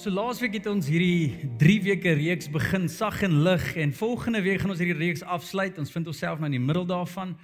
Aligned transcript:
So 0.00 0.08
laasweek 0.08 0.54
het 0.56 0.64
ons 0.70 0.86
hierdie 0.88 1.50
3 1.60 1.74
weke 1.84 2.14
reeks 2.16 2.46
begin 2.48 2.86
sag 2.88 3.18
en 3.26 3.34
lig 3.44 3.64
en 3.76 3.90
volgende 3.92 4.40
week 4.40 4.62
gaan 4.62 4.72
ons 4.72 4.80
hierdie 4.80 4.96
reeks 4.96 5.20
afsluit. 5.20 5.76
Ons 5.76 5.92
vind 5.92 6.06
onsself 6.08 6.38
nou 6.40 6.48
in 6.48 6.54
die 6.56 6.62
middel 6.62 6.86
daarvan. 6.88 7.34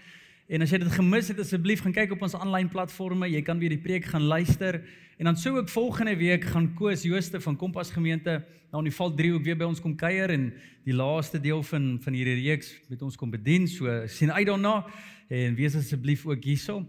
En 0.49 0.65
as 0.65 0.73
jy 0.73 0.79
dit 0.81 0.95
gemis 0.95 1.29
het, 1.29 1.43
asseblief 1.43 1.83
gaan 1.85 1.93
kyk 1.93 2.15
op 2.17 2.25
ons 2.25 2.37
aanlyn 2.39 2.71
platforms. 2.73 3.29
Jy 3.29 3.43
kan 3.45 3.61
weer 3.61 3.75
die 3.75 3.83
preek 3.83 4.09
gaan 4.09 4.25
luister. 4.31 4.79
En 5.21 5.29
dan 5.29 5.37
sou 5.37 5.53
ook 5.59 5.69
volgende 5.69 6.17
week 6.17 6.49
gaan 6.55 6.71
Koos 6.79 7.05
Jooste 7.05 7.43
van 7.45 7.59
Kompas 7.61 7.93
Gemeente 7.93 8.39
nou 8.71 8.81
in 8.81 8.89
die 8.89 8.97
Val 9.03 9.13
3 9.19 9.35
ook 9.37 9.45
weer 9.45 9.61
by 9.61 9.69
ons 9.69 9.83
kom 9.85 9.93
kuier 9.93 10.33
en 10.33 10.49
die 10.89 10.97
laaste 10.97 11.43
deel 11.43 11.61
van 11.75 11.99
van 12.07 12.17
hierdie 12.17 12.39
reeks 12.41 12.73
met 12.89 13.05
ons 13.05 13.21
kom 13.21 13.37
bedien. 13.37 13.69
So 13.69 14.01
sien 14.09 14.33
uit 14.33 14.49
daarna 14.49 14.79
en 15.29 15.61
wees 15.61 15.77
asseblief 15.77 16.25
ook 16.25 16.49
hierso. 16.49 16.87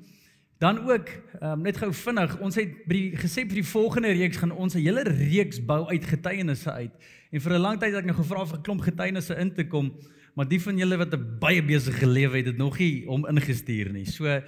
Dan 0.57 0.89
ook 0.89 1.09
um, 1.43 1.61
net 1.61 1.77
gou 1.77 1.91
vinnig, 1.93 2.31
ons 2.41 2.55
het 2.57 2.71
by 2.89 2.95
die 2.95 3.17
gesê 3.21 3.43
vir 3.45 3.59
die 3.59 3.69
volgende 3.69 4.09
reeks 4.17 4.39
gaan 4.41 4.51
ons 4.51 4.73
'n 4.73 4.81
hele 4.81 5.03
reeks 5.05 5.59
bou 5.61 5.85
uit 5.85 6.05
getuienisse 6.05 6.71
uit. 6.71 6.93
En 7.31 7.41
vir 7.41 7.53
'n 7.53 7.61
lang 7.61 7.79
tyd 7.79 7.93
het 7.93 7.99
ek 7.99 8.09
nou 8.09 8.17
gevra 8.17 8.45
vir 8.45 8.57
'n 8.57 8.63
klomp 8.63 8.81
getuienisse 8.81 9.35
in 9.37 9.53
te 9.53 9.67
kom, 9.67 9.93
maar 10.33 10.47
die 10.47 10.61
van 10.61 10.77
julle 10.77 10.97
wat 10.97 11.13
'n 11.13 11.37
baie 11.39 11.61
besige 11.61 12.07
lewe 12.07 12.37
het, 12.37 12.45
het 12.45 12.57
nog 12.57 12.77
nie 12.79 13.07
om 13.07 13.27
ingestuur 13.27 13.91
nie. 13.91 14.05
So 14.05 14.41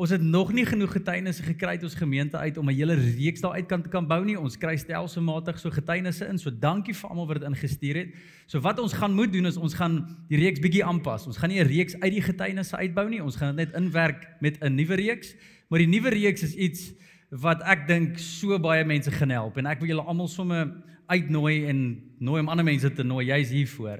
ons 0.00 0.10
het 0.14 0.22
nog 0.24 0.52
nie 0.56 0.64
genoeg 0.64 0.94
getuienisse 0.96 1.42
gekry 1.44 1.74
uit 1.76 1.82
ons 1.84 1.94
gemeente 1.94 2.38
uit 2.40 2.56
om 2.58 2.70
'n 2.70 2.74
hele 2.74 2.94
reeks 2.94 3.40
daar 3.40 3.52
uit 3.52 3.66
kan 3.66 3.82
kan 3.82 4.06
bou 4.06 4.24
nie. 4.24 4.38
Ons 4.38 4.56
kry 4.56 4.76
stelselmatig 4.76 5.58
so 5.58 5.70
getuienisse 5.70 6.26
in. 6.26 6.38
So 6.38 6.50
dankie 6.50 6.94
vir 6.94 7.10
almal 7.10 7.26
wat 7.26 7.40
dit 7.40 7.48
ingestuur 7.48 7.96
het. 7.96 8.14
So 8.46 8.60
wat 8.60 8.78
ons 8.78 8.92
gaan 8.92 9.14
moet 9.14 9.32
doen 9.32 9.46
is 9.46 9.56
ons 9.56 9.74
gaan 9.74 10.16
die 10.28 10.38
reeks 10.38 10.60
bietjie 10.60 10.84
aanpas. 10.84 11.26
Ons 11.26 11.36
gaan 11.36 11.50
nie 11.50 11.60
'n 11.60 11.66
reeks 11.66 12.00
uit 12.00 12.12
die 12.12 12.22
getuienisse 12.22 12.76
uitbou 12.76 13.08
nie. 13.08 13.22
Ons 13.22 13.36
gaan 13.36 13.56
dit 13.56 13.66
net 13.66 13.76
inwerk 13.76 14.28
met 14.40 14.56
'n 14.62 14.74
nuwe 14.74 14.94
reeks. 14.94 15.34
Maar 15.68 15.78
die 15.78 15.88
nuwe 15.88 16.08
reeks 16.08 16.42
is 16.42 16.54
iets 16.54 16.92
wat 17.30 17.62
ek 17.62 17.86
dink 17.86 18.18
so 18.18 18.58
baie 18.58 18.84
mense 18.84 19.10
gaan 19.10 19.30
help 19.30 19.56
en 19.56 19.66
ek 19.66 19.78
wil 19.80 19.88
julle 19.88 20.02
almal 20.02 20.28
sommer 20.28 20.72
uitnooi 21.06 21.66
en 21.66 22.02
nooi 22.18 22.40
om 22.40 22.48
ander 22.48 22.64
mense 22.64 22.92
te 22.92 23.02
nooi. 23.02 23.26
Jy's 23.26 23.50
hier 23.50 23.68
voor. 23.68 23.98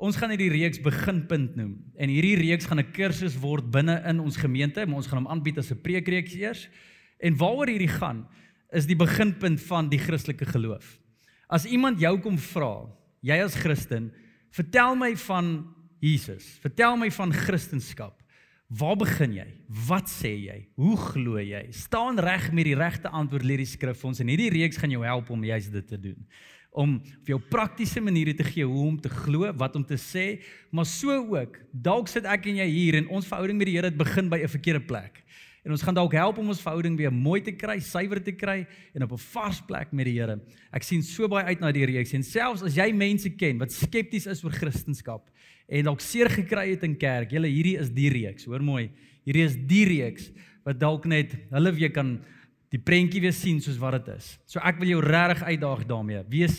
Ons 0.00 0.16
gaan 0.16 0.32
hierdie 0.32 0.52
reeks 0.52 0.80
beginpunt 0.80 1.58
noem. 1.60 1.74
En 2.00 2.08
hierdie 2.08 2.38
reeks 2.40 2.64
gaan 2.66 2.80
'n 2.80 2.92
kursus 2.92 3.36
word 3.36 3.70
binne 3.70 4.00
in 4.08 4.20
ons 4.20 4.36
gemeente, 4.36 4.86
maar 4.86 4.96
ons 4.96 5.06
gaan 5.06 5.22
hom 5.24 5.28
aanbied 5.28 5.58
as 5.58 5.70
'n 5.70 5.80
preekreeks 5.82 6.34
eers. 6.34 6.68
En 7.20 7.36
waaroor 7.36 7.68
hierdie 7.68 7.96
gaan 8.00 8.26
is 8.72 8.86
die 8.86 8.96
beginpunt 8.96 9.60
van 9.60 9.88
die 9.88 9.98
Christelike 9.98 10.46
geloof. 10.46 10.98
As 11.48 11.66
iemand 11.66 12.00
jou 12.00 12.18
kom 12.18 12.38
vra, 12.38 12.88
jy 13.20 13.42
as 13.42 13.54
Christen, 13.54 14.12
vertel 14.50 14.96
my 14.96 15.16
van 15.16 15.66
Jesus. 16.00 16.58
Vertel 16.62 16.96
my 16.96 17.10
van 17.10 17.32
Christendom. 17.32 18.12
Waar 18.68 18.96
begin 18.96 19.32
jy? 19.32 19.48
Wat 19.88 20.08
sê 20.08 20.30
jy? 20.46 20.68
Hoe 20.76 20.96
glo 20.96 21.38
jy? 21.38 21.66
Staan 21.72 22.18
reg 22.18 22.52
met 22.52 22.64
die 22.64 22.76
regte 22.76 23.08
antwoord 23.08 23.42
leer 23.42 23.58
die 23.58 23.66
skrif 23.66 24.04
ons 24.04 24.20
en 24.20 24.28
hierdie 24.28 24.50
reeks 24.50 24.76
gaan 24.76 24.90
jou 24.90 25.04
help 25.04 25.30
om 25.30 25.44
juist 25.44 25.72
dit 25.72 25.88
te 25.88 25.98
doen 25.98 26.26
om 26.70 26.98
vir 27.02 27.34
jou 27.34 27.40
praktiese 27.50 28.00
maniere 28.00 28.34
te 28.34 28.46
gee 28.46 28.66
hoe 28.66 28.86
om 28.86 28.98
te 29.00 29.10
glo, 29.10 29.50
wat 29.58 29.76
om 29.76 29.84
te 29.84 29.98
sê, 29.98 30.40
maar 30.70 30.86
so 30.86 31.10
ook, 31.10 31.58
dalk 31.72 32.08
sit 32.08 32.28
ek 32.30 32.46
en 32.46 32.60
jy 32.62 32.68
hier 32.70 33.00
en 33.00 33.10
ons 33.10 33.26
verhouding 33.26 33.58
met 33.58 33.66
die 33.66 33.74
Here 33.76 33.90
het 33.90 33.98
begin 33.98 34.30
by 34.30 34.38
'n 34.42 34.48
verkeerde 34.48 34.86
plek. 34.86 35.24
En 35.64 35.72
ons 35.72 35.82
gaan 35.82 35.94
dalk 35.94 36.12
help 36.12 36.38
om 36.38 36.48
ons 36.48 36.62
verhouding 36.62 36.96
weer 36.96 37.12
mooi 37.12 37.40
te 37.44 37.52
kry, 37.52 37.80
suiwer 37.80 38.22
te 38.22 38.32
kry 38.32 38.66
en 38.94 39.02
op 39.02 39.12
'n 39.12 39.18
vars 39.18 39.60
plek 39.60 39.92
met 39.92 40.06
die 40.06 40.18
Here. 40.18 40.40
Ek 40.72 40.82
sien 40.82 41.02
so 41.02 41.28
baie 41.28 41.44
uit 41.44 41.60
na 41.60 41.72
die 41.72 41.84
reeks 41.84 42.12
en 42.14 42.22
selfs 42.22 42.62
as 42.62 42.74
jy 42.74 42.92
mense 42.92 43.28
ken 43.30 43.58
wat 43.58 43.72
skepties 43.72 44.26
is 44.26 44.44
oor 44.44 44.52
Christendom 44.52 45.20
en 45.68 45.84
dalk 45.84 46.00
seer 46.00 46.30
gekry 46.30 46.70
het 46.70 46.82
in 46.82 46.96
kerk, 46.96 47.30
julle 47.30 47.46
hierdie 47.46 47.78
is 47.78 47.90
die 47.90 48.10
reeks, 48.10 48.44
hoor 48.44 48.62
mooi. 48.62 48.90
Hierdie 49.24 49.44
is 49.44 49.56
die 49.56 49.84
reeks 49.86 50.30
wat 50.64 50.80
dalk 50.80 51.06
net 51.06 51.36
hulle 51.50 51.72
weer 51.72 51.90
kan 51.90 52.18
die 52.70 52.78
prentjie 52.78 53.22
weer 53.22 53.34
sien 53.34 53.60
soos 53.62 53.78
wat 53.82 53.98
dit 53.98 54.12
is. 54.16 54.36
So 54.46 54.62
ek 54.62 54.78
wil 54.78 54.92
jou 54.94 55.00
regtig 55.04 55.42
uitdaag 55.48 55.86
daarmee. 55.88 56.22
Wees 56.30 56.58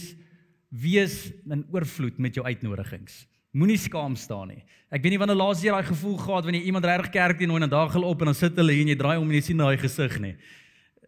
wees 0.72 1.32
in 1.52 1.66
oorvloed 1.72 2.20
met 2.24 2.38
jou 2.38 2.46
uitnodigings. 2.48 3.26
Moenie 3.52 3.80
skaam 3.80 4.16
staan 4.16 4.54
nie. 4.54 4.62
Ek 4.88 5.04
weet 5.04 5.12
nie 5.12 5.20
wanneer 5.20 5.40
laas 5.40 5.60
jy 5.64 5.74
daai 5.74 5.88
gevoel 5.88 6.16
gehad 6.20 6.46
wanneer 6.48 6.68
iemand 6.68 6.88
regtig 6.88 7.12
kerk 7.12 7.40
toe 7.40 7.48
nooi 7.50 7.60
en 7.60 7.68
dan 7.68 7.74
daar 7.74 7.92
gel 7.92 8.08
op 8.08 8.24
en 8.24 8.32
dan 8.32 8.38
sit 8.38 8.56
hulle 8.56 8.76
hier 8.76 8.86
en 8.86 8.94
jy 8.94 9.00
draai 9.00 9.18
om 9.18 9.28
en 9.28 9.36
jy 9.36 9.42
sien 9.50 9.60
daai 9.60 9.76
gesig 9.80 10.16
nie. 10.24 10.36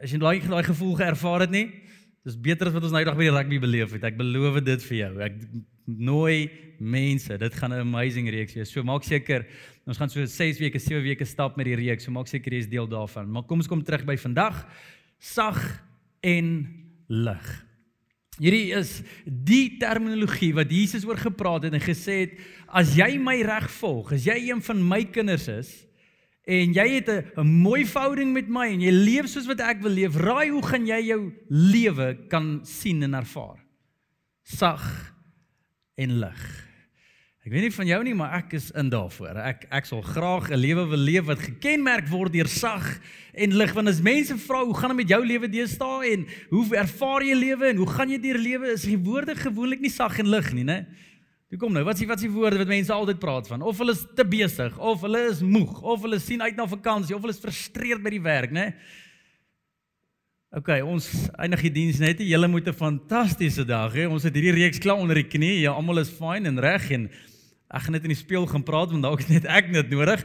As 0.03 0.12
jy 0.12 0.19
daai 0.19 0.44
daai 0.44 0.63
gevoel 0.68 0.97
geervaar 1.00 1.46
het 1.46 1.53
nie, 1.56 1.68
dis 2.28 2.36
beter 2.36 2.68
as 2.68 2.75
wat 2.75 2.84
ons 2.84 2.96
nou 2.96 3.00
eendag 3.03 3.19
by 3.19 3.30
die 3.30 3.36
rugby 3.38 3.59
beleef 3.63 3.96
het. 3.96 4.03
Ek 4.12 4.19
beloof 4.19 4.59
dit 4.68 4.84
vir 4.90 4.97
jou. 4.97 5.13
Ek 5.24 5.40
nooi 5.85 6.49
mense. 6.79 7.38
Dit 7.38 7.53
gaan 7.53 7.71
'n 7.71 7.79
amazing 7.79 8.29
reeks 8.29 8.53
wees. 8.53 8.71
So 8.71 8.83
maak 8.83 9.03
seker 9.03 9.45
ons 9.85 9.97
gaan 9.97 10.09
so 10.09 10.25
6 10.25 10.59
weke, 10.59 10.79
7 10.79 11.03
weke 11.03 11.25
stap 11.25 11.57
met 11.57 11.66
die 11.66 11.75
reeks. 11.75 12.03
So 12.03 12.11
maak 12.11 12.27
seker 12.27 12.51
jy 12.51 12.59
is 12.59 12.69
deel 12.69 12.88
daarvan. 12.88 13.29
Maar 13.29 13.44
kom 13.44 13.57
ons 13.57 13.67
kom 13.67 13.83
terug 13.83 14.05
by 14.05 14.17
vandag 14.17 14.67
sag 15.19 15.83
en 16.21 16.67
lig. 17.07 17.66
Hierdie 18.41 18.73
is 18.73 19.03
die 19.25 19.77
terminologie 19.77 20.53
wat 20.57 20.71
Jesus 20.73 21.05
oor 21.05 21.19
gepraat 21.21 21.67
het 21.67 21.73
en 21.77 21.83
gesê 21.83 22.23
het 22.23 22.39
as 22.67 22.95
jy 22.97 23.19
my 23.21 23.38
reg 23.45 23.69
volg, 23.77 24.13
as 24.15 24.25
jy 24.25 24.50
een 24.50 24.61
van 24.65 24.81
my 24.81 25.03
kinders 25.05 25.47
is 25.47 25.85
en 26.50 26.73
jy 26.73 26.88
het 26.97 27.09
'n 27.38 27.45
mooi 27.45 27.85
verhouding 27.85 28.33
met 28.33 28.50
my 28.50 28.67
en 28.73 28.81
jy 28.81 28.91
leef 28.91 29.27
soos 29.27 29.47
wat 29.47 29.61
ek 29.61 29.81
wil 29.81 29.91
leef, 29.91 30.15
raai 30.15 30.50
hoe 30.50 30.63
gaan 30.63 30.85
jy 30.88 31.01
jou 31.07 31.31
lewe 31.47 32.27
kan 32.27 32.65
sien 32.65 33.03
en 33.03 33.13
ervaar? 33.13 33.63
Sag 34.44 35.12
en 35.96 36.20
lig. 36.20 36.44
Ek 37.44 37.52
weet 37.52 37.66
nie 37.66 37.76
van 37.76 37.90
jou 37.90 37.98
nie, 38.08 38.14
maar 38.16 38.38
ek 38.38 38.54
is 38.56 38.70
in 38.80 38.88
daarvoor. 38.88 39.36
Ek 39.44 39.66
ek 39.68 39.88
sal 39.90 40.00
graag 40.02 40.48
'n 40.52 40.59
lewe 40.64 40.86
wil 40.88 41.04
leef 41.04 41.26
wat 41.28 41.44
gekenmerk 41.44 42.08
word 42.08 42.31
deur 42.31 42.48
sag 42.48 43.02
en 43.36 43.52
lig. 43.52 43.74
Want 43.74 43.90
as 43.90 44.00
mense 44.00 44.38
vra 44.38 44.64
hoe 44.64 44.74
gaan 44.74 44.96
dit 44.96 45.04
met 45.04 45.09
jou 45.09 45.26
lewe 45.26 45.50
deesdae 45.52 46.14
en 46.14 46.26
hoe 46.50 46.64
ervaar 46.78 47.22
jy 47.22 47.36
lewe 47.36 47.68
en 47.68 47.78
hoe 47.78 47.90
gaan 47.90 48.09
jy 48.09 48.18
deur 48.18 48.40
lewe, 48.40 48.72
is 48.72 48.84
die 48.84 48.98
woorde 48.98 49.36
gewoonlik 49.36 49.81
nie 49.81 49.92
sag 49.92 50.20
en 50.20 50.30
lig 50.30 50.54
nie, 50.54 50.64
né? 50.64 50.86
Toe 51.50 51.59
kom 51.59 51.74
nou, 51.74 51.84
wat 51.84 51.96
is 51.96 52.00
die 52.00 52.08
wat 52.08 52.18
is 52.18 52.24
die 52.24 52.31
woorde 52.31 52.58
wat 52.58 52.68
mense 52.68 52.94
altyd 52.94 53.20
praat 53.20 53.48
van? 53.48 53.62
Of 53.62 53.78
hulle 53.78 53.92
is 53.92 54.06
te 54.16 54.24
besig, 54.24 54.80
of 54.80 55.02
hulle 55.02 55.30
is 55.30 55.42
moeg, 55.42 55.81
of 55.81 56.02
hulle 56.02 56.20
sien 56.20 56.42
uit 56.42 56.56
na 56.56 56.66
vakansie, 56.66 57.14
of 57.14 57.22
hulle 57.22 57.36
is 57.36 57.44
frustreerd 57.44 58.02
by 58.02 58.10
die 58.10 58.24
werk, 58.24 58.52
né? 58.52 58.74
OK, 60.53 60.69
ons 60.86 61.09
eindig 61.34 61.62
die 61.62 61.72
diens 61.72 62.00
net. 62.00 62.19
Julle 62.19 62.47
moet 62.47 62.68
'n 62.68 62.74
fantastiese 62.74 63.66
dag 63.66 63.94
hê. 63.94 64.08
Ons 64.08 64.24
het 64.24 64.34
hierdie 64.36 64.53
reeks 64.53 64.78
klaar 64.78 64.97
onder 64.97 65.16
die 65.16 65.28
knie. 65.28 65.62
Ja, 65.62 65.72
almal 65.72 66.00
is 66.00 66.09
fyn 66.09 66.46
en 66.46 66.59
reg 66.59 66.91
en 66.91 67.09
Ek 67.74 67.88
gaan 67.88 67.96
net 67.97 68.06
in 68.06 68.14
die 68.14 68.19
speel 68.19 68.46
gaan 68.46 68.63
praat 68.66 68.92
want 68.94 69.02
dalk 69.06 69.24
net 69.31 69.47
ek 69.50 69.72
net 69.74 69.90
nodig. 69.90 70.22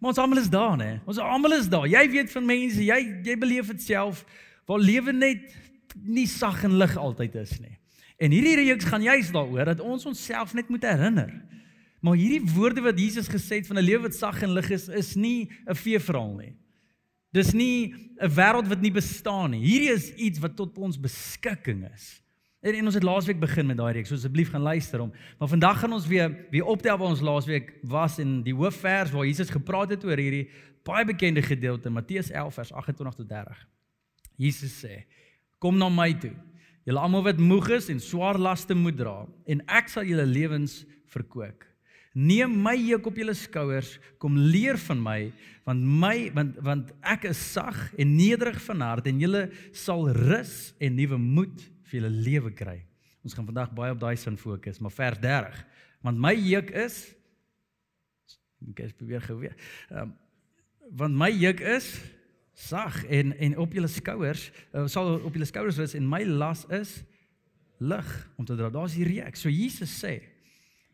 Maar 0.00 0.14
ons 0.14 0.20
almal 0.22 0.40
is 0.40 0.48
daar, 0.48 0.76
né? 0.80 0.92
Ons 1.10 1.18
almal 1.20 1.58
is 1.58 1.68
daar. 1.68 1.88
Jy 1.90 2.04
weet 2.14 2.30
van 2.32 2.46
mense, 2.48 2.80
jy 2.80 2.98
jy 3.26 3.36
beleef 3.40 3.72
dit 3.74 3.82
self 3.90 4.22
waar 4.68 4.80
lewe 4.80 5.12
net 5.12 5.52
nie 6.04 6.26
sag 6.28 6.62
en 6.64 6.78
lig 6.80 6.94
altyd 6.96 7.36
is 7.42 7.58
nie. 7.60 7.74
En 8.18 8.32
hierdie 8.32 8.56
reeks 8.62 8.88
gaan 8.88 9.04
juist 9.04 9.34
daaroor 9.36 9.72
dat 9.74 9.84
ons 9.84 10.06
onsself 10.08 10.54
net 10.56 10.70
moet 10.72 10.86
herinner. 10.86 11.30
Maar 12.00 12.16
hierdie 12.16 12.54
woorde 12.54 12.84
wat 12.84 12.98
Jesus 12.98 13.28
gesê 13.28 13.60
het 13.60 13.68
van 13.68 13.78
'n 13.78 13.84
lewe 13.84 14.08
wat 14.08 14.14
sag 14.16 14.40
en 14.42 14.54
lig 14.56 14.70
is, 14.70 14.88
is 14.88 15.14
nie 15.14 15.50
'n 15.68 15.74
feeverhaal 15.74 16.34
nie. 16.40 16.54
Dis 17.32 17.52
nie 17.52 17.94
'n 18.20 18.30
wêreld 18.30 18.68
wat 18.68 18.80
nie 18.80 18.92
bestaan 18.92 19.50
nie. 19.50 19.60
Hierdie 19.60 19.92
is 19.92 20.14
iets 20.14 20.38
wat 20.38 20.56
tot 20.56 20.78
ons 20.78 21.00
beskikking 21.00 21.84
is. 21.92 22.22
En, 22.60 22.74
en 22.74 22.84
ons 22.84 22.94
het 22.94 23.02
laasweek 23.02 23.38
begin 23.38 23.66
met 23.66 23.76
daai 23.76 23.92
reeks. 23.92 24.08
So 24.08 24.18
asseblief 24.18 24.50
gaan 24.50 24.64
luister 24.66 25.00
hom. 25.00 25.12
Maar 25.38 25.48
vandag 25.48 25.78
gaan 25.78 25.92
ons 25.92 26.06
weer 26.06 26.46
weer 26.50 26.64
optel 26.64 26.98
waar 26.98 27.08
ons 27.08 27.20
laasweek 27.20 27.74
was 27.82 28.18
in 28.18 28.42
die 28.42 28.54
hoofvers 28.54 29.10
waar 29.10 29.26
Jesus 29.26 29.50
gepraat 29.50 29.90
het 29.90 30.04
oor 30.04 30.16
hierdie 30.18 30.48
baie 30.88 31.04
bekende 31.04 31.42
gedeelte 31.42 31.90
Matteus 31.90 32.30
11 32.30 32.54
vers 32.54 32.72
28 32.72 33.14
tot 33.14 33.28
30. 33.28 33.66
Jesus 34.36 34.84
sê: 34.84 35.04
"Kom 35.58 35.76
na 35.78 35.88
my 35.88 36.12
toe, 36.14 36.34
julle 36.84 36.98
almal 36.98 37.22
wat 37.22 37.38
moeg 37.38 37.68
is 37.68 37.88
en 37.88 38.00
swaar 38.00 38.38
laste 38.38 38.74
moet 38.74 38.96
dra, 38.96 39.26
en 39.46 39.60
ek 39.66 39.88
sal 39.88 40.04
julle 40.04 40.26
lewens 40.26 40.84
verkoop." 41.06 41.67
Neem 42.18 42.54
my 42.64 42.74
juk 42.74 43.06
op 43.06 43.18
julle 43.20 43.34
skouers, 43.38 43.92
kom 44.18 44.34
leer 44.50 44.78
van 44.88 44.98
my, 45.02 45.18
want 45.68 45.84
my 46.02 46.14
want 46.34 46.56
want 46.66 46.88
ek 47.06 47.28
is 47.30 47.40
sag 47.52 47.76
en 47.94 48.16
nederig 48.16 48.58
van 48.64 48.82
hart 48.82 49.06
en 49.06 49.20
julle 49.22 49.44
sal 49.76 50.08
rus 50.16 50.72
en 50.82 50.96
nuwe 50.98 51.18
moed 51.22 51.62
vir 51.86 52.00
julle 52.00 52.10
lewe 52.10 52.50
kry. 52.58 52.80
Ons 53.22 53.36
gaan 53.36 53.46
vandag 53.46 53.70
baie 53.76 53.94
op 53.94 54.00
daai 54.02 54.16
sin 54.18 54.38
fokus, 54.40 54.80
maar 54.82 54.94
vers 54.94 55.20
30. 55.22 55.60
Want 56.06 56.18
my 56.22 56.32
juk 56.34 56.72
is 56.74 57.04
ek 58.72 58.82
het 58.82 58.96
probeer 58.98 59.22
gou 59.22 59.38
weer. 59.44 59.54
Ehm 59.92 60.08
um, 60.08 60.16
want 60.96 61.12
my 61.20 61.28
juk 61.28 61.60
is 61.60 61.86
sag 62.56 63.02
en 63.12 63.34
en 63.36 63.58
op 63.60 63.74
julle 63.76 63.90
skouers 63.92 64.46
uh, 64.72 64.86
sal 64.88 65.18
op 65.20 65.34
julle 65.36 65.46
skouers 65.46 65.76
rus 65.76 65.92
en 65.94 66.06
my 66.08 66.22
las 66.24 66.64
is 66.72 66.94
lig 67.78 68.08
om 68.40 68.48
te 68.48 68.56
dra. 68.56 68.70
Daar's 68.72 68.96
die 68.96 69.04
reeks. 69.06 69.44
So 69.44 69.52
Jesus 69.52 69.92
sê 70.00 70.16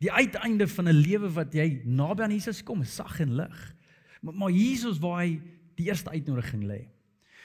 Die 0.05 0.13
uiteinde 0.13 0.69
van 0.69 0.89
'n 0.89 1.01
lewe 1.01 1.31
wat 1.33 1.55
jy 1.57 1.81
naby 1.85 2.23
aan 2.23 2.37
Jesus 2.37 2.63
kom, 2.63 2.83
is 2.83 2.95
sag 2.95 3.21
en 3.21 3.35
lig. 3.35 3.75
Maar, 4.21 4.35
maar 4.35 4.51
Jesus 4.51 4.99
waar 4.99 5.25
hy 5.25 5.41
die 5.77 5.87
eerste 5.89 6.11
uitnodiging 6.11 6.65
lê. 6.65 6.85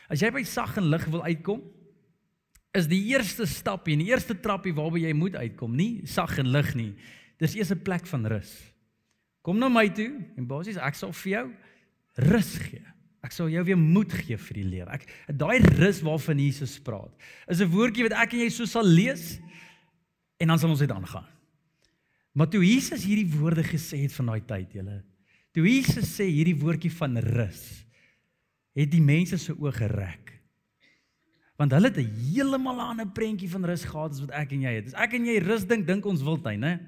As 0.10 0.20
jy 0.20 0.32
by 0.32 0.44
sag 0.44 0.78
en 0.78 0.90
lig 0.90 1.06
wil 1.06 1.24
uitkom, 1.24 1.62
is 2.76 2.88
die 2.90 3.02
eerste 3.14 3.48
stapie 3.50 3.96
en 3.96 4.04
die 4.04 4.12
eerste 4.12 4.36
trappie 4.36 4.74
waarby 4.76 5.06
jy 5.06 5.14
moet 5.14 5.36
uitkom, 5.36 5.76
nie 5.76 6.06
sag 6.06 6.38
en 6.38 6.52
lig 6.52 6.76
nie. 6.76 6.94
Dis 7.40 7.56
eers 7.56 7.72
'n 7.72 7.82
plek 7.84 8.06
van 8.06 8.26
rus. 8.26 8.74
Kom 9.42 9.58
na 9.58 9.70
my 9.70 9.88
toe 9.90 10.20
en 10.38 10.48
basies 10.48 10.78
ek 10.78 10.96
sal 10.96 11.14
vir 11.14 11.32
jou 11.32 11.54
rus 12.16 12.58
gee. 12.58 12.84
Ek 13.24 13.32
sal 13.32 13.50
jou 13.50 13.64
weer 13.64 13.78
moed 13.78 14.12
gee 14.12 14.38
vir 14.38 14.54
die 14.54 14.64
lewe. 14.64 14.92
Ek 14.92 15.08
daai 15.28 15.60
rus 15.80 16.02
waarvan 16.02 16.40
Jesus 16.40 16.80
praat, 16.80 17.12
is 17.48 17.62
'n 17.62 17.72
woordjie 17.72 18.04
wat 18.04 18.14
ek 18.14 18.34
en 18.34 18.40
jy 18.40 18.50
so 18.50 18.66
sal 18.66 18.84
lees 18.84 19.40
en 20.40 20.48
dan 20.48 20.60
sal 20.60 20.70
ons 20.70 20.80
dit 20.80 20.92
aangaan. 20.92 21.39
Maar 22.40 22.48
toe 22.48 22.62
Jesus 22.64 23.04
hierdie 23.04 23.28
woorde 23.36 23.66
gesê 23.68 24.06
het 24.06 24.14
van 24.16 24.32
daai 24.32 24.44
tyd, 24.48 24.78
julle, 24.80 25.02
toe 25.52 25.66
Jesus 25.68 26.08
sê 26.08 26.30
hierdie 26.32 26.56
woordjie 26.56 26.92
van 26.96 27.20
rus, 27.26 27.64
het 28.80 28.94
die 28.94 29.04
mense 29.04 29.36
se 29.44 29.52
oë 29.52 29.74
gereg. 29.76 30.30
Want 31.60 31.76
hulle 31.76 31.92
het 31.92 32.00
'n 32.00 32.14
heeltemal 32.32 32.80
ander 32.80 33.10
prentjie 33.12 33.50
van 33.52 33.66
rus 33.68 33.84
gehad 33.84 34.16
as 34.16 34.22
wat 34.24 34.32
ek 34.32 34.54
en 34.56 34.62
jy 34.62 34.74
het. 34.78 34.88
As 34.88 34.94
ek 35.04 35.14
en 35.14 35.26
jy 35.26 35.40
rus 35.44 35.66
dink, 35.68 35.86
dink 35.86 36.06
ons 36.06 36.24
wildtuin, 36.24 36.60
né? 36.60 36.80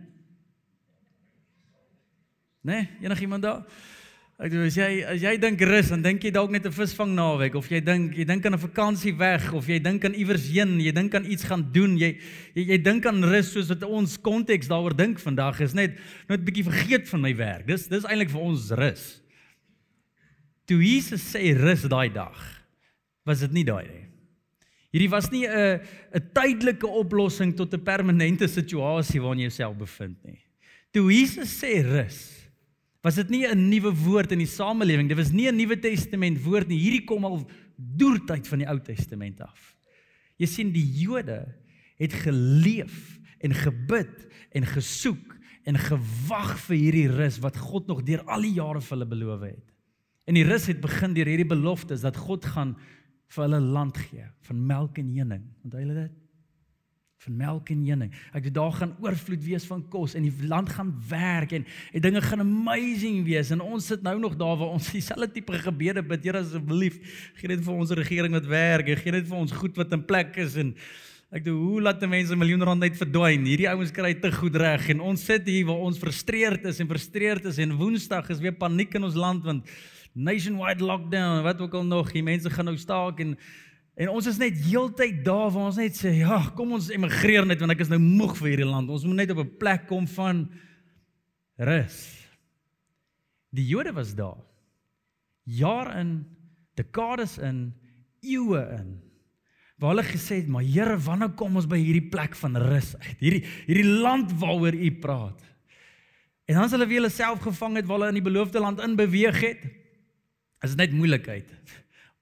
Né? 2.63 2.87
Enigiemand 3.01 3.43
daar? 3.43 3.65
Ek 4.41 4.49
dink 4.49 4.63
as 4.65 4.73
jy 4.73 4.85
as 5.05 5.21
jy 5.21 5.31
dink 5.37 5.59
rus, 5.69 5.91
dan 5.91 6.01
dink 6.01 6.23
jy 6.25 6.31
dalk 6.33 6.49
net 6.49 6.65
'n 6.65 6.73
visvang 6.73 7.11
naweek 7.13 7.53
of 7.53 7.67
jy 7.69 7.77
dink 7.79 8.17
jy 8.17 8.25
dink 8.25 8.43
aan 8.43 8.57
'n 8.57 8.65
vakansie 8.65 9.13
weg 9.13 9.53
of 9.53 9.67
jy 9.69 9.77
dink 9.77 10.03
aan 10.03 10.17
iewers 10.17 10.49
heen, 10.49 10.79
jy 10.81 10.91
dink 10.91 11.13
aan 11.13 11.29
iets 11.29 11.45
gaan 11.45 11.61
doen. 11.71 11.93
Jy 11.95 12.17
jy, 12.55 12.63
jy 12.73 12.77
dink 12.81 13.05
aan 13.05 13.21
rus 13.21 13.53
soos 13.53 13.69
wat 13.69 13.83
ons 13.83 14.17
konteks 14.17 14.67
daaroor 14.67 14.97
dink 14.97 15.19
vandag 15.19 15.61
is 15.61 15.75
net 15.75 15.93
net 16.27 16.39
'n 16.39 16.45
bietjie 16.45 16.65
vergeet 16.65 17.07
van 17.09 17.21
my 17.21 17.35
werk. 17.35 17.67
Dis 17.67 17.85
dis 17.87 18.03
eintlik 18.03 18.31
vir 18.31 18.41
ons 18.41 18.71
rus. 18.71 19.21
Toe 20.65 20.81
Jesus 20.81 21.21
sê 21.21 21.53
rus 21.53 21.83
daai 21.83 22.09
dag, 22.09 22.65
was 23.23 23.41
dit 23.41 23.51
nie 23.53 23.63
daai 23.63 23.85
nie. 23.85 24.07
Hierdie 24.91 25.11
was 25.11 25.29
nie 25.29 25.45
'n 25.45 25.81
'n 26.15 26.31
tydelike 26.33 26.87
oplossing 26.87 27.53
tot 27.55 27.71
'n 27.71 27.85
permanente 27.85 28.47
situasie 28.47 29.21
waarin 29.21 29.45
jy 29.45 29.49
jouself 29.53 29.77
bevind 29.77 30.17
nie. 30.25 30.41
Toe 30.91 31.11
Jesus 31.13 31.61
sê 31.61 31.85
rus, 31.85 32.40
was 33.01 33.17
dit 33.17 33.29
nie 33.29 33.45
'n 33.47 33.69
nuwe 33.69 33.91
woord 33.93 34.31
in 34.31 34.39
die 34.39 34.47
samelewing. 34.47 35.07
Dit 35.09 35.17
was 35.17 35.31
nie 35.31 35.47
'n 35.47 35.55
Nuwe 35.55 35.79
Testament 35.79 36.41
woord 36.43 36.67
nie. 36.67 36.79
Hierdie 36.79 37.05
kom 37.05 37.25
al 37.25 37.49
deur 37.75 38.19
tyd 38.25 38.47
van 38.47 38.59
die 38.59 38.67
Ou 38.67 38.79
Testament 38.79 39.41
af. 39.41 39.75
Jy 40.37 40.45
sien 40.45 40.71
die 40.71 40.85
Jode 41.01 41.55
het 41.97 42.13
geleef 42.13 43.19
en 43.39 43.53
gebid 43.53 44.27
en 44.51 44.65
gesoek 44.65 45.37
en 45.65 45.77
gewag 45.77 46.57
vir 46.59 46.77
hierdie 46.77 47.09
rus 47.09 47.39
wat 47.39 47.57
God 47.57 47.87
nog 47.87 48.03
deur 48.03 48.23
al 48.25 48.41
die 48.41 48.53
jare 48.53 48.81
vir 48.81 48.97
hulle 48.97 49.09
beloof 49.09 49.41
het. 49.41 49.67
En 50.25 50.33
die 50.33 50.45
rus 50.45 50.67
het 50.67 50.81
begin 50.81 51.13
deur 51.13 51.29
hierdie 51.29 51.49
beloftes 51.49 52.01
dat 52.01 52.17
God 52.17 52.45
gaan 52.45 52.75
vir 53.31 53.43
hulle 53.45 53.61
land 53.61 53.97
gee 53.97 54.25
van 54.47 54.65
melk 54.67 54.97
en 55.01 55.09
honing. 55.17 55.45
Onthou 55.63 55.81
julle 55.81 55.93
dit? 55.93 56.20
Van 57.21 57.35
melk 57.37 57.69
en 57.69 57.81
honing. 57.85 58.09
Ek 58.33 58.47
dit 58.47 58.53
daar 58.55 58.73
gaan 58.73 58.95
oorvloed 59.03 59.43
wees 59.45 59.65
van 59.69 59.83
kos 59.93 60.15
en 60.17 60.25
die 60.25 60.47
land 60.49 60.71
gaan 60.73 60.89
werk 61.09 61.53
en 61.53 61.67
en 61.93 62.01
dinge 62.01 62.21
gaan 62.25 62.41
amazing 62.41 63.21
wees 63.27 63.51
en 63.53 63.61
ons 63.61 63.91
sit 63.93 64.01
nou 64.01 64.15
nog 64.19 64.35
daar 64.39 64.57
waar 64.57 64.73
ons 64.73 64.89
dieselfde 64.95 65.29
tipe 65.35 65.59
gebede 65.61 66.01
bid. 66.01 66.25
Here 66.25 66.41
asseblief, 66.41 66.97
gee 67.37 67.51
net 67.51 67.61
vir 67.65 67.77
ons 67.77 67.93
regering 68.01 68.33
wat 68.37 68.49
werk, 68.49 68.89
gee 69.03 69.13
net 69.13 69.29
vir 69.29 69.37
ons 69.37 69.53
goed 69.53 69.77
wat 69.77 69.93
in 69.93 70.05
plek 70.05 70.41
is 70.41 70.57
en 70.61 70.73
ek 71.31 71.45
dink 71.45 71.55
hoe 71.55 71.79
laat 71.85 72.01
mense 72.09 72.35
miljoen 72.35 72.65
rand 72.67 72.83
uit 72.83 72.97
verdwyn. 72.99 73.45
Hierdie 73.47 73.69
ouens 73.69 73.93
kry 73.95 74.15
te 74.19 74.33
goed 74.33 74.57
reg 74.59 74.89
en 74.95 75.05
ons 75.13 75.29
sit 75.29 75.45
hier 75.47 75.69
waar 75.69 75.85
ons 75.85 76.01
frustreerd 76.01 76.65
is 76.73 76.81
en 76.81 76.89
frustreerd 76.89 77.45
is 77.53 77.61
en 77.61 77.77
Woensdag 77.79 78.33
is 78.33 78.41
weer 78.41 78.57
paniek 78.57 78.97
in 78.97 79.05
ons 79.07 79.15
land 79.15 79.45
want 79.45 79.69
nationwide 80.11 80.83
lockdown, 80.83 81.43
wat 81.45 81.61
ook 81.61 81.77
al 81.77 81.85
nog, 81.87 82.09
die 82.11 82.25
mense 82.25 82.49
gaan 82.51 82.67
nou 82.67 82.75
staak 82.77 83.21
en 83.23 83.37
En 84.01 84.09
ons 84.09 84.25
is 84.25 84.39
net 84.41 84.57
heeltyd 84.65 85.19
daar 85.25 85.51
waar 85.53 85.67
ons 85.69 85.77
net 85.77 85.93
sê, 85.93 86.15
ja, 86.23 86.39
kom 86.57 86.73
ons 86.73 86.89
emigreer 86.93 87.45
net 87.45 87.59
want 87.61 87.75
ek 87.75 87.83
is 87.85 87.91
nou 87.91 87.99
moeg 88.01 88.33
vir 88.39 88.53
hierdie 88.53 88.69
land. 88.69 88.89
Ons 88.89 89.05
moet 89.05 89.19
net 89.19 89.33
op 89.33 89.43
'n 89.43 89.57
plek 89.61 89.85
kom 89.89 90.07
van 90.15 90.47
rus. 91.61 91.99
Die 93.53 93.67
Jode 93.67 93.93
was 93.93 94.15
daar. 94.15 94.41
Jaar 95.45 95.99
in, 95.99 96.25
dekades 96.75 97.37
in, 97.37 97.73
eeue 98.21 98.61
in. 98.79 99.01
Waar 99.77 99.93
hulle 99.93 100.03
gesê 100.03 100.41
het, 100.41 100.47
"Maar 100.47 100.63
Here, 100.63 100.97
wanneer 100.97 101.35
kom 101.35 101.55
ons 101.55 101.67
by 101.67 101.77
hierdie 101.77 102.09
plek 102.09 102.35
van 102.35 102.57
rus 102.57 102.95
uit? 102.97 103.17
Hierdie 103.19 103.45
hierdie 103.67 104.01
land 104.01 104.31
waaroor 104.39 104.73
U 104.73 104.91
praat." 104.91 105.41
En 106.45 106.55
dan 106.55 106.63
as 106.63 106.71
hulle 106.71 106.87
weer 106.87 107.01
hulle 107.01 107.09
self 107.09 107.39
gevang 107.39 107.75
het 107.75 107.85
waar 107.85 107.97
hulle 107.97 108.09
in 108.09 108.23
die 108.23 108.31
beloofde 108.31 108.59
land 108.59 108.79
in 108.79 108.95
beweeg 108.95 109.41
het, 109.41 109.63
is 110.61 110.75
dit 110.75 110.77
net 110.77 110.91
moeilikheid 110.91 111.49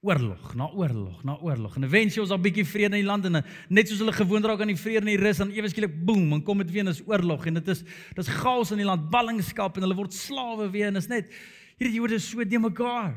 oorlog, 0.01 0.53
na 0.55 0.69
oorlog, 0.71 1.23
na 1.23 1.35
oorlog. 1.43 1.75
En 1.75 1.83
eventueel 1.83 2.23
is 2.23 2.29
daar 2.29 2.37
'n 2.37 2.41
bietjie 2.41 2.65
vrede 2.65 2.95
in 2.95 3.03
die 3.03 3.11
land 3.11 3.25
en 3.25 3.43
net 3.67 3.87
soos 3.87 3.99
hulle 3.99 4.13
gewoond 4.13 4.45
raak 4.45 4.61
aan 4.61 4.67
die 4.67 4.75
vrede 4.75 4.99
en 4.99 5.17
die 5.17 5.17
rus 5.17 5.37
dan 5.37 5.51
ewe 5.51 5.69
skielik 5.69 6.05
boem, 6.05 6.33
en 6.33 6.43
kom 6.43 6.57
dit 6.57 6.71
weer 6.71 6.81
en 6.81 6.87
is 6.87 7.01
oorlog 7.05 7.45
en 7.45 7.53
dit 7.53 7.67
is 7.67 7.83
dis 8.15 8.27
chaos 8.27 8.71
in 8.71 8.77
die 8.77 8.85
land, 8.85 9.09
ballingskap 9.09 9.75
en 9.75 9.81
hulle 9.81 9.95
word 9.95 10.13
slawe 10.13 10.69
weer 10.71 10.87
en 10.87 10.95
is 10.95 11.07
net 11.07 11.29
hierdie 11.77 11.95
Jode 11.95 12.19
so 12.19 12.43
de 12.43 12.59
mekaar. 12.59 13.15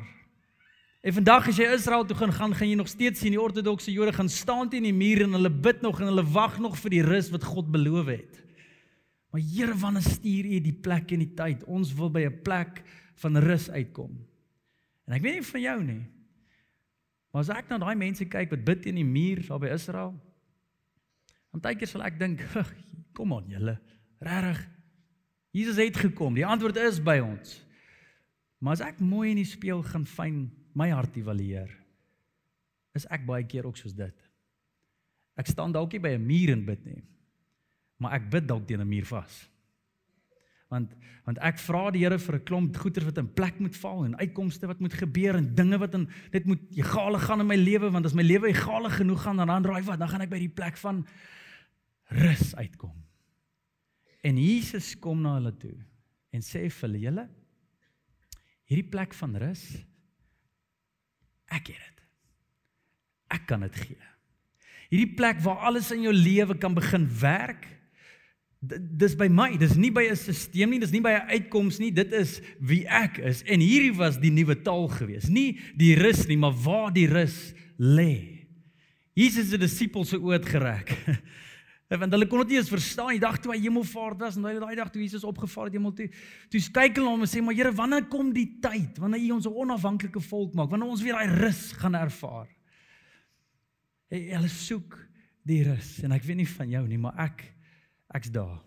En 1.03 1.13
vandag 1.13 1.49
as 1.49 1.57
jy 1.57 1.73
Israel 1.75 2.05
toe 2.05 2.17
gaan, 2.17 2.33
gaan 2.33 2.55
gaan 2.55 2.69
jy 2.69 2.75
nog 2.75 2.89
steeds 2.89 3.21
sien 3.21 3.31
die 3.31 3.41
ortodokse 3.41 3.93
Jode 3.93 4.13
gaan 4.13 4.29
staan 4.29 4.69
teen 4.69 4.83
die 4.83 4.93
muur 4.93 5.23
en 5.23 5.33
hulle 5.33 5.51
bid 5.51 5.83
nog 5.83 6.01
en 6.01 6.07
hulle 6.07 6.25
wag 6.25 6.59
nog 6.59 6.77
vir 6.79 6.91
die 6.91 7.03
rus 7.03 7.31
wat 7.31 7.45
God 7.45 7.71
beloof 7.71 8.07
het. 8.07 8.43
Maar 9.31 9.41
Here, 9.41 9.75
wanneer 9.75 10.03
stuur 10.03 10.45
U 10.45 10.61
die 10.61 10.79
plek 10.83 11.13
en 11.13 11.19
die 11.19 11.35
tyd? 11.35 11.65
Ons 11.65 11.95
wil 11.95 12.11
by 12.11 12.27
'n 12.27 12.43
plek 12.43 12.83
van 13.15 13.37
rus 13.37 13.71
uitkom. 13.71 14.19
En 15.07 15.15
ek 15.15 15.23
weet 15.23 15.35
nie 15.35 15.43
van 15.43 15.61
jou 15.61 15.83
nie. 15.85 16.03
Maar 17.33 17.47
as 17.47 17.53
ek 17.55 17.71
na 17.71 17.79
daai 17.81 17.97
mense 17.97 18.27
kyk 18.29 18.53
wat 18.53 18.65
bid 18.65 18.83
teen 18.85 18.99
die 19.01 19.09
muur 19.09 19.41
daar 19.47 19.61
by 19.63 19.73
Israel, 19.73 20.13
dan 21.53 21.63
baie 21.65 21.77
keer 21.81 21.89
sal 21.89 22.05
ek 22.05 22.19
dink, 22.21 22.45
kom 23.17 23.33
aan 23.37 23.49
julle, 23.53 23.77
regtig. 24.21 24.61
Jesus 25.53 25.77
het 25.81 25.99
gekom. 26.01 26.33
Die 26.37 26.47
antwoord 26.49 26.79
is 26.81 27.01
by 27.05 27.19
ons. 27.21 27.59
Maar 28.63 28.79
as 28.79 28.85
ek 28.87 29.01
mooi 29.05 29.33
in 29.33 29.41
die 29.43 29.49
spieël 29.49 29.83
gaan 29.85 30.07
fyn 30.09 30.47
my 30.79 30.89
hart 30.93 31.17
evalueer, 31.21 31.73
is 32.97 33.09
ek 33.13 33.27
baie 33.29 33.45
keer 33.49 33.69
ook 33.69 33.77
soos 33.81 33.97
dit. 33.97 34.17
Ek 35.37 35.49
staan 35.49 35.73
dalk 35.73 35.93
nie 35.93 36.01
by 36.01 36.13
'n 36.17 36.25
muur 36.25 36.53
en 36.53 36.65
bid 36.65 36.85
nie. 36.85 37.03
Maar 38.01 38.21
ek 38.21 38.31
bid 38.31 38.49
dalk 38.49 38.67
teen 38.69 38.81
'n 38.81 38.89
muur 38.89 39.05
vas 39.05 39.52
want 40.73 40.95
want 41.27 41.39
ek 41.45 41.61
vra 41.63 41.91
die 41.95 42.03
Here 42.03 42.19
vir 42.19 42.39
'n 42.39 42.45
klomp 42.49 42.77
goeder 42.83 43.05
wat 43.05 43.19
in 43.21 43.29
plek 43.33 43.61
moet 43.61 43.77
val 43.77 44.05
en 44.05 44.17
uitkomste 44.19 44.67
wat 44.67 44.81
moet 44.81 44.97
gebeur 44.97 45.37
en 45.37 45.55
dinge 45.55 45.79
wat 45.79 45.95
in 45.95 46.09
dit 46.33 46.45
moet 46.47 46.63
egale 46.77 47.19
gaan 47.19 47.41
in 47.41 47.47
my 47.47 47.57
lewe 47.57 47.91
want 47.91 48.07
as 48.07 48.17
my 48.17 48.25
lewe 48.25 48.49
egale 48.49 48.91
genoeg 48.91 49.23
gaan 49.23 49.37
dan 49.37 49.53
dan 49.53 49.65
raai 49.65 49.83
wat 49.83 49.99
dan 49.99 50.09
gaan 50.09 50.25
ek 50.25 50.33
by 50.33 50.41
die 50.41 50.57
plek 50.61 50.77
van 50.77 51.07
rus 52.13 52.55
uitkom. 52.57 52.97
En 54.23 54.37
Jesus 54.39 54.99
kom 54.99 55.21
na 55.23 55.37
hulle 55.39 55.57
toe 55.57 55.77
en 56.33 56.43
sê 56.43 56.69
vir 56.71 56.89
hulle 56.89 57.05
julle 57.07 57.29
hierdie 58.71 58.89
plek 58.89 59.15
van 59.15 59.37
rus 59.37 59.65
ek 61.53 61.69
het 61.69 61.77
dit. 61.77 61.99
Ek 63.33 63.47
kan 63.47 63.61
dit 63.61 63.77
gee. 63.77 64.01
Hierdie 64.89 65.15
plek 65.17 65.41
waar 65.45 65.69
alles 65.69 65.91
in 65.93 66.03
jou 66.03 66.13
lewe 66.13 66.57
kan 66.59 66.75
begin 66.75 67.07
werk 67.21 67.69
dis 68.63 69.15
by 69.19 69.27
my, 69.27 69.49
dis 69.59 69.75
nie 69.75 69.91
by 69.91 70.05
'n 70.07 70.17
stelsel 70.17 70.71
nie, 70.71 70.79
dis 70.79 70.93
nie 70.93 71.03
by 71.03 71.11
'n 71.11 71.29
uitkoms 71.35 71.79
nie, 71.81 71.91
dit 71.91 72.13
is 72.13 72.41
wie 72.61 72.87
ek 72.87 73.19
is. 73.19 73.43
En 73.43 73.61
hierdie 73.61 73.95
was 73.95 74.21
die 74.21 74.31
nuwe 74.31 74.55
taal 74.63 74.89
gewees. 74.89 75.29
Nie 75.29 75.59
die 75.77 75.95
rus 75.95 76.27
nie, 76.29 76.37
maar 76.37 76.55
waar 76.55 76.93
die 76.93 77.07
rus 77.07 77.55
lê. 77.79 78.47
Jesus 79.15 79.51
het 79.51 79.61
die 79.61 79.67
disippels 79.67 80.09
se 80.09 80.17
oë 80.17 80.41
gereg. 80.47 80.89
Want 82.01 82.13
hulle 82.15 82.27
kon 82.27 82.39
dit 82.39 82.55
nie 82.55 82.57
eens 82.57 82.71
verstaan. 82.73 83.11
Die 83.13 83.21
dag 83.21 83.37
toe 83.39 83.53
hy 83.53 83.59
hemelvaart 83.61 84.21
was 84.21 84.37
en 84.37 84.43
daai 84.47 84.77
dag 84.79 84.89
toe 84.91 85.03
Jesus 85.03 85.27
opgevaar 85.29 85.67
het 85.69 85.75
hemel 85.77 85.93
toe, 85.93 86.09
toe 86.49 86.61
kyk 86.73 86.97
hulle 86.97 87.11
hom 87.11 87.21
en 87.21 87.29
sê, 87.29 87.43
"Maar 87.43 87.55
Here, 87.55 87.73
wanneer 87.73 88.07
kom 88.09 88.33
die 88.33 88.59
tyd 88.63 88.97
wanneer 88.97 89.21
U 89.21 89.31
ons 89.33 89.47
'n 89.47 89.53
onafhanklike 89.53 90.21
volk 90.21 90.55
maak? 90.55 90.71
Wanneer 90.71 90.89
ons 90.89 91.03
weer 91.03 91.13
daai 91.13 91.29
rus 91.37 91.73
gaan 91.73 91.95
ervaar?" 91.95 92.49
Hulle 94.09 94.49
soek 94.49 94.97
die 95.45 95.63
rus 95.65 96.03
en 96.03 96.13
ek 96.13 96.23
weet 96.23 96.37
nie 96.37 96.49
van 96.49 96.71
jou 96.71 96.87
nie, 96.89 96.99
maar 96.99 97.19
ek 97.19 97.53
ek's 98.17 98.31
daar. 98.33 98.61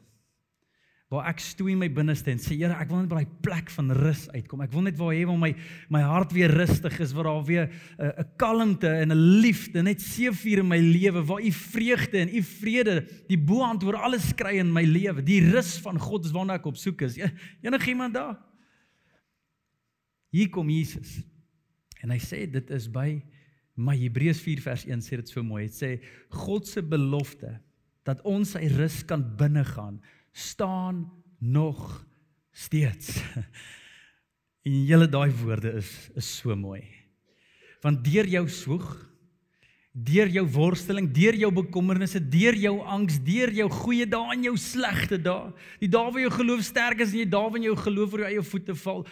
Waar 1.14 1.28
ek 1.30 1.42
stoei 1.44 1.76
my 1.78 1.86
binneste 1.94 2.32
en 2.34 2.40
sê 2.42 2.56
Here, 2.58 2.74
ek 2.82 2.90
wil 2.90 3.04
net 3.04 3.12
by 3.12 3.20
daai 3.22 3.42
plek 3.46 3.70
van 3.76 3.92
rus 3.94 4.24
uitkom. 4.34 4.64
Ek 4.66 4.72
wil 4.74 4.88
net 4.88 4.98
waar 4.98 5.14
hê 5.14 5.22
waar 5.30 5.38
my 5.38 5.52
my 5.94 6.02
hart 6.02 6.34
weer 6.34 6.50
rustig 6.50 6.98
is, 7.04 7.14
waar 7.14 7.30
daar 7.30 7.46
weer 7.46 7.68
'n 7.70 8.02
uh, 8.02 8.24
'n 8.24 8.30
kalmte 8.42 8.90
en 8.90 9.14
'n 9.14 9.42
liefde, 9.42 9.84
net 9.84 10.02
seëvier 10.02 10.64
in 10.64 10.68
my 10.68 10.80
lewe, 10.82 11.22
waar 11.24 11.46
u 11.46 11.52
vreugde 11.52 12.18
en 12.18 12.36
u 12.36 12.42
vrede 12.42 13.06
die 13.28 13.38
bo-hand 13.38 13.84
oor 13.84 14.02
alles 14.02 14.34
kry 14.34 14.58
in 14.58 14.74
my 14.74 14.84
lewe. 14.84 15.22
Die 15.22 15.42
rus 15.52 15.78
van 15.78 16.00
God 16.00 16.26
is 16.26 16.34
waarna 16.34 16.58
ek 16.58 16.66
op 16.66 16.76
soek 16.78 17.02
is. 17.02 17.18
E, 17.18 17.30
Enige 17.62 17.90
iemand 17.90 18.14
daar? 18.14 18.42
Hier 20.32 20.50
kom 20.50 20.70
Jesus. 20.70 21.22
En 22.02 22.10
hy 22.10 22.20
sê 22.20 22.50
dit 22.50 22.70
is 22.70 22.90
by 22.90 23.22
my 23.76 23.96
Hebreërs 23.96 24.42
4 24.42 24.62
vers 24.62 24.86
1 24.86 25.02
sê 25.02 25.16
dit 25.22 25.30
so 25.30 25.44
mooi. 25.44 25.68
Dit 25.68 25.78
sê 25.78 26.02
God 26.30 26.68
se 26.68 26.82
belofte 26.82 27.62
dat 28.06 28.22
ons 28.28 28.54
sy 28.56 28.68
rus 28.78 29.02
kan 29.08 29.24
binnegaan, 29.38 30.00
staan 30.32 31.06
nog 31.40 32.06
steeds. 32.54 33.18
En 34.66 34.80
julle 34.90 35.06
daai 35.06 35.30
woorde 35.44 35.76
is 35.78 35.90
is 36.18 36.26
so 36.40 36.56
mooi. 36.58 36.82
Want 37.86 38.00
deur 38.02 38.26
jou 38.26 38.48
swoeg, 38.50 38.88
deur 39.94 40.32
jou 40.34 40.44
worsteling, 40.56 41.06
deur 41.14 41.38
jou 41.38 41.52
bekommernisse, 41.54 42.18
deur 42.20 42.58
jou 42.58 42.80
angs, 42.82 43.20
deur 43.24 43.54
jou 43.54 43.68
goeie 43.70 44.08
dae 44.10 44.34
en 44.34 44.48
jou 44.48 44.56
slegte 44.58 45.20
dae, 45.22 45.54
die 45.80 45.92
dae 45.94 46.10
waar 46.10 46.24
jou 46.24 46.34
geloof 46.40 46.66
sterk 46.66 47.04
is 47.06 47.14
en 47.14 47.22
jy 47.22 47.28
dae 47.30 47.52
wanneer 47.54 47.72
jou 47.76 47.78
geloof 47.84 48.16
oor 48.16 48.26
jou 48.26 48.32
eie 48.32 48.46
voete 48.50 48.76
val, 48.82 49.06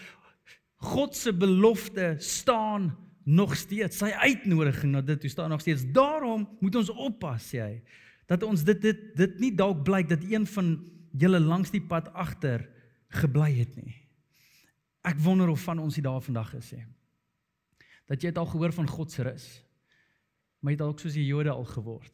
God 0.89 1.15
se 1.15 1.31
belofte 1.31 2.09
staan 2.19 2.89
nog 3.23 3.53
steeds. 3.55 4.01
Sy 4.01 4.11
uitnodiging 4.11 4.91
na 4.97 5.03
dit, 5.05 5.21
hoe 5.21 5.31
staan 5.31 5.53
nog 5.53 5.61
steeds. 5.63 5.85
Daarom 5.95 6.43
moet 6.59 6.81
ons 6.81 6.91
oppas, 6.91 7.45
sê 7.53 7.61
hy, 7.61 7.77
dat 8.33 8.43
ons 8.47 8.65
dit 8.65 8.79
dit 8.81 9.01
dit 9.19 9.39
nie 9.43 9.51
dalk 9.55 9.83
blyk 9.85 10.09
dat 10.09 10.23
een 10.25 10.47
van 10.55 10.73
julle 11.13 11.41
langs 11.43 11.73
die 11.73 11.83
pad 11.85 12.09
agter 12.17 12.65
gebly 13.13 13.51
het 13.59 13.75
nie. 13.77 13.93
Ek 15.05 15.19
wonder 15.21 15.51
of 15.51 15.61
van 15.67 15.81
ons 15.83 15.97
hier 15.99 16.07
daar 16.07 16.23
vandag 16.23 16.53
is 16.57 16.73
sê. 16.73 16.81
Dat 18.09 18.23
jy 18.23 18.31
het 18.31 18.39
al 18.41 18.49
gehoor 18.49 18.73
van 18.73 18.89
God 18.89 19.11
se 19.13 19.25
rus. 19.27 19.47
Maar 20.63 20.73
jy 20.73 20.77
het 20.77 20.85
dalk 20.85 21.03
soos 21.03 21.17
die 21.17 21.27
Jode 21.27 21.51
al 21.51 21.67
geword. 21.67 22.13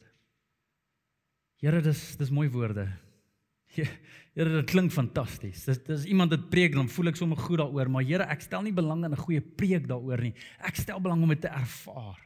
Here, 1.62 1.80
dis 1.84 2.02
dis 2.20 2.32
mooi 2.34 2.48
woorde. 2.50 2.88
Here, 3.76 4.50
dit 4.56 4.70
klink 4.70 4.92
fantasties. 4.92 5.64
Dis 5.68 5.82
dis 5.86 6.08
iemand 6.10 6.34
wat 6.34 6.48
preek 6.52 6.74
dan 6.74 6.90
voel 6.90 7.12
ek 7.12 7.20
sommer 7.20 7.38
goed 7.38 7.62
daaroor, 7.62 7.90
maar 7.92 8.06
Here, 8.06 8.26
ek 8.32 8.42
stel 8.44 8.64
nie 8.66 8.74
belang 8.74 9.04
in 9.06 9.14
'n 9.14 9.24
goeie 9.24 9.40
preek 9.40 9.86
daaroor 9.88 10.20
nie. 10.20 10.34
Ek 10.58 10.76
stel 10.76 11.00
belang 11.00 11.22
om 11.22 11.28
dit 11.28 11.40
te 11.40 11.48
ervaar. 11.48 12.18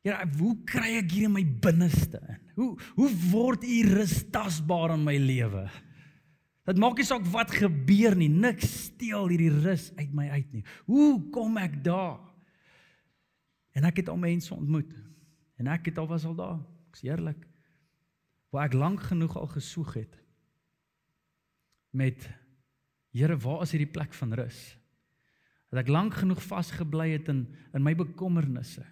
Here, 0.00 0.24
hoe 0.38 0.54
kry 0.64 0.94
ek 1.02 1.12
hier 1.12 1.28
in 1.28 1.34
my 1.34 1.44
binneste 1.44 2.20
in? 2.24 2.40
Hoe 2.56 2.70
hoe 2.96 3.10
word 3.30 3.64
u 3.68 3.78
rus 3.90 4.22
tasbaar 4.32 4.94
in 4.96 5.04
my 5.04 5.16
lewe? 5.20 5.66
Dit 6.68 6.80
maak 6.80 7.00
nie 7.00 7.08
saak 7.08 7.26
wat 7.32 7.52
gebeur 7.52 8.14
nie, 8.16 8.30
niks 8.30 8.68
steel 8.90 9.28
hierdie 9.32 9.52
rus 9.64 9.90
uit 9.98 10.12
my 10.16 10.28
uit 10.36 10.50
nie. 10.54 10.64
Hoe 10.88 11.18
kom 11.34 11.56
ek 11.60 11.80
daar? 11.84 12.20
En 13.76 13.86
ek 13.88 14.02
het 14.02 14.10
al 14.12 14.20
mense 14.20 14.52
ontmoet. 14.54 14.92
En 15.60 15.68
ek 15.72 15.90
het 15.90 16.00
al 16.00 16.08
was 16.10 16.24
al 16.28 16.36
daar. 16.38 16.60
Ek's 16.90 17.04
eerlik. 17.06 17.42
Waar 18.50 18.68
ek 18.70 18.76
lank 18.78 19.04
genoeg 19.10 19.36
al 19.38 19.50
gesoek 19.52 19.94
het 20.00 20.20
met 21.90 22.28
Here, 23.10 23.34
waar 23.42 23.64
is 23.64 23.72
hierdie 23.74 23.90
plek 23.90 24.12
van 24.14 24.36
rus? 24.38 24.58
Dat 25.74 25.80
ek 25.82 25.88
lank 25.90 26.14
genoeg 26.20 26.38
vasgebly 26.46 27.08
het 27.16 27.26
in 27.32 27.40
in 27.74 27.82
my 27.82 27.90
bekommernisse. 27.98 28.84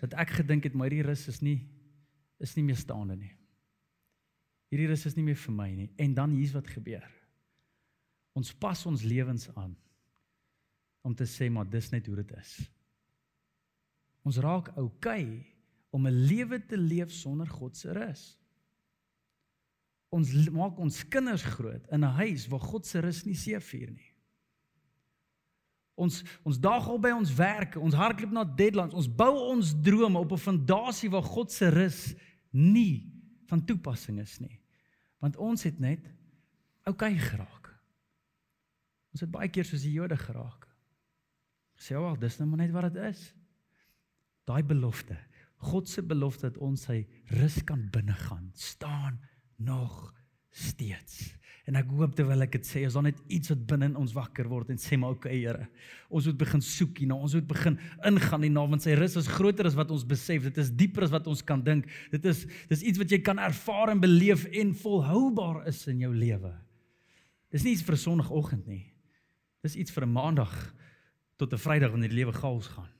Dat 0.00 0.14
ek 0.14 0.36
gedink 0.40 0.68
het 0.68 0.76
my 0.76 0.88
hierdie 0.88 1.06
rus 1.06 1.26
is 1.28 1.42
nie 1.44 1.60
is 2.42 2.52
nie 2.56 2.66
meer 2.66 2.76
staande 2.76 3.16
nie. 3.16 3.32
Hierdie 4.68 4.90
rus 4.90 5.06
is 5.08 5.16
nie 5.16 5.24
meer 5.24 5.38
vir 5.40 5.54
my 5.56 5.70
nie. 5.72 5.88
En 5.96 6.14
dan 6.14 6.34
hier's 6.36 6.52
wat 6.52 6.68
gebeur. 6.68 7.06
Ons 8.36 8.52
pas 8.52 8.82
ons 8.86 9.02
lewens 9.02 9.48
aan 9.56 9.72
om 11.06 11.14
te 11.14 11.24
sê 11.24 11.48
maar 11.48 11.68
dis 11.70 11.88
net 11.92 12.06
hoe 12.06 12.16
dit 12.18 12.32
is. 12.36 12.56
Ons 14.26 14.40
raak 14.42 14.72
oukei 14.76 15.22
okay 15.24 15.28
om 15.90 16.06
'n 16.06 16.26
lewe 16.28 16.58
te 16.66 16.76
leef 16.76 17.12
sonder 17.12 17.46
God 17.48 17.76
se 17.76 17.92
rus 17.92 18.36
ons 20.16 20.32
maak 20.54 20.78
ons 20.82 21.02
kinders 21.12 21.44
groot 21.56 21.86
in 21.92 22.04
'n 22.04 22.16
huis 22.20 22.46
waar 22.48 22.60
God 22.60 22.86
se 22.86 23.00
rus 23.00 23.24
nie 23.24 23.34
seëvier 23.34 23.90
nie. 23.90 24.12
Ons 25.96 26.20
ons 26.44 26.58
daag 26.60 26.88
al 26.92 27.00
by 27.00 27.12
ons 27.16 27.32
werk, 27.38 27.76
ons 27.80 27.96
hardloop 27.96 28.34
na 28.36 28.44
deadlines, 28.44 28.94
ons 28.94 29.08
bou 29.08 29.32
ons 29.50 29.72
drome 29.82 30.20
op 30.20 30.32
'n 30.32 30.44
fondasie 30.44 31.10
waar 31.10 31.24
God 31.24 31.52
se 31.52 31.68
rus 31.72 32.14
nie 32.52 33.12
van 33.48 33.64
toepassing 33.64 34.20
is 34.20 34.38
nie. 34.38 34.60
Want 35.18 35.36
ons 35.36 35.62
het 35.62 35.78
net 35.80 36.04
oukei 36.84 37.14
okay 37.14 37.18
geraak. 37.18 37.72
Ons 39.12 39.20
het 39.20 39.30
baie 39.30 39.48
keer 39.48 39.64
soos 39.64 39.82
die 39.82 39.92
Jode 39.92 40.16
geraak. 40.16 40.66
Sê 41.76 41.96
wel, 41.96 42.16
dis 42.20 42.38
nou 42.38 42.48
maar 42.48 42.58
net 42.58 42.70
wat 42.70 42.92
dit 42.92 43.02
is. 43.02 43.34
Daai 44.44 44.62
belofte, 44.62 45.16
God 45.56 45.88
se 45.88 46.02
belofte 46.02 46.50
dat 46.50 46.58
ons 46.58 46.82
sy 46.82 47.06
rus 47.40 47.62
kan 47.64 47.88
binnegaan, 47.90 48.50
staan 48.54 49.20
nog 49.56 50.12
steeds. 50.56 51.36
En 51.66 51.74
ek 51.80 51.88
hoop 51.98 52.12
terwyl 52.14 52.44
ek 52.44 52.52
dit 52.60 52.68
sê, 52.68 52.84
is 52.86 52.94
daar 52.94 53.08
net 53.08 53.18
iets 53.32 53.50
wat 53.50 53.62
binne 53.66 53.88
in 53.90 53.96
ons 53.98 54.12
wakker 54.14 54.46
word 54.46 54.68
en 54.70 54.78
sê 54.78 54.94
maar 55.00 55.16
okay 55.16 55.34
Here. 55.34 55.66
Ons 56.06 56.28
moet 56.30 56.38
begin 56.38 56.62
soek 56.62 57.00
hierna. 57.02 57.16
Ons 57.18 57.34
moet 57.34 57.48
begin 57.50 57.78
ingaan 58.06 58.44
hierna 58.46 58.62
want 58.70 58.84
sy 58.84 58.94
rus 58.94 59.16
is 59.18 59.30
groter 59.34 59.66
as 59.66 59.74
wat 59.78 59.90
ons 59.90 60.04
besef. 60.06 60.46
Dit 60.46 60.60
is 60.62 60.70
dieper 60.70 61.08
as 61.08 61.14
wat 61.14 61.26
ons 61.30 61.42
kan 61.46 61.64
dink. 61.66 61.88
Dit 62.12 62.28
is 62.30 62.44
dis 62.70 62.84
iets 62.86 63.02
wat 63.02 63.10
jy 63.10 63.18
kan 63.26 63.42
ervaar 63.42 63.90
en 63.96 64.02
beleef 64.02 64.46
en 64.54 64.70
volhoubaar 64.78 65.64
is 65.72 65.82
in 65.90 66.04
jou 66.06 66.12
lewe. 66.14 66.52
Dis 67.50 67.66
nie 67.66 67.74
iets 67.74 67.82
vir 67.82 67.98
'n 67.98 68.04
sonoggend 68.04 68.66
nie. 68.66 68.84
Dis 69.62 69.74
iets 69.74 69.90
vir 69.90 70.06
'n 70.06 70.12
maandag 70.12 70.54
tot 71.36 71.52
'n 71.52 71.58
Vrydag 71.58 71.90
wanneer 71.90 72.14
die 72.14 72.22
lewe 72.22 72.32
gaals 72.32 72.68
gaan. 72.68 72.92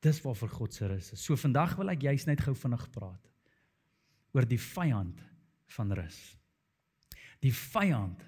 Dis 0.00 0.22
waarvoor 0.22 0.48
God 0.48 0.74
se 0.74 0.86
rus 0.86 1.12
is. 1.12 1.24
So 1.24 1.34
vandag 1.36 1.76
wil 1.76 1.90
ek 1.90 2.02
juist 2.02 2.26
net 2.26 2.40
gou 2.40 2.54
vinnig 2.54 2.90
praat 2.90 3.30
oor 4.32 4.46
die 4.46 4.60
vyand 4.60 5.18
van 5.66 5.92
rus. 5.92 6.38
Die 7.44 7.52
vyand 7.52 8.22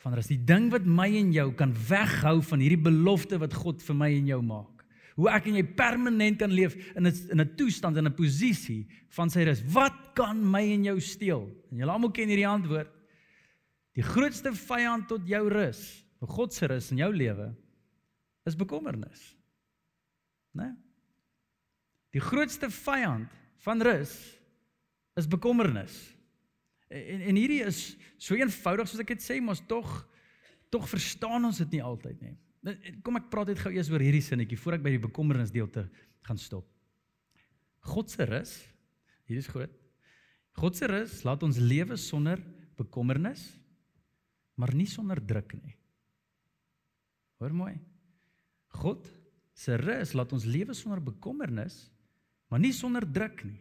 van 0.00 0.16
rus, 0.16 0.30
die 0.30 0.40
ding 0.48 0.70
wat 0.72 0.86
my 0.88 1.08
en 1.18 1.32
jou 1.32 1.50
kan 1.56 1.72
weghou 1.88 2.38
van 2.44 2.62
hierdie 2.62 2.80
belofte 2.80 3.40
wat 3.40 3.56
God 3.56 3.82
vir 3.84 3.96
my 3.96 4.10
en 4.16 4.30
jou 4.30 4.40
maak. 4.44 4.84
Hoe 5.18 5.28
ek 5.32 5.50
en 5.50 5.58
jy 5.58 5.64
permanent 5.76 6.38
kan 6.40 6.52
leef 6.52 6.76
in 6.96 7.06
'n 7.06 7.12
in 7.32 7.40
'n 7.40 7.56
toestand 7.56 7.96
en 7.96 8.06
'n 8.06 8.14
posisie 8.16 8.86
van 9.10 9.28
sy 9.28 9.44
rus. 9.44 9.62
Wat 9.66 10.14
kan 10.14 10.38
my 10.40 10.62
en 10.62 10.84
jou 10.84 11.00
steel? 11.00 11.50
En 11.70 11.78
julle 11.78 11.92
almal 11.92 12.10
ken 12.10 12.28
hierdie 12.28 12.48
antwoord. 12.48 12.88
Die 13.94 14.02
grootste 14.02 14.52
vyand 14.52 15.08
tot 15.08 15.26
jou 15.26 15.48
rus, 15.48 16.04
vir 16.20 16.28
God 16.28 16.54
se 16.54 16.66
rus 16.66 16.90
in 16.92 16.98
jou 16.98 17.12
lewe, 17.12 17.54
is 18.46 18.56
bekommernis. 18.56 19.36
Né? 20.54 20.76
Die 22.14 22.22
grootste 22.22 22.70
vyand 22.70 23.28
van 23.64 23.82
rus 23.82 24.38
is 25.16 25.26
bekommernis. 25.26 26.14
En 26.90 27.24
en 27.30 27.38
hierdie 27.38 27.62
is 27.62 27.94
so 28.18 28.34
eenvoudig 28.38 28.88
soos 28.90 29.02
ek 29.02 29.14
dit 29.14 29.22
sê, 29.24 29.38
maar 29.42 29.58
tog 29.70 29.90
tog 30.70 30.86
verstaan 30.86 31.48
ons 31.48 31.58
dit 31.64 31.76
nie 31.76 31.82
altyd 31.82 32.20
nie. 32.22 32.36
Nou, 32.62 32.74
kom 33.02 33.18
ek 33.18 33.30
praat 33.32 33.48
net 33.50 33.62
gou 33.62 33.72
eers 33.74 33.88
oor 33.90 34.02
hierdie 34.04 34.22
sinnetjie 34.22 34.58
voor 34.60 34.76
ek 34.76 34.84
by 34.84 34.92
die 34.94 35.02
bekommernis 35.02 35.50
deelte 35.50 35.86
gaan 36.28 36.38
stop. 36.38 36.66
God 37.90 38.12
se 38.12 38.26
rus, 38.28 38.52
hier 39.26 39.40
is 39.40 39.48
groot. 39.50 39.72
God 40.60 40.76
se 40.78 40.86
rus 40.90 41.22
laat 41.26 41.42
ons 41.46 41.58
lewe 41.58 41.96
sonder 41.98 42.42
bekommernis, 42.78 43.42
maar 44.60 44.74
nie 44.76 44.88
sonder 44.90 45.18
druk 45.24 45.56
nie. 45.58 45.74
Hoor 47.40 47.54
mooi. 47.56 47.74
God 48.76 49.08
se 49.56 49.74
rus 49.80 50.12
laat 50.14 50.34
ons 50.36 50.46
lewe 50.46 50.76
sonder 50.76 51.00
bekommernis, 51.02 51.82
maar 52.52 52.62
nie 52.62 52.74
sonder 52.76 53.06
druk 53.08 53.42
nie. 53.48 53.58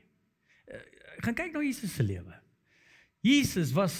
Ek 0.69 1.25
gaan 1.25 1.37
kyk 1.39 1.55
na 1.55 1.63
Jesus 1.65 1.95
se 1.95 2.05
lewe. 2.05 2.38
Jesus 3.25 3.73
was 3.75 3.95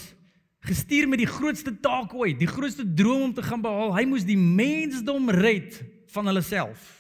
gestuur 0.68 1.08
met 1.08 1.22
die 1.22 1.30
grootste 1.30 1.72
taak 1.80 2.14
ooit, 2.16 2.40
die 2.40 2.50
grootste 2.50 2.84
droom 2.84 3.30
om 3.30 3.34
te 3.34 3.44
gaan 3.44 3.62
behaal. 3.64 3.94
Hy 3.96 4.06
moes 4.10 4.28
die 4.28 4.38
mensdom 4.40 5.30
red 5.32 5.80
van 6.14 6.30
hulle 6.32 6.44
self. 6.46 7.00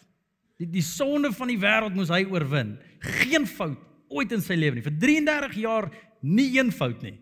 Die 0.59 0.67
die 0.67 0.83
sonde 0.83 1.31
van 1.35 1.51
die 1.51 1.59
wêreld 1.59 1.95
moes 1.95 2.11
hy 2.11 2.25
oorwin. 2.27 2.77
Geen 3.21 3.47
fout 3.47 3.79
ooit 4.09 4.31
in 4.33 4.41
sy 4.43 4.57
lewe 4.57 4.79
nie. 4.79 4.85
Vir 4.85 4.95
33 4.97 5.59
jaar 5.61 5.89
nie 6.25 6.49
een 6.57 6.71
fout 6.75 7.03
nie. 7.05 7.15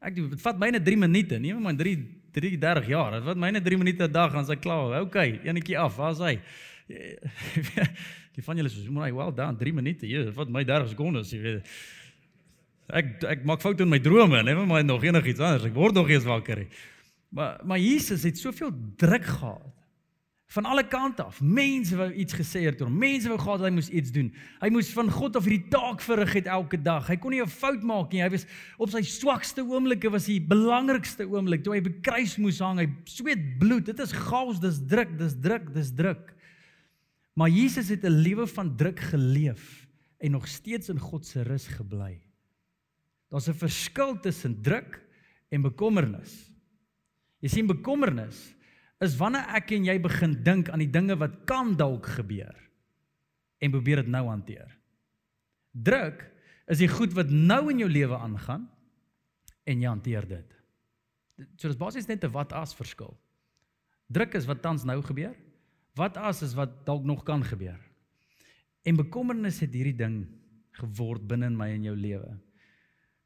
Ek 0.00 0.16
dit 0.16 0.40
vat 0.40 0.58
myne 0.58 0.80
3 0.82 0.96
minute, 0.98 1.38
nie 1.38 1.54
maar 1.54 1.76
3 1.76 1.98
33 2.30 2.86
jaar. 2.92 3.16
Dit 3.18 3.26
vat 3.26 3.38
myne 3.42 3.60
3 3.62 3.78
minute 3.78 4.06
'n 4.06 4.12
dag 4.12 4.34
en 4.34 4.46
sy 4.46 4.56
klaar. 4.56 5.00
OK, 5.02 5.16
enetjie 5.44 5.78
af. 5.78 5.96
Waar's 5.96 6.18
hy? 6.18 6.38
Die 8.34 8.42
van 8.42 8.56
julle 8.56 8.70
sê, 8.70 8.88
"Maar 8.90 9.14
well 9.14 9.34
done, 9.34 9.56
3 9.56 9.72
minute." 9.72 10.06
Dit 10.06 10.34
vat 10.34 10.48
my 10.48 10.64
30 10.64 10.88
sekondes, 10.88 11.30
jy 11.30 11.40
weet. 11.42 11.66
Ek 12.92 13.24
ek 13.24 13.44
maak 13.44 13.60
foute 13.60 13.82
in 13.82 13.88
my 13.88 14.00
drome, 14.02 14.42
net 14.42 14.56
maar 14.66 14.84
nog 14.84 15.04
enigiets 15.04 15.40
anders. 15.40 15.68
Ek 15.70 15.74
word 15.74 15.94
nog 15.94 16.08
eens 16.10 16.24
wakker. 16.24 16.66
Maar 17.30 17.60
maar 17.64 17.78
Jesus 17.78 18.22
het 18.22 18.38
soveel 18.38 18.72
druk 18.96 19.24
gehad 19.24 19.70
van 20.50 20.66
alle 20.66 20.82
kante 20.82 21.22
af. 21.22 21.40
Mense 21.40 21.94
wou 21.96 22.08
iets 22.10 22.34
gesê 22.34 22.64
het 22.66 22.80
oor 22.80 22.88
hom. 22.88 22.96
Mense 22.98 23.30
wou 23.30 23.38
gehad 23.38 23.62
hy 23.62 23.70
moes 23.70 23.90
iets 23.94 24.10
doen. 24.10 24.32
Hy 24.58 24.70
moes 24.74 24.88
van 24.96 25.10
God 25.14 25.38
af 25.38 25.46
hierdie 25.46 25.70
taak 25.70 26.02
verrig 26.02 26.32
het 26.40 26.48
elke 26.50 26.80
dag. 26.82 27.06
Hy 27.06 27.16
kon 27.22 27.30
nie 27.30 27.42
'n 27.42 27.46
fout 27.46 27.82
maak 27.86 28.10
nie. 28.12 28.22
Hy 28.22 28.30
was 28.30 28.46
op 28.78 28.90
sy 28.90 29.02
swakste 29.02 29.62
oomblikke 29.62 30.10
was 30.10 30.26
die 30.26 30.40
belangrikste 30.40 31.28
oomblik 31.30 31.62
toe 31.62 31.74
hy 31.74 31.80
by 31.80 31.94
kruis 32.02 32.36
moes 32.38 32.58
hang. 32.58 32.80
Hy 32.80 32.88
sweet 33.04 33.58
bloed. 33.58 33.86
Dit 33.86 34.00
is 34.00 34.12
chaos, 34.12 34.58
dis 34.58 34.80
druk, 34.86 35.18
dis 35.18 35.34
druk, 35.40 35.72
dis 35.74 35.94
druk. 35.94 36.34
Maar 37.34 37.48
Jesus 37.48 37.88
het 37.88 38.04
'n 38.04 38.22
lewe 38.22 38.46
van 38.46 38.76
druk 38.76 38.98
geleef 38.98 39.86
en 40.18 40.30
nog 40.32 40.48
steeds 40.48 40.88
in 40.88 40.98
God 40.98 41.26
se 41.26 41.42
rus 41.42 41.68
gebly. 41.68 42.29
Daar's 43.30 43.48
'n 43.48 43.54
verskil 43.54 44.20
tussen 44.20 44.62
druk 44.62 45.00
en 45.48 45.62
bekommernis. 45.62 46.50
Jy 47.40 47.48
sien 47.48 47.66
bekommernis 47.66 48.54
is 49.00 49.16
wanneer 49.16 49.46
ek 49.56 49.72
en 49.72 49.84
jy 49.84 49.96
begin 50.00 50.42
dink 50.44 50.68
aan 50.68 50.82
die 50.82 50.90
dinge 50.90 51.16
wat 51.16 51.46
kan 51.46 51.76
dalk 51.76 52.06
gebeur 52.06 52.56
en 53.60 53.70
probeer 53.70 54.02
dit 54.02 54.10
nou 54.12 54.26
hanteer. 54.28 54.68
Druk 55.72 56.26
is 56.66 56.78
die 56.78 56.88
goed 56.88 57.14
wat 57.16 57.30
nou 57.30 57.70
in 57.70 57.78
jou 57.78 57.88
lewe 57.88 58.18
aangaan 58.18 58.68
en 59.64 59.80
jy 59.80 59.88
hanteer 59.88 60.26
dit. 60.28 60.56
So 61.56 61.68
dis 61.68 61.80
basies 61.80 62.08
net 62.08 62.24
'n 62.24 62.32
wat 62.32 62.52
as 62.52 62.74
verskil. 62.74 63.16
Druk 64.10 64.34
is 64.34 64.46
wat 64.46 64.62
tans 64.62 64.84
nou 64.84 65.00
gebeur. 65.02 65.34
Wat 65.94 66.16
as 66.16 66.42
is 66.42 66.54
wat 66.54 66.86
dalk 66.86 67.04
nog 67.04 67.24
kan 67.24 67.42
gebeur. 67.44 67.78
En 68.82 68.96
bekommernis 68.96 69.60
het 69.60 69.74
hierdie 69.74 69.96
ding 69.96 70.26
geword 70.72 71.26
binne 71.26 71.46
in 71.46 71.56
my 71.56 71.68
en 71.68 71.82
jou 71.82 71.96
lewe. 71.96 72.38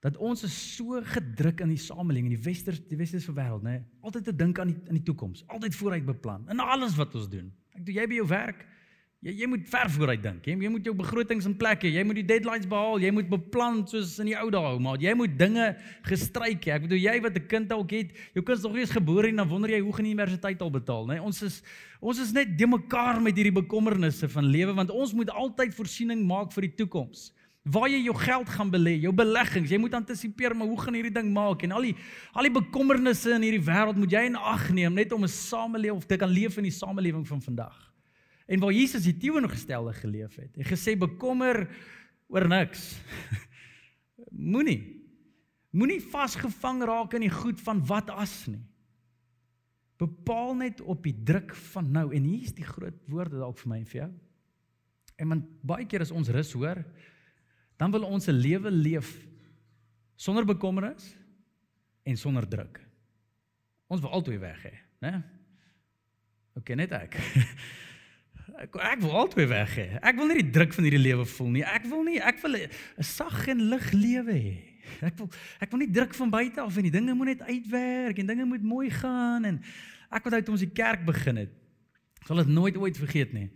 Dat 0.04 0.18
ons 0.20 0.44
is 0.44 0.54
so 0.76 1.00
gedruk 1.14 1.62
in 1.64 1.72
die 1.72 1.80
samelewing 1.80 2.28
in 2.28 2.36
die 2.36 2.44
westers 2.44 2.82
die 2.90 2.98
westerse 3.00 3.32
wêreld, 3.32 3.64
nê? 3.64 3.78
Altyd 4.04 4.28
te 4.28 4.36
dink 4.36 4.60
aan 4.60 4.74
die 4.74 4.76
in 4.92 4.98
die 5.00 5.06
toekoms, 5.06 5.46
altyd 5.48 5.76
vooruit 5.80 6.04
beplan 6.04 6.44
in 6.52 6.60
alles 6.60 6.96
wat 7.00 7.16
ons 7.16 7.30
doen. 7.32 7.48
Ek 7.74 7.86
doen 7.86 7.96
jy 7.96 8.06
by 8.10 8.18
jou 8.20 8.28
werk, 8.28 8.66
Jy 9.24 9.32
jy 9.40 9.46
moet 9.48 9.62
ver 9.72 9.88
vooruit 9.88 10.20
dink. 10.20 10.44
Jy, 10.44 10.54
jy 10.66 10.68
moet 10.68 10.84
jou 10.84 10.92
begrotings 10.98 11.46
in 11.48 11.54
plek 11.56 11.86
hê. 11.86 11.94
Jy 11.94 12.02
moet 12.04 12.18
die 12.18 12.26
deadlines 12.28 12.66
behaal. 12.68 12.98
Jy 13.00 13.12
moet 13.16 13.30
beplan 13.30 13.78
soos 13.88 14.18
in 14.20 14.28
die 14.28 14.36
ou 14.36 14.50
dae, 14.52 14.72
maar 14.84 15.00
jy 15.00 15.14
moet 15.16 15.38
dinge 15.40 15.70
gestryk. 16.04 16.68
Ek 16.68 16.84
bedoel 16.84 17.00
jy 17.00 17.14
wat 17.24 17.38
'n 17.40 17.46
kind 17.48 17.72
al 17.72 17.86
het, 17.88 18.12
jou 18.36 18.42
kind 18.44 18.58
is 18.58 18.64
nog 18.64 18.74
nie 18.74 18.84
eens 18.84 18.92
gebore 18.92 19.28
en 19.28 19.36
dan 19.40 19.48
wonder 19.48 19.70
jy 19.70 19.80
hoe 19.80 19.92
gaan 19.92 20.04
die 20.04 20.12
universiteit 20.12 20.60
al 20.60 20.70
betaal, 20.70 21.06
né? 21.06 21.14
Nee, 21.14 21.22
ons 21.22 21.42
is 21.42 21.62
ons 22.00 22.18
is 22.20 22.32
net 22.32 22.58
de 22.58 22.66
mekaar 22.66 23.22
met 23.22 23.34
hierdie 23.34 23.62
bekommernisse 23.62 24.28
van 24.28 24.44
lewe 24.44 24.74
want 24.74 24.90
ons 24.90 25.14
moet 25.14 25.30
altyd 25.30 25.74
voorsiening 25.74 26.20
maak 26.26 26.52
vir 26.52 26.68
die 26.68 26.74
toekoms. 26.84 27.32
Waar 27.64 27.88
jy 27.88 28.02
jou 28.04 28.14
geld 28.20 28.50
gaan 28.52 28.70
belê, 28.70 28.98
jou 29.00 29.12
beleggings, 29.16 29.70
jy 29.72 29.78
moet 29.80 29.94
antisipeer 29.96 30.52
maar 30.52 30.68
hoe 30.68 30.80
gaan 30.82 30.98
hierdie 30.98 31.14
ding 31.14 31.30
maak 31.32 31.62
en 31.64 31.72
al 31.72 31.86
die 31.88 31.94
al 32.36 32.44
die 32.44 32.52
bekommernisse 32.52 33.32
in 33.32 33.46
hierdie 33.46 33.64
wêreld 33.64 33.96
moet 33.96 34.12
jy 34.12 34.26
in 34.28 34.36
ag 34.36 34.66
neem 34.76 34.92
net 34.92 35.14
om 35.16 35.24
'n 35.24 35.32
samelewe 35.32 35.96
of 35.96 36.04
te 36.04 36.18
kan 36.20 36.28
leef 36.28 36.58
in 36.60 36.68
die 36.68 36.74
samelewing 36.74 37.24
van 37.26 37.40
vandag. 37.40 37.92
En 38.46 38.60
waar 38.60 38.72
Jesus 38.72 39.04
die 39.04 39.16
teenoorgestelde 39.16 39.94
geleef 39.96 40.36
het. 40.36 40.52
Hy 40.56 40.64
gesê 40.68 40.92
bekommer 40.98 41.68
oor 42.28 42.48
niks. 42.48 43.00
Moenie 44.30 45.04
moenie 45.74 45.98
vasgevang 45.98 46.84
raak 46.86 47.16
in 47.18 47.26
die 47.26 47.34
goed 47.34 47.58
van 47.66 47.80
wat 47.88 48.10
as 48.10 48.44
nie. 48.46 48.62
Bepaal 49.98 50.54
net 50.58 50.80
op 50.80 51.02
die 51.02 51.14
druk 51.26 51.54
van 51.72 51.90
nou 51.94 52.12
en 52.14 52.28
hier 52.28 52.46
is 52.46 52.54
die 52.54 52.66
groot 52.66 53.00
woorde 53.10 53.40
dalk 53.40 53.58
vir 53.58 53.72
my 53.72 53.80
en 53.80 53.90
vir 53.90 54.00
jou. 54.00 54.12
En 55.18 55.30
man 55.30 55.42
baie 55.66 55.86
keer 55.86 56.02
as 56.02 56.14
ons 56.14 56.30
rus 56.34 56.52
hoor, 56.54 56.82
dan 57.84 57.92
wil 57.92 58.08
ons 58.08 58.26
'n 58.26 58.32
lewe 58.32 58.70
leef 58.70 59.12
sonder 60.16 60.44
bekommernis 60.44 61.16
en 62.02 62.16
sonder 62.16 62.48
druk. 62.48 62.80
Ons 63.86 64.00
wil 64.00 64.10
altyd 64.10 64.40
weg 64.40 64.62
hê, 64.62 64.74
né? 65.00 65.22
OK, 66.54 66.74
net 66.74 66.92
ek. 66.92 67.18
Ek 68.54 68.76
ek 68.76 69.00
wil 69.00 69.16
altyd 69.18 69.48
weg 69.48 69.72
hê. 69.76 69.86
Ek 69.98 70.16
wil 70.16 70.28
nie 70.30 70.42
die 70.42 70.52
druk 70.54 70.72
van 70.76 70.84
hierdie 70.86 71.02
lewe 71.02 71.24
voel 71.26 71.48
nie. 71.50 71.62
Ek 71.64 71.86
wil 71.90 72.04
nie, 72.06 72.20
ek 72.20 72.38
wil 72.44 72.54
'n 72.54 73.02
sag 73.02 73.48
en 73.48 73.60
lig 73.72 73.86
lewe 73.92 74.32
hê. 74.32 74.54
Ek 75.00 75.16
wil 75.18 75.28
ek 75.60 75.70
wil 75.72 75.80
nie 75.80 75.90
druk 75.90 76.14
van 76.14 76.30
buite 76.30 76.60
af 76.60 76.76
en 76.76 76.86
die 76.86 76.92
dinge 76.92 77.14
moet 77.14 77.26
net 77.26 77.42
uitwerk 77.42 78.18
en 78.18 78.26
dinge 78.26 78.44
moet 78.44 78.62
mooi 78.62 78.90
gaan 78.90 79.44
en 79.44 79.62
ek 80.10 80.24
wat 80.24 80.34
uit 80.38 80.48
ons 80.48 80.60
die 80.60 80.70
kerk 80.70 81.04
begin 81.04 81.36
het. 81.36 81.52
Ek 82.20 82.26
sal 82.28 82.36
dit 82.36 82.52
nooit 82.52 82.76
ooit 82.76 82.96
vergeet 82.96 83.32
nie. 83.32 83.50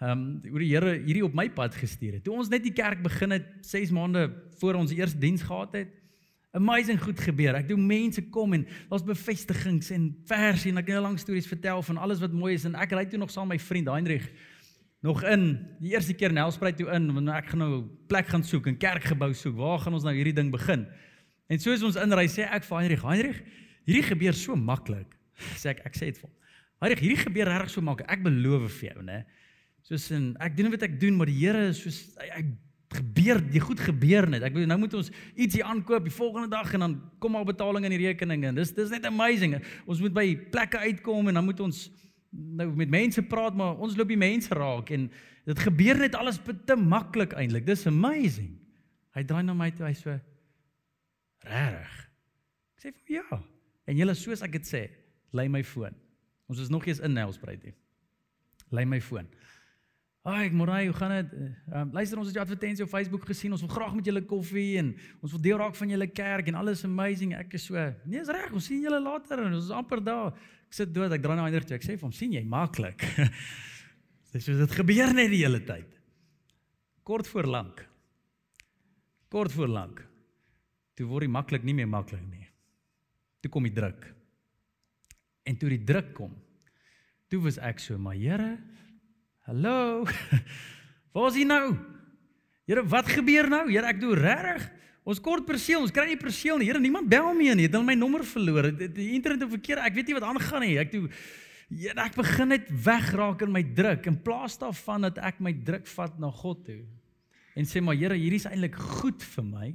Ehm 0.00 0.10
um, 0.10 0.50
hoe 0.50 0.60
die 0.62 0.70
Here 0.72 0.94
hierdie 0.96 1.24
op 1.24 1.34
my 1.36 1.50
pad 1.52 1.74
gestuur 1.76 2.14
het. 2.16 2.24
Toe 2.24 2.32
ons 2.40 2.48
net 2.48 2.62
die 2.64 2.72
kerk 2.72 3.02
begin 3.04 3.34
het 3.36 3.50
6 3.68 3.90
maande 3.92 4.30
voor 4.60 4.78
ons 4.80 4.94
eerste 4.96 5.18
diens 5.20 5.42
gehad 5.44 5.74
het, 5.76 5.90
amazing 6.56 7.02
goed 7.02 7.20
gebeur. 7.20 7.54
Ek 7.58 7.68
doen 7.68 7.82
mense 7.86 8.22
kom 8.32 8.56
en 8.56 8.64
daar's 8.88 9.04
bevestigings 9.04 9.90
en 9.94 10.08
verse 10.26 10.68
en 10.68 10.80
ek 10.80 10.86
kan 10.88 10.96
'n 10.96 11.04
lang 11.04 11.18
stories 11.20 11.46
vertel 11.46 11.82
van 11.82 11.96
alles 11.96 12.20
wat 12.20 12.32
mooi 12.32 12.54
is 12.54 12.64
en 12.64 12.74
ek 12.74 12.92
ry 12.92 13.04
toe 13.04 13.18
nog 13.18 13.30
saam 13.30 13.48
met 13.48 13.58
my 13.58 13.64
vriend 13.64 13.88
Heinrich 13.88 14.30
nog 15.02 15.22
in 15.24 15.66
die 15.80 15.92
eerste 15.92 16.14
keer 16.14 16.32
Nelspruit 16.32 16.76
toe 16.76 16.88
in 16.92 17.12
want 17.12 17.28
ek 17.28 17.52
gaan 17.52 17.58
nou 17.58 17.84
plek 18.08 18.26
gaan 18.28 18.42
soek 18.44 18.66
en 18.66 18.78
kerkgebou 18.78 19.32
soek. 19.34 19.56
Waar 19.56 19.78
gaan 19.78 19.94
ons 19.94 20.04
nou 20.04 20.14
hierdie 20.14 20.34
ding 20.34 20.50
begin? 20.50 20.86
En 21.48 21.58
soos 21.58 21.82
ons 21.82 21.96
inry 21.96 22.26
sê 22.28 22.48
ek 22.48 22.64
vir 22.64 22.78
Heinrich, 22.78 23.02
Heinrich, 23.02 23.42
hierdie 23.84 24.08
gebeur 24.08 24.32
so 24.32 24.56
maklik. 24.56 25.16
Sê 25.60 25.70
ek 25.70 25.84
ek 25.84 25.94
sê 25.94 26.10
dit 26.10 26.18
vir 26.18 26.28
hom. 26.28 26.36
Heinrich, 26.80 27.00
hierdie 27.00 27.24
gebeur 27.24 27.46
regtig 27.46 27.70
so 27.70 27.80
maklik. 27.80 28.10
Ek 28.10 28.22
beloof 28.22 28.70
vir 28.80 28.92
jou, 28.92 29.02
né? 29.02 29.24
Soos 29.86 30.10
in 30.14 30.32
ek 30.42 30.56
doen 30.58 30.70
wat 30.72 30.84
ek 30.86 30.98
doen, 31.00 31.16
maar 31.18 31.30
die 31.30 31.38
Here 31.40 31.70
is 31.70 31.80
soos 31.82 32.02
hy, 32.20 32.28
hy 32.34 32.42
gebeur, 32.90 33.38
die 33.52 33.62
goed 33.62 33.80
gebeur 33.80 34.26
net. 34.30 34.42
Ek 34.42 34.54
bedoel 34.54 34.70
nou 34.72 34.80
moet 34.82 34.94
ons 34.98 35.12
ietsie 35.38 35.62
aankoop 35.62 36.08
die 36.08 36.14
volgende 36.14 36.50
dag 36.50 36.72
en 36.74 36.84
dan 36.84 36.96
kom 37.22 37.36
al 37.38 37.46
betaling 37.46 37.86
in 37.86 37.94
die 37.94 38.02
rekening 38.02 38.48
en 38.48 38.58
dis 38.58 38.72
dis 38.74 38.90
net 38.90 39.06
amazing. 39.06 39.60
Ons 39.86 40.02
moet 40.02 40.14
by 40.14 40.26
plekke 40.50 40.80
uitkom 40.90 41.30
en 41.30 41.38
dan 41.38 41.46
moet 41.46 41.62
ons 41.62 41.84
nou 42.30 42.66
met 42.78 42.90
mense 42.90 43.22
praat 43.26 43.56
maar 43.58 43.78
ons 43.82 43.94
loop 43.98 44.10
die 44.10 44.18
mense 44.18 44.54
raak 44.54 44.90
en 44.94 45.08
dit 45.46 45.62
gebeur 45.66 46.02
net 46.02 46.18
alles 46.18 46.40
te 46.66 46.76
maklik 46.78 47.34
eintlik. 47.38 47.66
Dis 47.66 47.86
amazing. 47.90 48.52
Hy 49.14 49.24
draai 49.26 49.42
na 49.46 49.54
my 49.54 49.70
toe 49.74 49.86
hy 49.86 49.94
so 49.98 50.14
regtig. 51.46 51.96
Ek 52.74 52.84
sê 52.84 52.92
vir 52.94 53.20
ja. 53.20 53.40
En 53.90 53.98
julle 53.98 54.14
soos 54.18 54.42
ek 54.46 54.54
dit 54.58 54.66
sê, 54.66 54.82
lei 55.34 55.46
my 55.50 55.62
foon. 55.66 55.94
Ons 56.50 56.62
is 56.62 56.70
nog 56.70 56.86
eens 56.86 57.02
in 57.06 57.14
Nelspruit 57.14 57.62
hier. 57.62 57.76
Lei 58.74 58.84
my 58.86 59.00
foon. 59.02 59.26
Ag, 60.22 60.52
Morai, 60.52 60.84
hoe 60.84 60.96
gaan 60.96 61.14
dit? 61.14 61.32
Ehm 61.32 61.80
um, 61.80 61.92
luister 61.96 62.18
ons 62.18 62.26
het 62.28 62.36
jou 62.36 62.44
advertensie 62.44 62.84
op 62.84 62.90
Facebook 62.90 63.24
gesien. 63.24 63.52
Ons 63.56 63.62
wil 63.64 63.70
graag 63.72 63.94
met 63.96 64.04
julle 64.04 64.20
koffie 64.28 64.76
en 64.76 64.90
ons 65.20 65.32
wil 65.32 65.40
deel 65.40 65.56
raak 65.56 65.76
van 65.78 65.88
julle 65.88 66.06
kerk 66.12 66.50
en 66.52 66.58
alles 66.60 66.84
amazing. 66.84 67.32
Ek 67.38 67.56
is 67.56 67.64
so, 67.70 67.84
nee, 68.04 68.20
is 68.20 68.28
reg. 68.28 68.52
Ons 68.52 68.68
sien 68.68 68.82
julle 68.84 69.00
later 69.00 69.40
en 69.46 69.54
ons 69.54 69.64
is 69.64 69.72
amper 69.72 70.02
daar. 70.04 70.34
Ek 70.68 70.76
sit 70.76 70.92
dood. 70.92 71.14
Ek 71.16 71.24
draai 71.24 71.38
na 71.38 71.46
ander 71.48 71.64
toe. 71.64 71.78
Ek 71.78 71.86
sê 71.86 71.96
vir 71.96 72.04
hom, 72.04 72.12
"Sien 72.12 72.36
jy 72.36 72.44
maklik?" 72.44 73.06
Dis 74.32 74.44
soos 74.44 74.60
dit 74.60 74.76
gebeur 74.76 75.14
net 75.16 75.32
die 75.32 75.40
hele 75.40 75.62
tyd. 75.64 75.88
Kort 77.02 77.26
voor 77.26 77.48
lank. 77.48 77.80
Kort 79.32 79.52
voor 79.52 79.72
lank. 79.72 80.04
Toe 80.94 81.06
word 81.08 81.24
dit 81.24 81.32
maklik 81.32 81.64
nie 81.64 81.74
meer 81.74 81.88
maklik 81.88 82.26
nie. 82.28 82.46
Toe 83.40 83.50
kom 83.50 83.64
die 83.64 83.72
druk. 83.72 84.04
En 85.48 85.56
toe 85.56 85.70
die 85.72 85.84
druk 85.84 86.12
kom, 86.14 86.36
toe 87.32 87.40
was 87.40 87.56
ek 87.58 87.80
so, 87.80 87.96
"Maar 87.98 88.14
Here, 88.14 88.58
Hallo. 89.50 90.06
Waar 91.12 91.32
is 91.32 91.40
hy 91.40 91.42
nou? 91.42 91.72
Here, 92.70 92.84
wat 92.86 93.08
gebeur 93.10 93.48
nou? 93.50 93.64
Here, 93.66 93.82
ek 93.90 93.98
doen 93.98 94.14
regtig. 94.14 94.68
Ons 95.10 95.18
kort 95.24 95.42
perseel, 95.48 95.80
ons 95.82 95.90
kry 95.90 96.04
nie 96.06 96.18
perseel 96.20 96.60
nie. 96.60 96.68
Here, 96.68 96.78
niemand 96.78 97.08
bel 97.10 97.32
my 97.34 97.48
nie. 97.58 97.64
Het 97.66 97.74
hulle 97.74 97.88
my 97.88 97.96
nommer 97.98 98.22
verloor? 98.22 98.68
Die, 98.78 99.08
internet 99.16 99.42
het 99.42 99.50
verkeer. 99.50 99.80
Ek 99.82 99.96
weet 99.96 100.06
nie 100.06 100.14
wat 100.14 100.26
aangaan 100.28 100.62
nie. 100.62 100.76
Ek 100.78 100.92
doen 100.94 101.08
Here, 101.70 101.96
ek 102.02 102.14
begin 102.18 102.50
net 102.50 102.70
wegraak 102.84 103.42
in 103.46 103.50
my 103.54 103.62
druk 103.74 104.06
in 104.10 104.18
plaas 104.22 104.56
daarvan 104.58 105.06
dat 105.08 105.18
ek 105.22 105.42
my 105.42 105.52
druk 105.66 105.86
vat 105.96 106.16
na 106.22 106.30
God 106.34 106.62
toe. 106.66 106.80
En 107.58 107.66
sê 107.66 107.82
maar 107.82 107.98
Here, 107.98 108.14
hierdie 108.18 108.38
is 108.42 108.46
eintlik 108.50 108.78
goed 108.78 109.22
vir 109.34 109.46
my. 109.46 109.72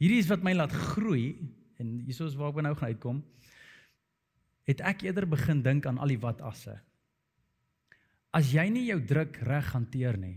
Hierdie 0.00 0.20
is 0.20 0.28
wat 0.32 0.44
my 0.44 0.52
laat 0.56 0.76
groei 0.92 1.30
en 1.80 1.96
hiersoos 2.04 2.36
waar 2.36 2.52
ek 2.52 2.60
nou 2.68 2.74
gaan 2.76 2.92
uitkom. 2.92 3.24
Het 4.68 4.84
ek 4.92 5.06
eerder 5.08 5.28
begin 5.32 5.64
dink 5.64 5.88
aan 5.88 6.00
al 6.00 6.12
die 6.12 6.20
wat 6.20 6.44
asse. 6.44 6.76
As 8.36 8.50
jy 8.52 8.66
nie 8.68 8.84
jou 8.90 8.98
druk 9.00 9.38
reg 9.48 9.70
hanteer 9.72 10.18
nie, 10.20 10.36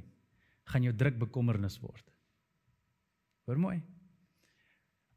gaan 0.70 0.86
jou 0.86 0.94
druk 0.96 1.18
bekommernis 1.20 1.80
word. 1.82 2.06
Hoor 3.50 3.60
mooi. 3.60 3.80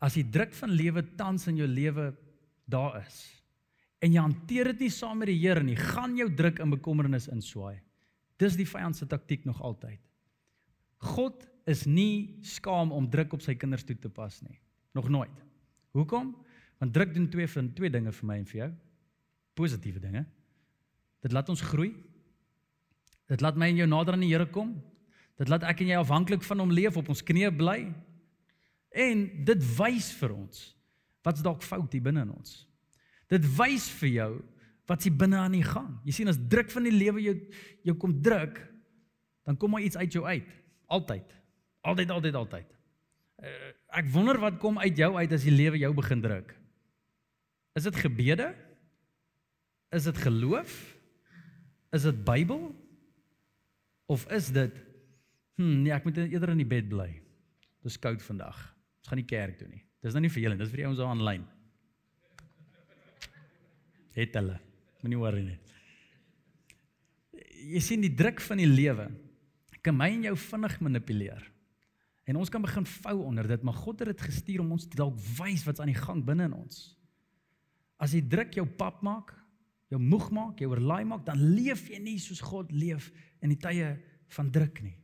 As 0.02 0.16
die 0.18 0.26
druk 0.34 0.56
van 0.58 0.72
lewe 0.74 1.04
tans 1.18 1.46
in 1.50 1.60
jou 1.60 1.68
lewe 1.68 2.10
daar 2.66 3.02
is 3.04 3.20
en 4.02 4.10
jy 4.10 4.18
hanteer 4.18 4.72
dit 4.72 4.80
nie 4.82 4.90
saam 4.90 5.20
met 5.22 5.28
die 5.30 5.38
Here 5.38 5.62
nie, 5.62 5.76
gaan 5.78 6.16
jou 6.18 6.26
druk 6.34 6.58
in 6.58 6.72
bekommernis 6.72 7.28
inswaai. 7.30 7.76
Dis 8.34 8.56
die 8.58 8.66
vyand 8.66 8.98
se 8.98 9.06
taktik 9.06 9.44
nog 9.46 9.60
altyd. 9.62 10.00
God 11.14 11.44
is 11.70 11.84
nie 11.86 12.42
skaam 12.42 12.90
om 12.90 13.06
druk 13.06 13.36
op 13.36 13.44
sy 13.44 13.54
kinders 13.54 13.86
toe 13.86 13.94
te 13.94 14.10
pas 14.10 14.40
nie. 14.42 14.58
Nog 14.98 15.06
nooit. 15.06 15.44
Hoekom? 15.94 16.32
Want 16.82 16.94
druk 16.96 17.14
doen 17.14 17.28
twee 17.30 17.46
van 17.46 17.70
twee 17.78 17.92
dinge 17.94 18.10
vir 18.10 18.26
my 18.26 18.40
en 18.40 18.48
vir 18.50 18.58
jou. 18.58 18.70
Positiewe 19.54 20.02
dinge. 20.02 20.24
Dit 21.22 21.36
laat 21.36 21.54
ons 21.54 21.62
groei 21.70 21.92
Dit 23.32 23.40
laat 23.40 23.56
my 23.56 23.70
en 23.72 23.80
jou 23.80 23.88
nader 23.88 24.16
aan 24.16 24.24
die 24.24 24.32
Here 24.32 24.46
kom. 24.52 24.74
Dit 25.40 25.48
laat 25.48 25.64
ek 25.64 25.80
en 25.82 25.92
jy 25.94 25.98
afhanklik 26.00 26.44
van 26.44 26.60
hom 26.60 26.72
leef 26.74 26.98
op 27.00 27.08
ons 27.12 27.24
knieë 27.24 27.52
bly. 27.56 27.78
En 28.92 29.24
dit 29.48 29.68
wys 29.78 30.12
vir 30.20 30.36
ons 30.36 30.62
wat's 31.22 31.42
dalk 31.44 31.62
fout 31.62 31.92
hier 31.94 32.02
binne 32.02 32.24
in 32.26 32.32
ons. 32.34 32.56
Dit 33.30 33.44
wys 33.56 33.86
vir 34.00 34.10
jou 34.10 34.32
wat's 34.90 35.06
hier 35.06 35.14
binne 35.16 35.38
aan 35.38 35.54
die 35.54 35.64
gang. 35.64 35.88
Jy 36.04 36.16
sien 36.16 36.30
as 36.32 36.40
druk 36.50 36.72
van 36.74 36.88
die 36.88 36.94
lewe 36.94 37.22
jou 37.22 37.36
jou 37.86 37.94
kom 38.02 38.16
druk, 38.22 38.58
dan 39.46 39.56
kom 39.56 39.72
maar 39.72 39.86
iets 39.86 39.96
uit 39.96 40.18
jou 40.18 40.24
uit. 40.26 40.50
Altyd. 40.92 41.30
Altyd 41.86 42.10
altyd 42.10 42.38
altyd. 42.42 42.74
Uh, 43.42 43.70
ek 44.02 44.10
wonder 44.12 44.38
wat 44.42 44.58
kom 44.62 44.82
uit 44.82 44.98
jou 44.98 45.14
uit 45.14 45.32
as 45.32 45.46
die 45.46 45.54
lewe 45.54 45.80
jou 45.80 45.92
begin 45.94 46.20
druk. 46.22 46.52
Is 47.78 47.86
dit 47.88 48.02
gebede? 48.02 48.50
Is 49.94 50.10
dit 50.10 50.18
geloof? 50.26 50.74
Is 51.94 52.04
dit 52.10 52.20
Bybel? 52.26 52.68
Of 54.10 54.26
is 54.32 54.50
dit 54.54 54.78
hm 55.60 55.82
nee, 55.84 55.92
ek 55.94 56.06
moet 56.08 56.18
eerder 56.24 56.54
in 56.54 56.62
die 56.62 56.68
bed 56.68 56.88
bly. 56.90 57.10
Dis 57.84 57.98
koud 58.00 58.22
vandag. 58.24 58.58
Ons 59.02 59.10
gaan 59.10 59.20
nie 59.20 59.28
kerk 59.28 59.58
toe 59.60 59.68
nie. 59.68 59.82
Dis 60.02 60.14
nou 60.16 60.22
nie 60.24 60.32
vir 60.32 60.46
julle, 60.46 60.58
dis 60.58 60.70
vir 60.72 60.82
die 60.82 60.86
ouens 60.88 60.98
daar 60.98 61.12
aanlyn. 61.12 61.44
Het 64.16 64.34
hulle. 64.38 64.56
Moenie 65.02 65.20
worry 65.20 65.42
nie. 65.46 65.58
Jy 67.72 67.82
sien 67.84 68.02
die 68.02 68.14
druk 68.18 68.42
van 68.42 68.58
die 68.58 68.70
lewe 68.70 69.10
kan 69.82 69.96
my 69.98 70.08
en 70.14 70.28
jou 70.28 70.36
vinnig 70.38 70.78
manipuleer. 70.82 71.42
En 72.30 72.38
ons 72.38 72.50
kan 72.50 72.62
begin 72.62 72.86
vou 72.86 73.16
onder 73.26 73.48
dit, 73.50 73.62
maar 73.66 73.74
God 73.74 74.02
het 74.02 74.12
dit 74.12 74.26
gestuur 74.28 74.62
om 74.62 74.76
ons 74.76 74.86
dalk 74.94 75.16
wys 75.40 75.64
wat's 75.66 75.82
aan 75.82 75.90
die 75.90 75.98
gang 75.98 76.22
binne 76.24 76.46
in 76.46 76.54
ons. 76.54 76.92
As 77.98 78.14
die 78.14 78.22
druk 78.22 78.54
jou 78.54 78.66
pap 78.78 79.02
maak, 79.02 79.32
jou 79.90 79.98
moeg 80.00 80.28
maak, 80.34 80.62
jou 80.62 80.70
oorlaai 80.70 81.02
maak, 81.04 81.24
dan 81.26 81.42
leef 81.56 81.88
jy 81.90 81.98
nie 82.02 82.18
soos 82.22 82.40
God 82.46 82.70
leef 82.72 83.10
in 83.42 83.52
die 83.52 83.60
tye 83.60 83.96
van 84.32 84.50
druk 84.50 84.80
nie. 84.84 84.96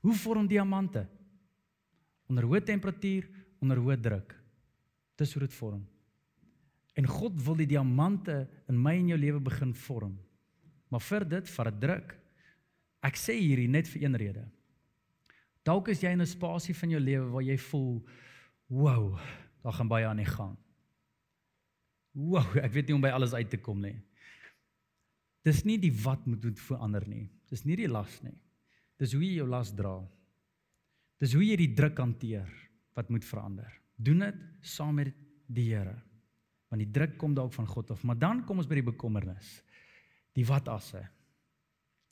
Hoe 0.00 0.14
vorm 0.16 0.48
diamante? 0.48 1.04
Onder 2.30 2.46
hoë 2.48 2.62
temperatuur, 2.66 3.28
onder 3.60 3.80
hoë 3.80 3.98
druk. 4.00 4.34
Dis 5.20 5.32
hoe 5.34 5.44
dit 5.44 5.54
vorm. 5.54 5.82
En 6.98 7.06
God 7.06 7.36
wil 7.44 7.58
die 7.60 7.68
diamante 7.70 8.42
in 8.68 8.78
my 8.80 8.96
en 8.98 9.12
jou 9.12 9.18
lewe 9.20 9.40
begin 9.44 9.74
vorm. 9.74 10.16
Maar 10.90 11.02
vir 11.06 11.26
dit 11.36 11.52
vat 11.54 11.70
dit 11.70 11.82
druk. 11.86 12.16
Ek 13.06 13.16
sê 13.16 13.36
hierdie 13.38 13.68
net 13.70 13.88
vir 13.88 14.04
een 14.04 14.18
rede. 14.20 14.44
Dalk 15.64 15.90
is 15.92 16.02
jy 16.02 16.10
in 16.12 16.20
'n 16.20 16.26
spasie 16.26 16.74
van 16.74 16.90
jou 16.90 17.00
lewe 17.00 17.30
waar 17.30 17.42
jy 17.42 17.56
voel, 17.56 18.02
"Wow, 18.68 19.18
daar 19.62 19.72
gaan 19.72 19.88
baie 19.88 20.06
aan 20.06 20.16
die 20.16 20.26
gang." 20.26 20.56
Wow, 22.12 22.56
ek 22.56 22.72
weet 22.72 22.86
nie 22.86 22.94
hoe 22.94 22.94
om 22.94 23.00
by 23.00 23.08
alles 23.14 23.32
uit 23.32 23.50
te 23.50 23.56
kom 23.56 23.80
nie. 23.80 24.00
Dis 25.46 25.62
nie 25.64 25.78
die 25.80 25.92
wat 26.02 26.26
moet 26.28 26.44
moet 26.44 26.60
verander 26.60 27.06
nie. 27.08 27.26
Dis 27.48 27.64
nie 27.64 27.78
die 27.80 27.88
las 27.88 28.20
nie. 28.24 28.36
Dis 29.00 29.14
hoe 29.16 29.22
jy 29.24 29.38
jou 29.38 29.48
las 29.48 29.72
dra. 29.72 29.96
Dis 31.20 31.32
hoe 31.36 31.44
jy 31.44 31.56
die 31.60 31.72
druk 31.76 31.98
hanteer 32.00 32.48
wat 32.96 33.08
moet 33.12 33.24
verander. 33.24 33.70
Doen 33.96 34.26
dit 34.26 34.42
saam 34.64 35.00
met 35.00 35.14
die 35.48 35.70
Here. 35.72 35.96
Want 36.70 36.84
die 36.84 36.92
druk 36.92 37.16
kom 37.18 37.32
dalk 37.34 37.54
van 37.56 37.66
God 37.66 37.90
af, 37.90 38.04
maar 38.06 38.18
dan 38.20 38.44
kom 38.46 38.60
ons 38.62 38.68
by 38.70 38.78
die 38.78 38.90
bekommernis. 38.92 39.56
Die 40.36 40.44
wat 40.46 40.68
asse. 40.70 41.00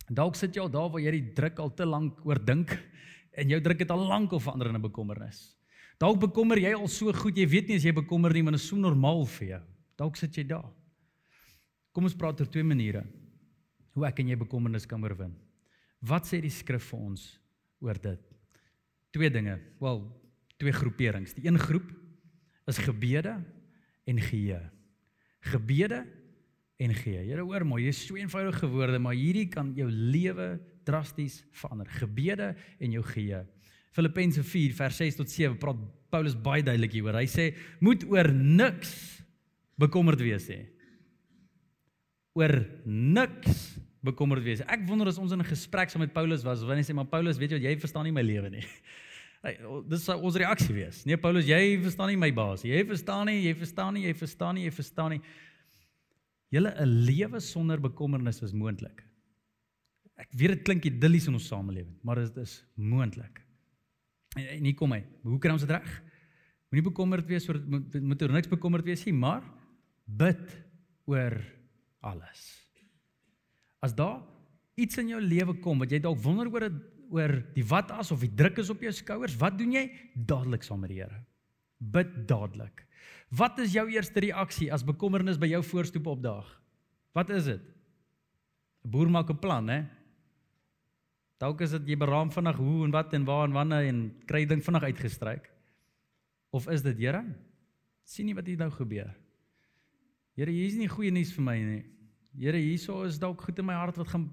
Dalk 0.09 0.35
sit 0.41 0.57
jy 0.57 0.65
al 0.65 0.73
daar 0.73 0.89
waar 0.91 1.05
jy 1.05 1.13
die 1.15 1.35
druk 1.37 1.61
al 1.63 1.71
te 1.77 1.87
lank 1.87 2.25
oor 2.27 2.41
dink 2.43 2.73
en 3.39 3.53
jou 3.53 3.61
druk 3.63 3.85
het 3.85 3.93
al 3.95 4.03
lank 4.09 4.33
al 4.33 4.43
verander 4.43 4.73
in 4.73 4.77
'n 4.81 4.89
bekommernis. 4.89 5.55
Dalk 6.01 6.19
bekommer 6.19 6.59
jy 6.59 6.75
al 6.75 6.89
so 6.89 7.13
goed, 7.13 7.37
jy 7.37 7.47
weet 7.47 7.69
nie 7.69 7.77
as 7.77 7.85
jy 7.85 7.93
bekommer 7.93 8.33
nie, 8.33 8.43
maar 8.43 8.53
dit 8.53 8.61
is 8.61 8.69
so 8.69 8.77
normaal 8.77 9.27
vir 9.27 9.49
jou. 9.49 9.63
Dalk 9.97 10.17
sit 10.17 10.35
jy 10.37 10.45
daar. 10.47 10.71
Kom 11.93 12.05
ons 12.05 12.15
praat 12.15 12.41
oor 12.41 12.47
twee 12.47 12.65
maniere 12.65 13.05
hoe 13.99 14.07
ek 14.09 14.23
en 14.23 14.33
jy 14.33 14.39
bekommernis 14.39 14.87
kan 14.89 15.03
oorwin. 15.05 15.35
Wat 16.07 16.29
sê 16.29 16.41
die 16.43 16.53
skrif 16.55 16.91
vir 16.93 17.05
ons 17.11 17.27
oor 17.83 17.99
dit? 17.99 18.23
Twee 19.15 19.31
dinge. 19.33 19.57
Wel, 19.83 20.03
twee 20.61 20.75
groeperings. 20.75 21.35
Die 21.37 21.49
een 21.49 21.59
groep 21.59 21.89
is 22.69 22.79
gebede 22.85 23.39
en 24.09 24.23
geheue. 24.23 24.61
Gebede 25.51 26.05
en 26.79 26.95
geheue. 26.95 27.27
Here 27.27 27.45
hoor 27.47 27.67
mooi, 27.67 27.85
dis 27.89 28.05
so 28.07 28.19
eenvoudige 28.19 28.71
woorde, 28.71 29.01
maar 29.03 29.19
hierdie 29.19 29.49
kan 29.51 29.73
jou 29.77 29.89
lewe 29.91 30.55
drasties 30.87 31.41
verander. 31.59 31.91
Gebede 31.99 32.53
en 32.79 32.95
jou 32.95 33.05
geheue. 33.11 33.43
Filippense 33.97 34.45
4 34.45 34.75
vers 34.79 35.03
6 35.03 35.19
tot 35.19 35.33
7 35.33 35.59
praat 35.59 35.79
Paulus 36.13 36.37
baie 36.39 36.63
duidelik 36.65 36.95
hieroor. 36.95 37.19
Hy 37.19 37.29
sê 37.29 37.51
moet 37.85 38.05
oor 38.09 38.31
niks 38.33 38.93
bekommerd 39.81 40.23
wees 40.23 40.47
nie 40.53 40.65
oor 42.39 42.55
niks 42.87 43.68
bekommerd 44.05 44.45
wees. 44.47 44.63
Ek 44.67 44.87
wonder 44.87 45.11
as 45.11 45.19
ons 45.19 45.33
in 45.33 45.41
'n 45.41 45.49
gesprek 45.49 45.91
saam 45.91 46.01
met 46.01 46.13
Paulus 46.13 46.45
was, 46.45 46.63
wanneer 46.63 46.85
hy 46.85 46.93
sê 46.93 46.95
maar 46.95 47.11
Paulus, 47.11 47.39
weet 47.39 47.51
jy 47.51 47.59
wat 47.59 47.67
jy 47.67 47.79
verstaan 47.79 48.05
nie 48.05 48.13
my 48.13 48.23
lewe 48.23 48.51
nie. 48.51 48.67
Hey, 49.39 49.55
dis 49.87 50.03
sou 50.03 50.17
ons 50.19 50.35
reaksie 50.35 50.75
wees. 50.75 51.05
Nee 51.07 51.17
Paulus, 51.17 51.47
jy 51.47 51.79
verstaan 51.79 52.09
nie 52.11 52.17
my 52.19 52.33
baas. 52.35 52.65
Jy 52.67 52.83
verstaan 52.89 53.29
nie, 53.31 53.45
jy 53.45 53.55
verstaan 53.55 53.95
nie, 53.95 54.03
jy 54.09 54.15
verstaan 54.19 54.55
nie, 54.59 54.65
jy 54.65 54.73
verstaan 54.75 55.11
nie. 55.15 55.21
Julle 56.51 56.75
'n 56.75 57.07
lewe 57.07 57.39
sonder 57.39 57.79
bekommernis 57.79 58.43
is 58.43 58.53
moontlik. 58.53 59.05
Ek 60.19 60.27
weet 60.35 60.57
dit 60.57 60.65
klink 60.65 60.85
idillies 60.85 61.29
in 61.29 61.35
ons 61.35 61.47
samelewing, 61.47 61.95
maar 62.03 62.17
dit 62.17 62.37
is 62.43 62.65
moontlik. 62.75 63.39
En, 64.35 64.43
en 64.43 64.65
hier 64.65 64.75
kom 64.75 64.91
hy. 64.91 65.05
Hoe 65.23 65.39
kry 65.39 65.53
ons 65.53 65.63
dit 65.63 65.71
reg? 65.71 66.03
Moenie 66.69 66.91
bekommerd 66.91 67.29
wees 67.29 67.47
oor 67.49 67.63
moet, 67.63 67.95
moet 68.03 68.23
oor 68.23 68.33
niks 68.33 68.51
bekommerd 68.51 68.85
wees 68.85 69.05
nie, 69.07 69.15
maar 69.15 69.47
bid 70.05 70.43
oor 71.07 71.39
alles. 72.03 72.58
As 73.85 73.95
daar 73.95 74.23
iets 74.79 74.99
in 74.99 75.13
jou 75.15 75.21
lewe 75.23 75.59
kom 75.63 75.79
wat 75.83 75.93
jy 75.93 76.01
dalk 76.03 76.21
wonder 76.23 76.51
oor 76.53 76.69
oor 77.09 77.33
die 77.55 77.65
wat 77.65 77.91
as 77.97 78.11
of 78.13 78.21
die 78.21 78.35
druk 78.37 78.59
is 78.61 78.69
op 78.69 78.83
jou 78.85 78.93
skouers, 78.93 79.37
wat 79.41 79.57
doen 79.57 79.73
jy? 79.73 79.87
Dadelik 80.13 80.67
saam 80.67 80.83
met 80.85 80.93
die 80.93 81.01
Here. 81.01 81.23
Bid 81.79 82.11
dadelik. 82.29 82.83
Wat 83.33 83.59
is 83.65 83.73
jou 83.73 83.87
eerste 83.89 84.21
reaksie 84.21 84.69
as 84.73 84.85
bekommernis 84.85 85.41
by 85.41 85.49
jou 85.49 85.63
voorstoep 85.65 86.11
opdaag? 86.13 86.49
Wat 87.17 87.31
is 87.31 87.45
dit? 87.45 87.63
'n 88.85 88.91
Boer 88.91 89.09
maak 89.11 89.31
'n 89.31 89.39
plan, 89.39 89.69
hè? 89.69 89.87
Dalk 91.39 91.61
is 91.61 91.71
dit 91.71 91.89
jy 91.89 91.97
beraam 91.97 92.31
vinnig 92.31 92.57
hoe 92.57 92.85
en 92.85 92.91
wat 92.91 93.15
en 93.15 93.25
waar 93.25 93.45
en 93.47 93.53
wanneer 93.53 93.89
en 93.89 94.15
kry 94.27 94.45
ding 94.45 94.63
vinnig 94.63 94.83
uitgestryk. 94.83 95.51
Of 96.51 96.69
is 96.69 96.83
dit, 96.83 96.99
Here? 96.99 97.25
sien 98.05 98.27
nie 98.27 98.35
wat 98.35 98.47
hier 98.47 98.57
nou 98.57 98.71
gebeur. 98.71 99.13
Here, 100.39 100.51
hier 100.51 100.67
is 100.67 100.79
nie 100.79 100.89
goeie 100.89 101.11
nuus 101.11 101.33
vir 101.33 101.45
my 101.45 101.57
nie. 101.61 101.85
Here, 102.37 102.59
hierso 102.59 103.03
is 103.07 103.19
dalk 103.19 103.41
goed 103.43 103.59
in 103.59 103.67
my 103.67 103.77
hart 103.79 103.97
wat 103.97 104.09
gaan 104.09 104.29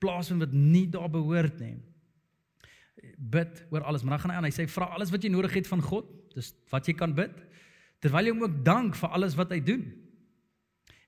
plaas 0.00 0.30
en 0.32 0.40
wat 0.40 0.52
nie 0.52 0.86
daar 0.88 1.10
behoort 1.12 1.60
nie. 1.60 1.76
Bid 3.16 3.64
oor 3.70 3.84
alles, 3.84 4.02
maar 4.02 4.16
dan 4.16 4.24
gaan 4.24 4.34
hy 4.34 4.36
aan. 4.40 4.48
Hy 4.48 4.54
sê 4.54 4.68
vra 4.70 4.90
alles 4.96 5.12
wat 5.12 5.24
jy 5.24 5.30
nodig 5.32 5.54
het 5.60 5.68
van 5.68 5.82
God. 5.84 6.08
Dis 6.34 6.52
wat 6.72 6.88
jy 6.88 6.94
kan 6.96 7.14
bid. 7.16 7.34
Terwyl 8.00 8.28
jy 8.28 8.34
hom 8.34 8.46
ook 8.46 8.60
dank 8.64 8.96
vir 8.96 9.16
alles 9.16 9.36
wat 9.36 9.52
hy 9.52 9.60
doen. 9.64 9.84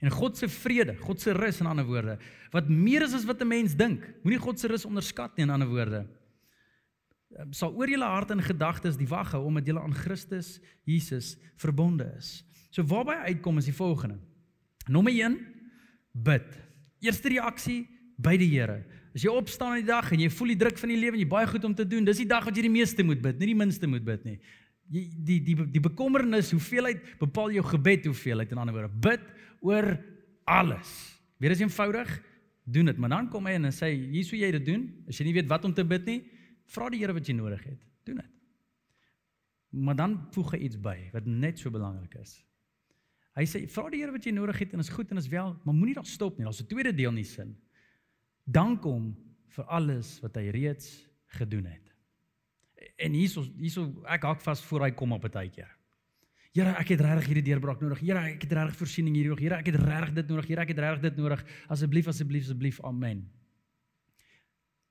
En 0.03 0.11
God 0.11 0.37
se 0.37 0.49
vrede, 0.51 0.97
God 0.99 1.23
se 1.23 1.33
rus 1.37 1.61
in 1.63 1.69
ander 1.71 1.87
woorde, 1.87 2.17
wat 2.51 2.67
meer 2.69 3.05
is 3.07 3.15
as 3.15 3.25
wat 3.25 3.41
'n 3.41 3.49
mens 3.49 3.77
dink. 3.79 4.03
Moenie 4.25 4.41
God 4.41 4.59
se 4.59 4.67
rus 4.67 4.85
onderskat 4.85 5.37
nie 5.37 5.45
in 5.45 5.51
ander 5.51 5.69
woorde. 5.69 6.07
Ehm, 7.37 7.53
sal 7.53 7.73
oor 7.73 7.89
julle 7.89 8.05
hart 8.05 8.31
en 8.31 8.43
gedagtes 8.43 8.97
die 8.97 9.09
wag 9.09 9.33
hou 9.33 9.45
omdat 9.47 9.67
julle 9.67 9.81
aan 9.81 9.95
Christus 9.95 10.61
Jesus 10.85 11.37
verbonde 11.57 12.13
is. 12.19 12.45
So 12.71 12.83
waarby 12.83 13.13
uitkom 13.13 13.59
is 13.59 13.65
die 13.65 13.75
volgende. 13.75 14.19
Nommer 14.89 15.13
1 15.13 15.39
bid. 16.13 16.47
Eerste 17.03 17.33
reaksie 17.33 17.83
by 18.23 18.37
die 18.41 18.51
Here. 18.53 18.83
As 19.13 19.25
jy 19.25 19.33
opstaan 19.33 19.77
in 19.77 19.85
die 19.85 19.91
dag 19.91 20.09
en 20.15 20.23
jy 20.25 20.31
voel 20.33 20.55
die 20.55 20.61
druk 20.63 20.79
van 20.81 20.93
die 20.93 20.99
lewe 21.01 21.19
en 21.19 21.23
jy 21.25 21.29
baie 21.29 21.49
goed 21.51 21.65
om 21.69 21.75
te 21.77 21.85
doen, 21.89 22.05
dis 22.07 22.23
die 22.23 22.29
dag 22.29 22.47
wat 22.49 22.57
jy 22.57 22.65
die 22.65 22.73
meeste 22.73 23.05
moet 23.05 23.21
bid, 23.25 23.39
nie 23.41 23.51
die 23.51 23.59
minste 23.59 23.89
moet 23.91 24.05
bid 24.07 24.25
nie. 24.29 24.37
Jy 24.93 25.03
die 25.27 25.39
die 25.45 25.57
die, 25.75 25.83
bekommernis, 25.85 26.53
hoeveelheid 26.55 27.17
bepaal 27.21 27.53
jou 27.57 27.65
gebed 27.67 28.09
hoeveelheid 28.09 28.53
in 28.53 28.61
ander 28.61 28.77
woorde. 28.77 28.93
Bid 29.05 29.25
oor 29.65 29.95
alles. 30.49 30.93
Weer 31.43 31.55
is 31.55 31.63
eenvoudig, 31.65 32.11
doen 32.65 32.89
dit, 32.89 33.01
maar 33.01 33.13
dan 33.13 33.29
kom 33.33 33.49
hy 33.49 33.57
en 33.59 33.69
hy 33.69 33.75
sê, 33.75 33.91
hier 33.93 34.27
sou 34.27 34.39
jy 34.39 34.53
dit 34.57 34.65
doen. 34.69 34.87
As 35.09 35.19
jy 35.21 35.27
nie 35.29 35.37
weet 35.37 35.51
wat 35.51 35.67
om 35.69 35.75
te 35.77 35.85
bid 35.85 36.09
nie, 36.09 36.21
vra 36.73 36.89
die 36.93 37.03
Here 37.03 37.17
wat 37.17 37.29
jy 37.29 37.37
nodig 37.37 37.65
het. 37.67 37.81
Doen 38.09 38.23
dit. 38.23 38.33
Maar 39.83 39.97
dan 39.97 40.17
voeg 40.33 40.57
hy 40.57 40.65
iets 40.69 40.81
by 40.81 40.97
wat 41.13 41.29
net 41.29 41.61
so 41.61 41.73
belangrik 41.73 42.17
is. 42.21 42.39
Hy 43.37 43.45
sê 43.49 43.63
vra 43.73 43.89
die 43.91 44.03
Here 44.03 44.13
wat 44.13 44.27
jy 44.27 44.33
nodig 44.37 44.59
het 44.61 44.75
en 44.75 44.83
is 44.85 44.93
goed 44.93 45.11
en 45.11 45.21
is 45.21 45.29
wel, 45.33 45.55
maar 45.65 45.75
moenie 45.75 45.97
daar 45.97 46.09
stop 46.09 46.39
nie. 46.39 46.45
Daar's 46.45 46.61
'n 46.61 46.69
tweede 46.69 46.93
deel 46.93 47.11
in 47.11 47.23
die 47.23 47.25
sin. 47.25 47.57
Dank 48.45 48.85
hom 48.85 49.17
vir 49.49 49.65
alles 49.65 50.21
wat 50.21 50.37
hy 50.37 50.51
reeds 50.51 51.09
gedoen 51.39 51.65
het. 51.65 51.93
En 52.99 53.13
hierso 53.13 53.43
hierso 53.57 54.05
ek 54.07 54.23
hak 54.23 54.41
vas 54.41 54.63
voor 54.63 54.83
hy 54.83 54.91
kom 54.91 55.13
op 55.13 55.25
'n 55.25 55.31
tydjie. 55.31 55.69
Here, 56.53 56.75
ek 56.77 56.89
het 56.89 57.01
regtig 57.01 57.27
hierdie 57.27 57.55
deurbraak 57.55 57.81
nodig. 57.81 58.01
Here, 58.01 58.19
ek 58.19 58.43
het 58.43 58.53
regtig 58.53 58.77
voorsiening 58.77 59.15
hierdie 59.15 59.31
nodig. 59.31 59.45
Here, 59.45 59.57
ek 59.57 59.67
het 59.67 59.77
regtig 59.81 60.15
dit 60.15 60.29
nodig. 60.29 60.49
Here, 60.49 60.61
ek 60.61 60.69
het 60.69 60.79
regtig 60.79 61.01
dit 61.01 61.17
nodig. 61.17 61.45
Asseblief, 61.69 62.09
asseblief, 62.09 62.43
asseblief. 62.43 62.81
Amen. 62.85 63.31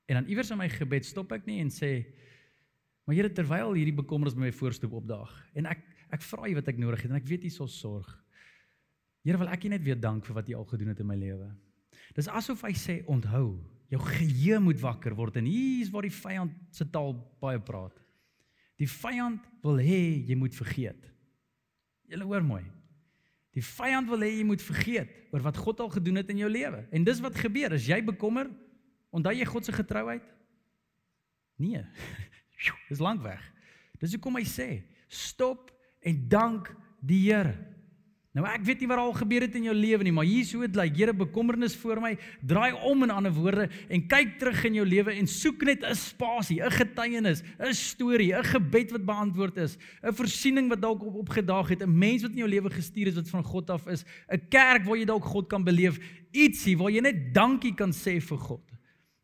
En 0.06 0.14
dan 0.14 0.26
iewers 0.26 0.50
in 0.50 0.58
my 0.58 0.68
gebed 0.68 1.06
stop 1.06 1.30
ek 1.32 1.46
nie 1.46 1.60
en 1.60 1.70
sê, 1.70 2.04
maar 3.06 3.14
Here, 3.14 3.30
terwyl 3.30 3.72
hierdie 3.78 3.94
bekommernis 3.94 4.34
my 4.34 4.50
voorstoep 4.52 4.92
opdaag 4.92 5.30
en 5.54 5.66
ek 5.66 5.86
ek 6.12 6.22
vra 6.22 6.48
U 6.50 6.54
wat 6.58 6.68
ek 6.68 6.76
nodig 6.76 7.00
het 7.00 7.10
en 7.10 7.16
ek 7.16 7.28
weet 7.30 7.46
U 7.48 7.50
sal 7.54 7.70
sorg. 7.72 8.21
Here 9.22 9.38
wil 9.38 9.50
ek 9.54 9.68
net 9.70 9.84
weer 9.86 9.98
dank 9.98 10.26
vir 10.26 10.34
wat 10.34 10.48
jy 10.50 10.58
al 10.58 10.66
gedoen 10.66 10.90
het 10.90 11.00
in 11.02 11.08
my 11.08 11.16
lewe. 11.18 11.48
Dis 12.16 12.28
asof 12.28 12.64
hy 12.66 12.72
sê 12.76 12.98
onthou, 13.10 13.54
jou 13.92 14.00
geheue 14.02 14.58
moet 14.64 14.80
wakker 14.82 15.14
word 15.14 15.38
en 15.38 15.46
hier 15.46 15.84
is 15.84 15.92
waar 15.92 16.06
die 16.08 16.14
vyand 16.14 16.54
se 16.74 16.86
taal 16.90 17.14
baie 17.42 17.60
praat. 17.62 17.94
Die 18.80 18.88
vyand 18.88 19.44
wil 19.62 19.78
hê 19.78 20.02
jy 20.26 20.36
moet 20.38 20.56
vergeet. 20.56 21.06
Julle 22.10 22.26
hoor 22.26 22.44
mooi. 22.44 22.64
Die 23.54 23.62
vyand 23.62 24.08
wil 24.10 24.24
hê 24.24 24.32
jy 24.38 24.46
moet 24.48 24.64
vergeet 24.64 25.12
oor 25.32 25.44
wat 25.44 25.60
God 25.60 25.84
al 25.84 25.92
gedoen 25.92 26.18
het 26.18 26.30
in 26.32 26.40
jou 26.42 26.50
lewe. 26.50 26.82
En 26.90 27.04
dis 27.06 27.20
wat 27.22 27.38
gebeur 27.38 27.76
as 27.76 27.86
jy 27.86 28.00
bekommer, 28.04 28.50
onthou 29.14 29.34
jy 29.36 29.46
God 29.48 29.68
se 29.68 29.76
getrouheid? 29.76 30.24
Nee. 31.62 31.84
Dis 32.90 33.02
lank 33.02 33.22
weg. 33.22 33.42
Dis 34.00 34.16
hoekom 34.16 34.40
hy 34.40 34.44
sê, 34.48 34.68
stop 35.12 35.70
en 36.02 36.24
dank 36.32 36.72
die 36.98 37.20
Here. 37.28 37.54
Nou 38.32 38.46
ek 38.48 38.62
weet 38.64 38.80
nie 38.80 38.86
wat 38.88 38.96
al 38.96 39.10
gebeur 39.12 39.44
het 39.44 39.56
in 39.58 39.66
jou 39.66 39.74
lewe 39.76 40.06
nie, 40.06 40.12
maar 40.16 40.24
hier 40.24 40.46
so 40.48 40.64
dit 40.64 40.76
lyk, 40.78 40.94
Here 40.96 41.12
bekommernis 41.12 41.74
voor 41.76 42.00
my, 42.00 42.14
draai 42.40 42.72
om 42.88 43.04
in 43.04 43.12
ander 43.12 43.34
woorde 43.36 43.66
en 43.92 44.06
kyk 44.08 44.38
terug 44.40 44.62
in 44.70 44.78
jou 44.78 44.86
lewe 44.88 45.12
en 45.20 45.28
soek 45.28 45.60
net 45.68 45.84
'n 45.84 45.94
spasie, 45.94 46.62
'n 46.64 46.72
getuienis, 46.72 47.42
'n 47.60 47.74
storie, 47.74 48.32
'n 48.32 48.42
gebed 48.42 48.92
wat 48.92 49.04
beantwoord 49.04 49.56
is, 49.58 49.76
'n 50.02 50.14
voorsiening 50.16 50.70
wat 50.70 50.80
dalk 50.80 51.04
op 51.04 51.28
opgedaag 51.28 51.68
het, 51.68 51.82
'n 51.82 51.98
mens 51.98 52.22
wat 52.22 52.32
in 52.32 52.38
jou 52.38 52.48
lewe 52.48 52.70
gestuur 52.70 53.08
is 53.08 53.14
wat 53.14 53.28
van 53.28 53.44
God 53.44 53.70
af 53.70 53.86
is, 53.86 54.04
'n 54.32 54.40
kerk 54.48 54.84
waar 54.84 54.96
jy 54.96 55.04
dalk 55.04 55.24
God 55.24 55.48
kan 55.48 55.62
beleef, 55.62 55.98
ietsie 56.32 56.76
waar 56.78 56.90
jy 56.90 57.00
net 57.00 57.34
dankie 57.34 57.74
kan 57.74 57.92
sê 57.92 58.18
vir 58.18 58.38
God. 58.38 58.71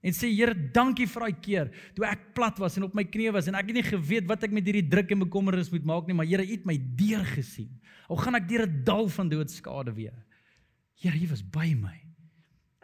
En 0.00 0.14
sê 0.14 0.30
Here, 0.30 0.54
dankie 0.54 1.08
vir 1.10 1.24
daai 1.24 1.40
keer 1.42 1.70
toe 1.96 2.06
ek 2.06 2.28
plat 2.36 2.58
was 2.62 2.76
en 2.78 2.86
op 2.86 2.94
my 2.94 3.02
knieë 3.08 3.32
was 3.34 3.48
en 3.50 3.58
ek 3.58 3.70
het 3.72 3.78
nie 3.80 3.86
geweet 3.86 4.28
wat 4.30 4.44
ek 4.46 4.54
met 4.54 4.66
hierdie 4.68 4.86
druk 4.86 5.10
en 5.14 5.24
bekommernis 5.24 5.72
moet 5.74 5.86
maak 5.88 6.06
nie, 6.06 6.14
maar 6.14 6.28
Here, 6.28 6.46
U 6.46 6.52
het 6.54 6.66
my 6.68 6.76
deur 6.98 7.24
gesien. 7.34 7.72
Al 8.08 8.20
gaan 8.20 8.38
ek 8.38 8.46
deur 8.48 8.66
'n 8.66 8.84
dal 8.84 9.08
van 9.08 9.28
doodskade 9.28 9.94
weer. 9.94 10.14
Here, 11.02 11.18
U 11.18 11.26
was 11.28 11.42
by 11.42 11.74
my. 11.74 11.98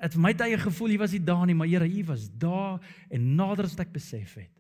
Dit 0.03 0.15
vir 0.15 0.23
my 0.23 0.35
tye 0.35 0.59
gevoel 0.59 0.91
U 0.91 0.99
was 0.99 1.13
nie 1.13 1.25
daar 1.25 1.47
nie, 1.47 1.55
maar 1.55 1.69
Here, 1.69 1.87
U 1.87 2.05
was 2.05 2.29
daar 2.29 2.81
en 3.11 3.37
nader 3.37 3.65
as 3.65 3.79
ek 3.79 3.93
besef 3.93 4.35
het. 4.35 4.51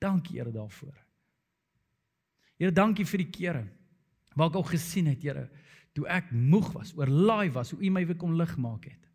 Dankie 0.00 0.38
Here 0.38 0.50
daarvoor. 0.50 0.96
Here, 2.58 2.72
dankie 2.72 3.04
vir 3.04 3.18
die 3.18 3.30
kere 3.30 3.68
waar 4.34 4.48
ek 4.48 4.56
al 4.56 4.64
gesien 4.64 5.06
het, 5.06 5.22
Here, 5.22 5.48
toe 5.94 6.06
ek 6.08 6.32
moeg 6.32 6.72
was, 6.72 6.94
oorlaai 6.96 7.50
was, 7.52 7.70
hoe 7.70 7.80
U 7.84 7.90
my 7.90 8.04
weer 8.06 8.16
kom 8.16 8.34
lig 8.34 8.56
maak 8.56 8.84
het. 8.84 9.11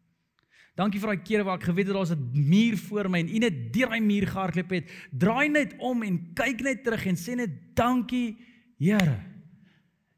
Dankie 0.77 0.99
vir 1.01 1.09
daai 1.09 1.23
kere 1.25 1.45
waar 1.47 1.57
ek 1.57 1.71
geweet 1.71 1.87
het 1.89 1.95
daar's 1.97 2.11
'n 2.13 2.29
muur 2.33 2.77
voor 2.77 3.09
my 3.09 3.19
en 3.19 3.29
U 3.33 3.39
net 3.39 3.73
deur 3.73 3.89
daai 3.89 4.01
muur 4.01 4.27
gehardloop 4.27 4.69
het. 4.69 4.85
Draai 5.11 5.49
net 5.49 5.73
om 5.79 6.03
en 6.03 6.33
kyk 6.35 6.61
net 6.61 6.83
terug 6.83 7.05
en 7.05 7.15
sê 7.15 7.35
net 7.35 7.49
dankie, 7.73 8.37
Here. 8.79 9.17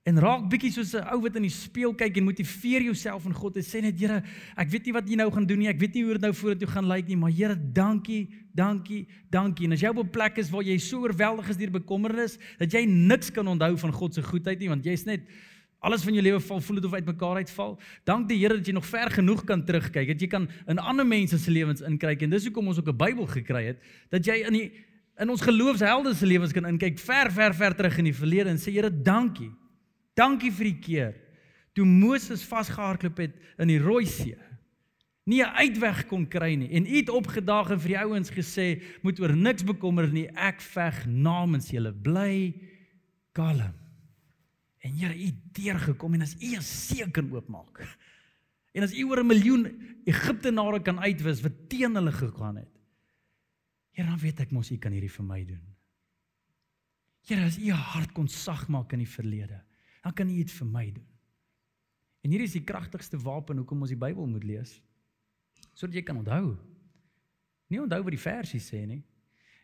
En 0.04 0.20
raak 0.20 0.50
bietjie 0.50 0.72
soos 0.72 0.94
'n 0.96 1.08
ou 1.14 1.22
wat 1.22 1.36
in 1.36 1.44
die 1.44 1.50
spieël 1.50 1.96
kyk 1.96 2.18
en 2.18 2.24
motiveer 2.26 2.82
jouself 2.82 3.26
in 3.26 3.34
God 3.34 3.56
en 3.56 3.64
sê 3.64 3.82
net 3.82 4.00
Here, 4.00 4.22
ek 4.58 4.70
weet 4.70 4.86
nie 4.86 4.94
wat 4.94 5.10
U 5.10 5.16
nou 5.16 5.32
gaan 5.32 5.46
doen 5.46 5.60
nie. 5.60 5.70
Ek 5.70 5.80
weet 5.80 5.94
nie 5.94 6.04
hoe 6.04 6.14
dit 6.14 6.22
nou 6.22 6.34
vorentoe 6.34 6.68
gaan 6.68 6.88
lyk 6.88 7.08
nie, 7.08 7.16
maar 7.16 7.32
Here, 7.32 7.56
dankie, 7.56 8.28
dankie, 8.54 9.08
dankie. 9.30 9.66
En 9.66 9.72
as 9.72 9.82
jy 9.82 9.88
op 9.88 10.04
'n 10.04 10.10
plek 10.10 10.38
is 10.38 10.50
waar 10.50 10.64
jy 10.64 10.78
so 10.78 11.00
oorweldig 11.00 11.50
is 11.50 11.58
deur 11.58 11.72
bekommernis 11.72 12.38
dat 12.58 12.72
jy 12.72 12.86
niks 12.86 13.32
kan 13.32 13.48
onthou 13.48 13.78
van 13.78 13.94
God 13.94 14.14
se 14.14 14.22
goedheid 14.22 14.60
nie, 14.60 14.68
want 14.68 14.84
jy's 14.84 15.06
net 15.06 15.22
alles 15.80 16.04
van 16.04 16.14
jou 16.14 16.24
lewe 16.24 16.40
val 16.44 16.62
voel 16.62 16.76
dit 16.76 16.86
of 16.86 16.94
uitmekaar 16.94 17.36
uitval. 17.36 17.78
Dank 18.04 18.28
die 18.30 18.38
Here 18.42 18.58
dat 18.58 18.68
jy 18.68 18.74
nog 18.76 18.86
ver 18.86 19.12
genoeg 19.12 19.46
kan 19.48 19.64
terugkyk, 19.66 20.08
dat 20.08 20.22
jy 20.22 20.28
kan 20.28 20.50
in 20.68 20.80
ander 20.80 21.08
mense 21.08 21.40
se 21.40 21.52
lewens 21.52 21.82
inkyk 21.82 22.26
en 22.26 22.30
dis 22.36 22.50
hoekom 22.50 22.68
ons 22.68 22.80
ook 22.80 22.92
'n 22.92 22.98
Bybel 22.98 23.28
gekry 23.28 23.66
het, 23.66 23.80
dat 24.10 24.26
jy 24.26 24.44
in 24.48 24.54
die 24.54 24.72
in 25.20 25.30
ons 25.30 25.42
geloofshelde 25.42 26.14
se 26.16 26.26
lewens 26.26 26.54
kan 26.56 26.66
inkyk 26.66 27.00
ver 27.00 27.32
ver 27.32 27.54
ver 27.54 27.76
terug 27.76 27.98
in 27.98 28.06
die 28.06 28.16
verlede 28.16 28.50
en 28.50 28.58
sê 28.58 28.72
Here, 28.72 28.92
dankie. 28.92 29.52
Dankie 30.16 30.52
vir 30.52 30.66
die 30.66 30.80
keer 30.80 31.16
toe 31.74 31.86
Moses 31.86 32.44
vasgehardloop 32.44 33.18
het 33.18 33.36
in 33.58 33.68
die 33.68 33.80
Rooi 33.80 34.06
See. 34.06 34.36
Nie 35.26 35.44
'n 35.44 35.56
uitweg 35.56 36.08
kon 36.08 36.28
kry 36.28 36.56
nie 36.56 36.72
en 36.72 36.96
iets 36.96 37.10
opgedaag 37.10 37.72
en 37.72 37.80
vir 37.80 37.90
die 37.90 38.00
ouens 38.00 38.32
gesê, 38.32 38.82
moet 39.02 39.20
oor 39.20 39.36
niks 39.36 39.64
bekommer 39.64 40.08
nie, 40.08 40.28
ek 40.36 40.62
veg 40.62 41.06
namens 41.06 41.70
julle. 41.70 41.94
Bly 41.94 42.54
kalm. 43.32 43.89
En 44.80 44.96
Here, 44.96 45.16
U 45.16 45.32
deurgekom 45.52 46.14
en 46.14 46.22
as 46.22 46.36
U 46.40 46.56
'n 46.56 46.62
see 46.62 47.12
kan 47.12 47.32
oopmaak. 47.32 47.84
En 48.74 48.84
as 48.84 48.94
U 48.94 49.04
oor 49.04 49.20
'n 49.20 49.28
miljoen 49.28 49.64
Egiptenare 50.06 50.82
kan 50.82 51.00
uitwis 51.00 51.42
wat 51.42 51.70
teen 51.70 51.96
hulle 51.96 52.12
gegaan 52.12 52.56
het. 52.56 52.80
Here, 53.92 54.10
dan 54.10 54.20
weet 54.20 54.40
ek 54.40 54.52
mos 54.52 54.72
U 54.72 54.78
kan 54.78 54.92
hierdie 54.92 55.12
vir 55.12 55.26
my 55.26 55.46
doen. 55.46 55.76
Here, 57.28 57.46
as 57.46 57.58
U 57.58 57.66
'n 57.66 57.72
hart 57.72 58.12
kon 58.12 58.28
sag 58.28 58.68
maak 58.68 58.94
in 58.94 59.00
die 59.00 59.08
verlede, 59.08 59.64
dan 60.04 60.14
kan 60.14 60.30
U 60.30 60.36
dit 60.36 60.52
vir 60.52 60.68
my 60.68 60.92
doen. 60.92 61.08
En 62.22 62.32
hier 62.32 62.42
is 62.42 62.52
die 62.52 62.64
kragtigste 62.64 63.18
wapen 63.18 63.58
hoekom 63.58 63.82
ons 63.82 63.90
die 63.90 64.00
Bybel 64.00 64.28
moet 64.28 64.44
lees. 64.44 64.82
Sodat 65.74 65.96
jy 65.96 66.04
kan 66.04 66.18
onthou. 66.18 66.58
Nie 67.68 67.82
onthou 67.82 68.02
wat 68.04 68.12
die 68.12 68.20
versie 68.20 68.60
sê 68.60 68.86
nie. 68.86 69.04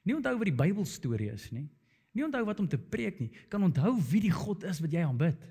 Nie 0.04 0.16
onthou 0.16 0.38
wat 0.38 0.46
die 0.46 0.56
Bybelstorie 0.56 1.32
is 1.34 1.50
nie. 1.52 1.70
Nie 2.16 2.24
onthou 2.24 2.46
wat 2.48 2.62
om 2.64 2.68
te 2.72 2.80
preek 2.80 3.20
nie, 3.20 3.30
kan 3.52 3.64
onthou 3.66 3.92
wie 4.10 4.24
die 4.24 4.34
God 4.34 4.64
is 4.64 4.80
wat 4.80 4.94
jy 4.96 5.04
aanbid. 5.04 5.42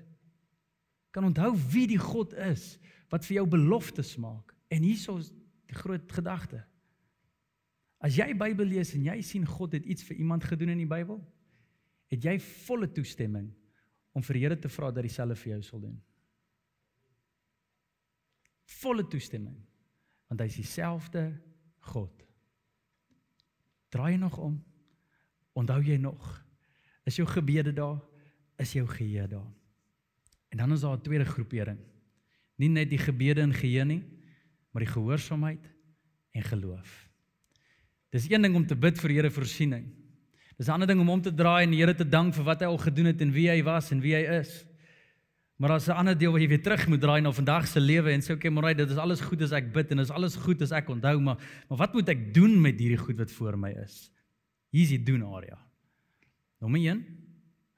Kan 1.13 1.27
onthou 1.27 1.51
wie 1.71 1.85
die 1.91 2.01
God 2.01 2.33
is 2.47 2.75
wat 3.13 3.25
vir 3.27 3.39
jou 3.39 3.45
beloftes 3.53 4.15
maak. 4.17 4.55
En 4.73 4.81
hierso 4.83 5.19
is 5.21 5.29
die 5.69 5.77
groot 5.77 6.09
gedagte. 6.11 6.63
As 8.01 8.17
jy 8.17 8.33
Bybel 8.37 8.67
lees 8.73 8.95
en 8.97 9.05
jy 9.05 9.19
sien 9.25 9.45
God 9.47 9.77
het 9.77 9.85
iets 9.85 10.05
vir 10.07 10.17
iemand 10.21 10.45
gedoen 10.45 10.73
in 10.73 10.81
die 10.83 10.89
Bybel, 10.89 11.21
het 12.11 12.25
jy 12.25 12.35
volle 12.65 12.89
toestemming 12.91 13.47
om 14.15 14.25
vir 14.25 14.41
Here 14.41 14.57
te 14.59 14.69
vra 14.71 14.91
dat 14.93 15.05
dieselfde 15.05 15.37
vir 15.37 15.55
jou 15.55 15.61
sal 15.65 15.85
doen. 15.85 15.95
Volle 18.81 19.05
toestemming. 19.09 19.57
Want 20.29 20.41
hy 20.41 20.47
is 20.49 20.57
dieselfde 20.57 21.27
God. 21.91 22.25
Draai 23.93 24.17
nog 24.17 24.37
om. 24.41 24.57
Onthou 25.55 25.79
jy 25.85 25.97
nog? 26.01 26.44
Is 27.05 27.15
jou 27.19 27.27
gebede 27.29 27.73
daar? 27.73 27.99
Is 28.57 28.73
jou 28.73 28.87
geheue 28.87 29.27
daar? 29.27 29.51
En 30.49 30.57
dan 30.57 30.71
is 30.71 30.81
daar 30.81 30.97
'n 30.97 31.01
tweede 31.01 31.25
groepering. 31.25 31.79
Nie 32.55 32.69
net 32.69 32.89
die 32.89 32.97
gebede 32.97 33.41
en 33.41 33.53
geheue 33.53 33.85
nie, 33.85 34.03
maar 34.71 34.83
die 34.83 34.91
gehoorsaamheid 34.91 35.73
en 36.31 36.43
geloof. 36.43 37.09
Dis 38.09 38.29
een 38.29 38.41
ding 38.41 38.55
om 38.55 38.65
te 38.65 38.75
bid 38.75 38.99
vir 38.99 39.09
Here 39.09 39.31
voorsiening. 39.31 39.85
Dis 40.57 40.67
'n 40.67 40.71
ander 40.71 40.87
ding 40.87 40.99
om 40.99 41.07
hom 41.07 41.21
te 41.21 41.33
draai 41.33 41.63
en 41.63 41.71
die 41.71 41.79
Here 41.79 41.95
te 41.95 42.09
dank 42.09 42.33
vir 42.33 42.43
wat 42.43 42.59
hy 42.59 42.65
al 42.65 42.77
gedoen 42.77 43.05
het 43.05 43.21
en 43.21 43.31
wie 43.31 43.49
hy 43.49 43.63
was 43.63 43.91
en 43.91 43.99
wie 43.99 44.15
hy 44.15 44.39
is. 44.39 44.65
Maar 45.57 45.69
daar's 45.69 45.87
'n 45.87 45.91
ander 45.91 46.17
deel 46.17 46.31
waar 46.31 46.41
jy 46.41 46.47
weer 46.47 46.63
terug 46.63 46.87
moet 46.87 47.01
draai 47.01 47.21
na 47.21 47.31
vandag 47.31 47.67
se 47.67 47.79
lewe 47.79 48.11
en 48.11 48.21
sê 48.21 48.33
okay, 48.33 48.51
maar 48.51 48.75
dit 48.75 48.89
is 48.89 48.97
alles 48.97 49.21
goed 49.21 49.41
as 49.41 49.51
ek 49.51 49.73
bid 49.73 49.91
en 49.91 49.99
is 49.99 50.11
alles 50.11 50.35
goed 50.35 50.61
as 50.61 50.71
ek 50.71 50.89
onthou, 50.89 51.19
maar 51.19 51.37
maar 51.69 51.77
wat 51.77 51.93
moet 51.93 52.09
ek 52.09 52.33
doen 52.33 52.61
met 52.61 52.79
hierdie 52.79 52.97
goed 52.97 53.17
wat 53.17 53.31
voor 53.31 53.57
my 53.57 53.71
is? 53.71 54.11
Hier 54.69 54.81
is 54.81 54.89
die 54.89 55.03
doen 55.03 55.23
area. 55.23 55.64
Nommer 56.59 56.79
1 56.79 57.05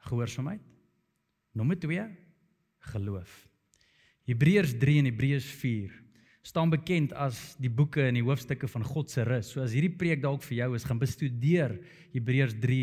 gehoorsaamheid. 0.10 0.62
Nommer 1.52 1.80
2 1.80 2.06
geloof. 2.92 3.50
Hebreërs 4.28 4.76
3 4.78 5.00
en 5.02 5.10
Hebreërs 5.12 5.48
4 5.62 6.04
staan 6.48 6.72
bekend 6.72 7.12
as 7.12 7.58
die 7.60 7.72
boeke 7.72 8.06
en 8.08 8.16
die 8.16 8.24
hoofstukke 8.24 8.70
van 8.72 8.86
God 8.88 9.12
se 9.12 9.26
rus. 9.28 9.50
So 9.52 9.63
as 9.63 9.74
hierdie 9.76 9.92
preek 10.00 10.22
dalk 10.24 10.46
vir 10.46 10.62
jou 10.62 10.70
is, 10.78 10.86
gaan 10.88 11.02
bestudeer 11.02 11.76
Hebreërs 12.13 12.56
3 12.63 12.78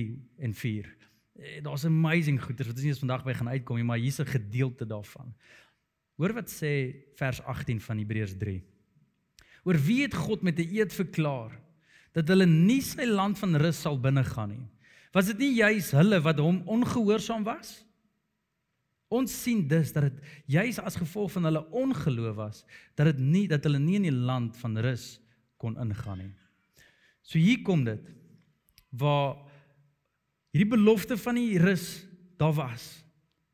en 0.45 0.53
4. 0.57 0.91
Eh, 1.35 1.63
daar's 1.65 1.87
amazing 1.89 2.43
goeders 2.43 2.69
wat 2.69 2.77
ons 2.77 2.85
nie 2.85 2.93
eens 2.93 3.01
vandag 3.01 3.25
by 3.25 3.37
gaan 3.39 3.53
uitkom 3.55 3.81
nie, 3.81 3.87
maar 3.89 4.03
hier's 4.03 4.21
'n 4.21 4.29
gedeelte 4.29 4.85
daarvan. 4.87 5.33
Hoor 6.17 6.35
wat 6.35 6.49
sê 6.49 6.95
vers 7.17 7.41
18 7.43 7.81
van 7.81 7.99
Hebreërs 7.99 8.37
3. 8.39 8.63
Oor 9.65 9.79
wie 9.81 10.03
het 10.03 10.15
God 10.15 10.43
met 10.43 10.59
'n 10.59 10.69
eed 10.69 10.93
verklaar 10.93 11.61
dat 12.13 12.29
hulle 12.29 12.47
nie 12.47 12.81
sy 12.83 13.05
land 13.05 13.39
van 13.39 13.57
rus 13.57 13.81
sal 13.81 13.99
binnegaan 13.99 14.49
nie? 14.49 14.69
Was 15.15 15.31
dit 15.31 15.45
nie 15.45 15.53
juis 15.61 15.93
hulle 15.95 16.19
wat 16.25 16.41
hom 16.43 16.63
ongehoorsaam 16.75 17.47
was? 17.47 17.77
Ons 19.15 19.35
sien 19.45 19.63
dus 19.71 19.93
dat 19.95 20.09
dit 20.09 20.33
juis 20.57 20.81
as 20.83 20.99
gevolg 20.99 21.31
van 21.37 21.47
hulle 21.47 21.63
ongeloof 21.71 22.35
was 22.39 22.65
dat 22.99 23.13
dit 23.13 23.21
nie 23.23 23.45
dat 23.51 23.63
hulle 23.67 23.79
nie 23.79 24.01
in 24.01 24.09
die 24.09 24.17
land 24.31 24.57
van 24.59 24.75
rus 24.83 25.15
kon 25.63 25.79
ingaan 25.79 26.25
nie. 26.25 26.33
So 27.23 27.39
hier 27.39 27.63
kom 27.65 27.85
dit 27.87 28.11
waar 28.95 29.39
hierdie 30.55 30.75
belofte 30.75 31.19
van 31.19 31.39
die 31.39 31.59
rus 31.63 32.05
daar 32.39 32.55
was. 32.59 32.91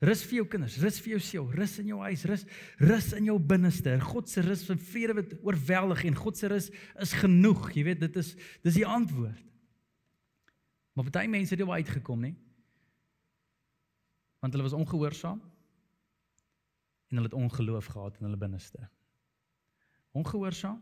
Rus 0.00 0.22
vir 0.24 0.38
jou 0.38 0.46
kinders, 0.48 0.78
rus 0.80 0.96
vir 1.04 1.18
jou 1.18 1.20
siel, 1.20 1.46
rus 1.52 1.74
in 1.82 1.90
jou 1.92 2.00
huis, 2.06 2.24
rus 2.28 2.46
rus 2.80 3.10
in 3.18 3.28
jou 3.28 3.36
binneste. 3.36 3.98
God 4.00 4.32
se 4.32 4.40
rus 4.46 4.64
vir 4.64 4.80
vrede 4.80 5.16
wat 5.18 5.36
oorweldig 5.44 6.06
en 6.08 6.16
God 6.16 6.40
se 6.40 6.48
rus 6.48 6.70
is 7.04 7.12
genoeg. 7.20 7.68
Jy 7.76 7.84
weet, 7.90 8.00
dit 8.06 8.16
is 8.22 8.32
dis 8.64 8.80
die 8.80 8.88
antwoord. 8.88 9.49
Maar 10.92 11.10
baie 11.10 11.30
mense 11.30 11.54
het 11.54 11.62
nie 11.62 11.72
uitgekom 11.80 12.20
nie. 12.20 12.34
Want 14.40 14.52
hulle 14.52 14.66
was 14.66 14.76
ongehoorsaam 14.76 15.40
en 17.10 17.18
hulle 17.18 17.28
het 17.28 17.36
ongeloof 17.36 17.86
gehad 17.90 18.18
in 18.18 18.24
hulle 18.28 18.38
binneste. 18.38 18.88
Ongehoorsaam 20.12 20.80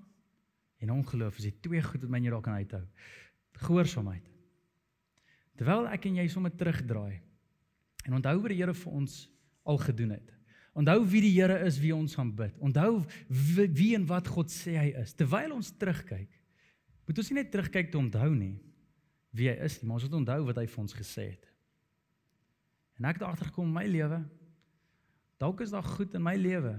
en 0.79 0.91
ongeloof 0.93 1.39
is 1.39 1.49
die 1.49 1.61
twee 1.61 1.83
goed 1.83 2.05
wat 2.05 2.11
my 2.13 2.21
nie 2.23 2.31
daar 2.31 2.45
kan 2.45 2.61
uithou. 2.61 2.85
Gehoorsaamheid. 3.65 4.27
Terwyl 5.59 5.89
ek 5.91 6.07
en 6.07 6.21
jy 6.21 6.29
sommer 6.31 6.55
terugdraai 6.55 7.19
en 8.07 8.19
onthou 8.21 8.37
wat 8.41 8.53
die 8.53 8.61
Here 8.61 8.75
vir 8.75 8.99
ons 9.01 9.17
al 9.69 9.81
gedoen 9.83 10.15
het. 10.15 10.35
Onthou 10.79 11.01
wie 11.11 11.23
die 11.25 11.35
Here 11.35 11.59
is 11.67 11.81
wie 11.83 11.95
ons 11.95 12.15
aanbid. 12.21 12.55
Onthou 12.63 13.03
wie 13.29 13.95
en 13.97 14.07
wat 14.07 14.29
God 14.31 14.53
sê 14.53 14.77
hy 14.79 14.93
is. 15.03 15.17
Terwyl 15.19 15.57
ons 15.57 15.73
terugkyk, 15.75 16.31
moet 17.09 17.19
ons 17.19 17.31
nie 17.33 17.41
net 17.41 17.51
terugkyk 17.53 17.91
te 17.91 17.99
onthou 17.99 18.31
nie, 18.37 18.55
wie 19.39 19.49
hy 19.51 19.57
is 19.65 19.79
nie, 19.79 19.89
maar 19.89 20.01
ons 20.01 20.09
moet 20.09 20.19
onthou 20.21 20.41
wat 20.51 20.61
hy 20.61 20.67
vir 20.69 20.83
ons 20.83 20.97
gesê 20.99 21.31
het. 21.31 21.49
En 22.99 23.07
ek 23.09 23.21
het 23.21 23.29
agtergekom 23.29 23.69
in 23.71 23.77
my 23.77 23.87
lewe, 23.87 24.19
dalk 25.39 25.63
is 25.63 25.73
daar 25.75 25.87
goed 25.87 26.17
in 26.19 26.25
my 26.25 26.35
lewe. 26.39 26.75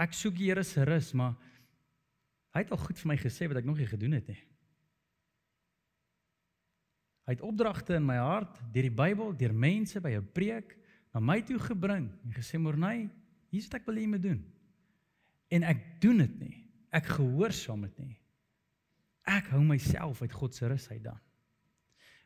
Ek 0.00 0.14
soek 0.16 0.34
die 0.38 0.50
Here 0.50 0.64
se 0.66 0.84
rus, 0.86 1.12
maar 1.14 1.36
hy 2.56 2.64
het 2.64 2.72
al 2.74 2.82
goed 2.82 2.98
vir 2.98 3.12
my 3.12 3.18
gesê 3.20 3.46
wat 3.50 3.60
ek 3.60 3.68
nog 3.68 3.78
nie 3.78 3.88
gedoen 3.90 4.16
het 4.18 4.30
nie. 4.32 4.40
Hy 7.28 7.36
het 7.36 7.44
opdragte 7.46 7.94
in 7.94 8.06
my 8.08 8.16
hart 8.18 8.58
deur 8.74 8.88
die 8.88 8.96
Bybel, 8.98 9.30
deur 9.38 9.54
mense 9.54 10.00
by 10.02 10.16
'n 10.18 10.32
preek 10.34 10.74
na 11.14 11.20
my 11.20 11.40
toe 11.42 11.58
gebring 11.58 12.10
en 12.24 12.32
gesê 12.34 12.58
Morney, 12.58 13.08
hier's 13.50 13.68
wat 13.70 13.80
ek 13.80 13.86
wil 13.86 13.94
hê 13.94 14.02
jy 14.02 14.10
moet 14.10 14.22
doen. 14.22 14.40
En 15.50 15.62
ek 15.62 16.00
doen 16.00 16.18
dit 16.18 16.40
nie. 16.40 16.56
Ek 16.90 17.06
gehoorsaam 17.06 17.82
dit 17.82 17.98
nie. 17.98 18.18
Ek 19.26 19.46
hou 19.54 19.62
myself 19.62 20.22
uit 20.22 20.32
God 20.32 20.54
se 20.54 20.66
rus 20.66 20.88
uit 20.90 21.04
dan. 21.04 21.20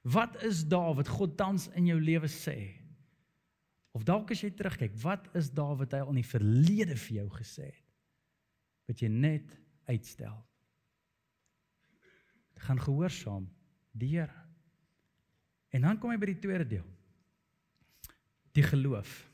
Wat 0.05 0.43
is 0.45 0.67
daar 0.69 0.93
wat 0.99 1.09
God 1.09 1.37
tans 1.37 1.71
in 1.73 1.87
jou 1.89 1.97
lewe 2.01 2.29
sê? 2.29 2.59
Of 3.97 4.05
dalk 4.05 4.35
as 4.35 4.43
jy 4.43 4.51
terugkyk, 4.53 4.97
wat 5.05 5.31
is 5.39 5.49
daar 5.55 5.77
wat 5.81 5.95
hy 5.95 6.03
al 6.03 6.13
in 6.13 6.21
die 6.21 6.29
verlede 6.29 6.97
vir 7.07 7.21
jou 7.23 7.29
gesê 7.39 7.71
het? 7.71 7.85
Wat 8.91 9.01
jy 9.01 9.09
net 9.09 9.55
uitstel. 9.89 10.37
gaan 12.65 12.81
gehoorsaam 12.81 13.45
die 13.93 14.09
Here. 14.17 14.33
En 15.69 15.83
dan 15.85 15.99
kom 16.01 16.15
hy 16.15 16.17
by 16.17 16.31
die 16.31 16.41
tweede 16.41 16.65
deel. 16.65 16.87
Die 18.57 18.65
geloof. 18.65 19.25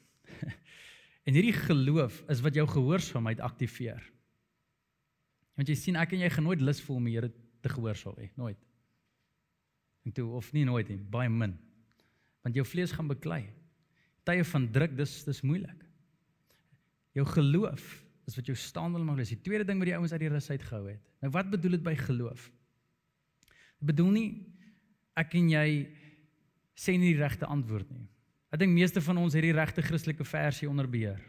En 1.28 1.36
hierdie 1.36 1.54
geloof 1.54 2.22
is 2.32 2.40
wat 2.42 2.56
jou 2.56 2.64
gehoorsaamheid 2.66 3.42
aktiveer. 3.44 4.00
Want 5.54 5.68
jy 5.68 5.76
sien 5.76 5.98
ek 6.00 6.16
en 6.16 6.24
jy 6.24 6.30
gaan 6.32 6.46
nooit 6.48 6.62
lus 6.64 6.80
voel 6.82 6.96
om 6.96 7.06
die 7.06 7.12
Here 7.14 7.28
te 7.60 7.70
gehoorsaam 7.70 8.16
hê, 8.18 8.30
nooit. 8.40 8.58
En 10.06 10.14
toe 10.16 10.26
of 10.38 10.52
nie 10.56 10.64
nooit 10.64 10.88
nie, 10.88 10.98
baie 11.12 11.28
min. 11.28 11.56
Want 12.44 12.56
jou 12.56 12.64
vlees 12.66 12.92
gaan 12.96 13.10
beklei. 13.10 13.42
Tye 14.28 14.44
van 14.44 14.68
druk, 14.72 14.96
dis 14.96 15.16
dis 15.26 15.42
moeilik. 15.44 15.84
Jou 17.16 17.26
geloof 17.26 17.84
is 18.28 18.36
wat 18.38 18.48
jou 18.48 18.56
staande 18.56 19.00
maak. 19.02 19.18
Dis 19.20 19.34
die 19.34 19.42
tweede 19.42 19.66
ding 19.66 19.80
wat 19.82 19.90
die 19.90 19.96
ouens 19.96 20.14
uit 20.14 20.22
die 20.22 20.30
rus 20.32 20.50
uitgehou 20.50 20.84
het. 20.88 21.02
Nou 21.20 21.32
wat 21.34 21.50
bedoel 21.52 21.78
dit 21.78 21.84
by 21.84 21.96
geloof? 21.98 22.46
Dit 23.80 23.90
bedoel 23.92 24.14
nie 24.14 24.28
ek 25.18 25.34
en 25.36 25.50
jy 25.52 25.66
sê 26.78 26.94
nie 26.96 27.12
die 27.12 27.20
regte 27.20 27.48
antwoord 27.50 27.90
nie. 27.92 28.06
Ek 28.50 28.62
dink 28.62 28.74
meeste 28.74 29.02
van 29.04 29.20
ons 29.20 29.36
het 29.36 29.44
die 29.44 29.54
regte 29.54 29.84
Christelike 29.84 30.24
versie 30.26 30.68
onder 30.70 30.88
beheer. 30.90 31.20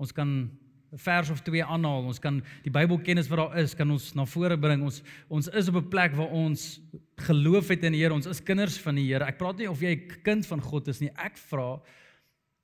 Ons 0.00 0.14
kan 0.16 0.48
'n 0.92 0.98
vers 0.98 1.30
of 1.30 1.40
twee 1.46 1.64
aanhaal. 1.64 2.08
Ons 2.10 2.18
kan 2.18 2.40
die 2.64 2.72
Bybelkennis 2.72 3.28
wat 3.30 3.38
daar 3.38 3.58
is, 3.62 3.74
kan 3.78 3.90
ons 3.90 4.10
na 4.14 4.24
vore 4.26 4.58
bring. 4.58 4.82
Ons 4.82 5.02
ons 5.28 5.48
is 5.48 5.68
op 5.68 5.76
'n 5.76 5.88
plek 5.88 6.14
waar 6.14 6.30
ons 6.30 6.80
geloof 7.16 7.68
het 7.68 7.84
in 7.84 7.92
die 7.92 8.02
Here. 8.02 8.14
Ons 8.14 8.26
is 8.26 8.42
kinders 8.42 8.78
van 8.78 8.94
die 8.94 9.06
Here. 9.06 9.24
Ek 9.24 9.38
praat 9.38 9.58
nie 9.58 9.70
of 9.70 9.80
jy 9.80 9.94
'n 9.94 10.22
kind 10.22 10.46
van 10.46 10.60
God 10.60 10.88
is 10.88 11.00
nie. 11.00 11.10
Ek 11.16 11.36
vra 11.36 11.80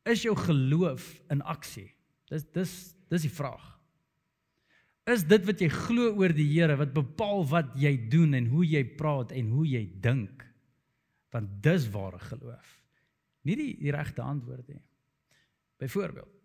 is 0.04 0.22
jou 0.22 0.34
geloof 0.34 1.20
in 1.30 1.42
aksie? 1.42 1.92
Dis 2.28 2.44
dis 2.52 2.94
dis 3.08 3.22
die 3.22 3.30
vraag. 3.30 3.78
Is 5.06 5.22
dit 5.22 5.44
wat 5.46 5.60
jy 5.60 5.68
glo 5.68 6.16
oor 6.16 6.32
die 6.32 6.50
Here 6.52 6.76
wat 6.76 6.92
bepaal 6.92 7.46
wat 7.46 7.76
jy 7.76 8.08
doen 8.08 8.34
en 8.34 8.46
hoe 8.46 8.66
jy 8.66 8.84
praat 8.84 9.30
en 9.32 9.50
hoe 9.50 9.66
jy 9.66 9.88
dink? 10.00 10.44
Want 11.30 11.62
dis 11.62 11.88
ware 11.90 12.18
geloof. 12.18 12.82
Nie 13.42 13.56
die, 13.56 13.76
die 13.78 13.92
regte 13.92 14.22
antwoord 14.22 14.68
nie. 14.68 14.82
Byvoorbeeld 15.78 16.35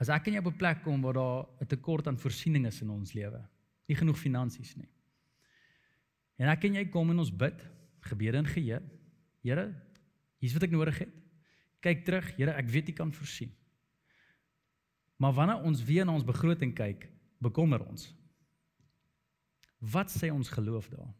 As 0.00 0.08
ek 0.08 0.30
en 0.30 0.38
jy 0.38 0.40
op 0.40 0.48
'n 0.48 0.56
plek 0.56 0.82
kom 0.82 1.02
waar 1.02 1.14
daar 1.14 1.46
'n 1.60 1.66
tekort 1.66 2.06
aan 2.06 2.18
voorsiening 2.18 2.66
is 2.66 2.80
in 2.80 2.90
ons 2.90 3.12
lewe, 3.12 3.40
nie 3.86 3.96
genoeg 3.96 4.18
finansies 4.18 4.76
nie. 4.76 4.88
En 6.38 6.48
ek 6.48 6.64
en 6.64 6.74
jy 6.74 6.88
kom 6.88 7.10
en 7.10 7.18
ons 7.18 7.36
bid, 7.36 7.66
gebede 8.00 8.38
en 8.38 8.46
geheue. 8.46 8.80
Here, 9.42 9.74
hier's 10.38 10.52
wat 10.52 10.62
ek 10.62 10.70
nodig 10.70 10.98
het. 10.98 11.12
Kyk 11.80 12.04
terug, 12.04 12.36
Here, 12.36 12.52
ek 12.52 12.68
weet 12.68 12.88
U 12.88 12.92
kan 12.92 13.12
voorsien. 13.12 13.52
Maar 15.16 15.32
wanneer 15.32 15.62
ons 15.62 15.84
weer 15.84 16.06
na 16.06 16.12
ons 16.12 16.24
begroting 16.24 16.74
kyk, 16.74 17.08
bekommer 17.38 17.84
ons. 17.84 18.14
Wat 19.78 20.10
sê 20.10 20.30
ons 20.32 20.48
geloof 20.48 20.88
daar? 20.88 21.12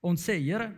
Ons 0.00 0.28
sê, 0.28 0.38
Here, 0.42 0.72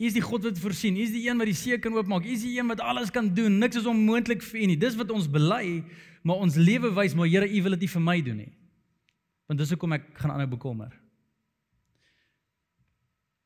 U 0.00 0.06
is 0.08 0.16
die 0.16 0.24
God 0.24 0.46
wat 0.48 0.58
voorsien. 0.58 0.96
U 0.96 1.02
is 1.04 1.12
die 1.12 1.26
een 1.26 1.36
wat 1.36 1.50
die 1.50 1.56
see 1.56 1.76
kan 1.78 1.92
oopmaak. 1.92 2.24
U 2.24 2.32
is 2.32 2.46
die 2.46 2.54
een 2.56 2.70
wat 2.72 2.80
alles 2.80 3.10
kan 3.12 3.26
doen. 3.36 3.58
Niks 3.60 3.82
is 3.82 3.88
onmoontlik 3.88 4.40
vir 4.46 4.62
U 4.62 4.68
nie. 4.70 4.78
Dis 4.80 4.96
wat 4.96 5.10
ons 5.12 5.26
bely, 5.28 5.82
maar 6.24 6.40
ons 6.40 6.56
lewe 6.56 6.88
wys 6.96 7.14
maar 7.14 7.28
Here, 7.28 7.44
U 7.44 7.62
wil 7.66 7.76
dit 7.76 7.84
nie 7.84 7.92
vir 7.92 8.04
my 8.06 8.16
doen 8.24 8.38
nie. 8.46 8.52
Want 9.50 9.60
dis 9.60 9.74
hoekom 9.74 9.92
ek 9.98 10.06
gaan 10.16 10.32
aanhou 10.32 10.48
bekommer. 10.54 10.94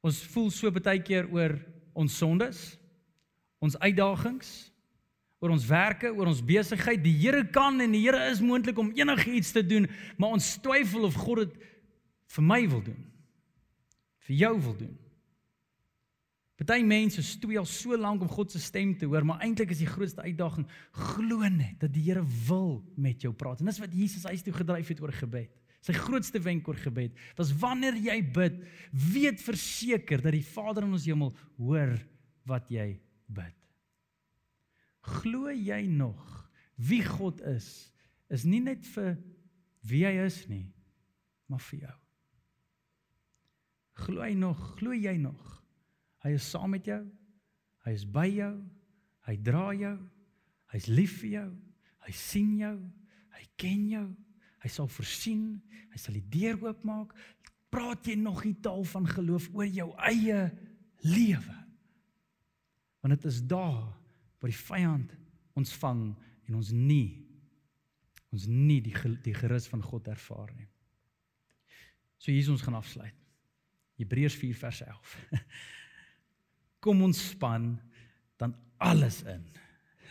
Ons 0.05 0.21
voel 0.31 0.53
so 0.55 0.71
baie 0.71 1.01
keer 1.03 1.27
oor 1.33 1.57
ons 1.97 2.19
sondes, 2.21 2.61
ons 3.59 3.75
uitdagings, 3.81 4.53
oor 5.43 5.55
ons 5.57 5.67
werke, 5.67 6.13
oor 6.13 6.29
ons 6.31 6.43
besigheid. 6.45 7.03
Die 7.03 7.17
Here 7.19 7.43
kan 7.51 7.81
en 7.83 7.97
die 7.97 8.05
Here 8.05 8.29
is 8.31 8.45
moontlik 8.45 8.79
om 8.79 8.93
enigiets 8.95 9.51
te 9.57 9.65
doen, 9.67 9.89
maar 10.21 10.37
ons 10.37 10.53
twyfel 10.63 11.09
of 11.09 11.19
God 11.19 11.49
dit 11.49 11.59
vir 12.37 12.47
my 12.47 12.63
wil 12.69 12.85
doen. 12.85 13.03
vir 14.25 14.37
jou 14.41 14.55
wil 14.61 14.77
doen. 14.77 14.95
Party 16.65 16.85
mense 16.87 17.23
stoei 17.25 17.59
al 17.61 17.69
so 17.69 17.97
lank 17.99 18.23
om 18.25 18.31
God 18.31 18.53
se 18.53 18.61
stem 18.63 18.95
te 18.99 19.09
hoor, 19.09 19.25
maar 19.27 19.43
eintlik 19.45 19.73
is 19.75 19.83
die 19.83 19.91
grootste 19.91 20.25
uitdaging 20.25 20.67
glo 21.15 21.49
net 21.53 21.81
dat 21.83 21.93
die 21.93 22.05
Here 22.07 22.25
wil 22.49 22.83
met 22.97 23.23
jou 23.25 23.33
praat. 23.37 23.61
En 23.61 23.69
dis 23.71 23.81
wat 23.83 23.95
Jesus 23.95 24.25
huis 24.29 24.45
toe 24.45 24.55
gedryf 24.55 24.93
het 24.93 25.03
oor 25.05 25.13
gebed. 25.13 25.53
Sy 25.85 25.93
grootste 25.97 26.41
wenk 26.41 26.69
oor 26.69 26.79
gebed 26.81 27.19
was 27.37 27.53
wanneer 27.61 27.97
jy 28.01 28.17
bid, 28.35 28.63
weet 28.93 29.43
verseker 29.45 30.23
dat 30.25 30.33
die 30.33 30.47
Vader 30.47 30.87
in 30.87 30.95
ons 30.97 31.09
hemel 31.09 31.35
hoor 31.59 31.93
wat 32.49 32.71
jy 32.73 32.95
bid. 33.29 33.59
Glo 35.21 35.53
jy 35.53 35.83
nog 35.91 36.23
wie 36.81 37.03
God 37.05 37.43
is? 37.47 37.93
Is 38.33 38.47
nie 38.49 38.63
net 38.65 38.87
vir 38.95 39.19
wie 39.85 40.07
hy 40.07 40.17
is 40.25 40.41
nie, 40.49 40.65
maar 41.47 41.61
vir 41.69 41.85
jou. 41.85 41.99
Glo 44.07 44.25
jy 44.25 44.33
nog? 44.41 44.65
Glo 44.81 44.97
jy 44.97 45.15
nog? 45.21 45.64
Hy 46.25 46.35
is 46.39 46.49
saam 46.49 46.73
met 46.75 46.87
jou. 46.89 47.03
Hy 47.85 47.93
is 47.93 48.05
by 48.09 48.27
jou. 48.33 48.53
Hy 49.29 49.37
dra 49.45 49.69
jou. 49.77 49.97
Hy's 50.73 50.89
lief 50.91 51.19
vir 51.21 51.31
jou. 51.39 51.49
Hy 52.07 52.15
sien 52.17 52.55
jou. 52.61 52.77
Hy 53.37 53.45
ken 53.61 53.83
jou. 53.93 54.07
Hy 54.65 54.71
sal 54.73 54.89
voorsien. 54.91 55.45
Hy 55.93 56.01
sal 56.01 56.17
die 56.17 56.25
deur 56.33 56.71
oopmaak. 56.71 57.13
Praat 57.73 58.09
jy 58.09 58.17
nog 58.21 58.45
die 58.47 58.57
taal 58.65 58.85
van 58.89 59.09
geloof 59.09 59.51
oor 59.53 59.69
jou 59.69 59.91
eie 60.09 60.47
lewe? 61.05 61.59
Want 63.05 63.19
dit 63.19 63.29
is 63.29 63.43
daar 63.45 63.85
waar 64.41 64.53
die 64.53 64.65
vyand 64.65 65.13
ons 65.59 65.73
vang 65.81 66.07
en 66.49 66.57
ons 66.59 66.73
nie 66.73 67.25
ons 68.35 68.49
nie 68.51 68.81
die 68.83 68.95
die 69.23 69.35
gerus 69.37 69.69
van 69.71 69.83
God 69.85 70.09
ervaar 70.11 70.51
nie. 70.57 70.67
So 72.19 72.33
hier 72.33 72.43
is 72.43 72.51
ons 72.51 72.65
gaan 72.67 72.75
afsluit. 72.75 73.15
Hebreërs 74.01 74.35
4 74.41 74.57
vers 74.59 74.81
11. 74.89 75.13
kom 76.85 77.01
ons 77.07 77.21
span 77.31 77.73
dan 78.41 78.53
alles 78.83 79.23
in. 79.25 79.41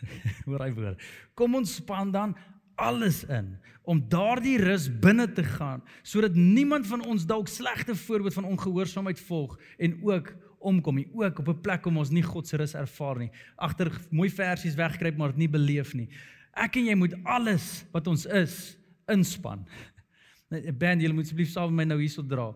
Hoor 0.47 0.65
hy 0.65 0.71
woord. 0.73 1.05
Kom 1.37 1.59
ons 1.59 1.77
span 1.79 2.11
dan 2.13 2.33
alles 2.81 3.21
in 3.29 3.53
om 3.85 3.99
daardie 4.09 4.57
rus 4.61 4.87
binne 4.87 5.27
te 5.35 5.43
gaan 5.45 5.83
sodat 6.07 6.37
niemand 6.39 6.87
van 6.89 7.03
ons 7.05 7.27
dalk 7.29 7.51
slegte 7.51 7.93
voorbeeld 7.99 8.33
van 8.39 8.49
ongehoorsaamheid 8.55 9.19
volg 9.27 9.57
en 9.77 9.99
ook 10.01 10.33
omkom 10.63 11.01
nie. 11.01 11.09
Ook 11.11 11.39
op 11.43 11.49
'n 11.51 11.61
plek 11.61 11.85
om 11.85 11.97
ons 11.97 12.09
nie 12.09 12.23
God 12.23 12.47
se 12.47 12.57
rus 12.57 12.73
ervaar 12.73 13.17
nie. 13.19 13.31
Agter 13.55 13.91
mooi 14.09 14.29
versies 14.29 14.75
wegkruip 14.75 15.17
maar 15.17 15.35
dit 15.35 15.37
nie 15.37 15.49
beleef 15.49 15.93
nie. 15.93 16.09
Ek 16.53 16.75
en 16.75 16.85
jy 16.85 16.95
moet 16.95 17.15
alles 17.23 17.85
wat 17.91 18.07
ons 18.07 18.25
is 18.25 18.77
inspan. 19.07 19.67
Band 20.79 21.01
julle 21.01 21.13
moet 21.13 21.25
asseblief 21.25 21.49
saam 21.49 21.75
met 21.75 21.85
my 21.85 21.93
nou 21.93 21.99
hierso 21.99 22.23
dra 22.23 22.53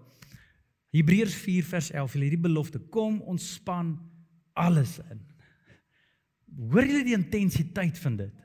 Hebreërs 0.97 1.35
4 1.37 1.65
vers 1.67 1.91
11, 1.93 2.13
hulle 2.15 2.27
hierdie 2.29 2.45
belofte, 2.47 2.81
kom 2.93 3.19
ons 3.29 3.53
span 3.57 3.93
alles 4.57 4.97
in. 5.11 5.21
Hoor 6.71 6.87
julle 6.87 7.05
die 7.05 7.17
intensiteit 7.17 7.99
van 8.01 8.17
dit? 8.23 8.43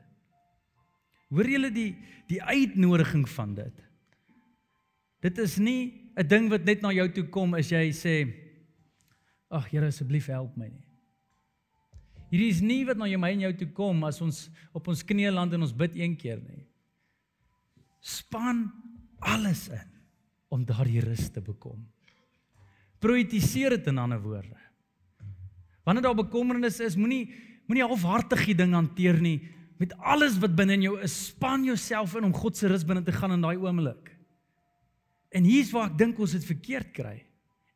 Hoor 1.32 1.48
julle 1.48 1.72
die 1.72 1.90
die 2.28 2.40
uitnodiging 2.42 3.24
van 3.28 3.54
dit? 3.56 3.82
Dit 5.24 5.38
is 5.38 5.58
nie 5.58 6.10
'n 6.16 6.26
ding 6.28 6.48
wat 6.50 6.64
net 6.64 6.82
na 6.82 6.92
jou 6.92 7.08
toe 7.08 7.24
kom 7.28 7.54
as 7.54 7.70
jy 7.70 7.90
sê 7.92 8.34
ag 9.50 9.68
Here 9.70 9.86
asseblief 9.86 10.26
help 10.26 10.56
my 10.56 10.68
nie. 10.68 10.86
Hierdie 12.32 12.48
is 12.48 12.62
nie 12.64 12.84
wat 12.84 12.96
na 12.96 13.06
jou 13.06 13.18
my 13.18 13.30
en 13.32 13.40
jou 13.40 13.52
toe 13.52 13.68
kom 13.76 14.04
as 14.04 14.20
ons 14.20 14.50
op 14.72 14.88
ons 14.88 15.04
knieë 15.04 15.32
land 15.32 15.52
en 15.52 15.62
ons 15.62 15.72
bid 15.76 15.96
een 15.96 16.16
keer 16.16 16.40
nie. 16.40 16.66
Span 18.00 18.72
alles 19.20 19.68
in 19.68 19.90
om 20.48 20.64
daardie 20.64 21.00
rus 21.00 21.28
te 21.28 21.40
bekom. 21.40 21.84
Prioritiseer 23.02 23.76
dit 23.76 23.88
in 23.90 23.98
ander 23.98 24.20
woorde. 24.22 24.58
Wanneer 25.86 26.06
daar 26.06 26.20
bekommernis 26.22 26.78
is, 26.80 26.96
moenie 26.96 27.26
moenie 27.70 27.86
halfhartig 27.86 28.46
die 28.50 28.56
ding 28.58 28.74
hanteer 28.74 29.20
nie. 29.22 29.38
Met 29.80 29.94
alles 29.98 30.34
wat 30.42 30.54
binne 30.58 30.76
in 30.76 30.86
jou 30.86 30.96
is, 31.02 31.14
span 31.30 31.64
jouself 31.66 32.16
in 32.18 32.26
om 32.28 32.34
God 32.36 32.58
se 32.58 32.68
rus 32.70 32.84
binne 32.86 33.04
te 33.06 33.14
gaan 33.14 33.34
in 33.36 33.44
daai 33.44 33.56
oomblik. 33.56 34.10
En 35.32 35.46
hier's 35.48 35.70
waar 35.72 35.88
ek 35.90 36.00
dink 36.00 36.18
ons 36.20 36.34
dit 36.36 36.44
verkeerd 36.44 36.90
kry. 36.94 37.16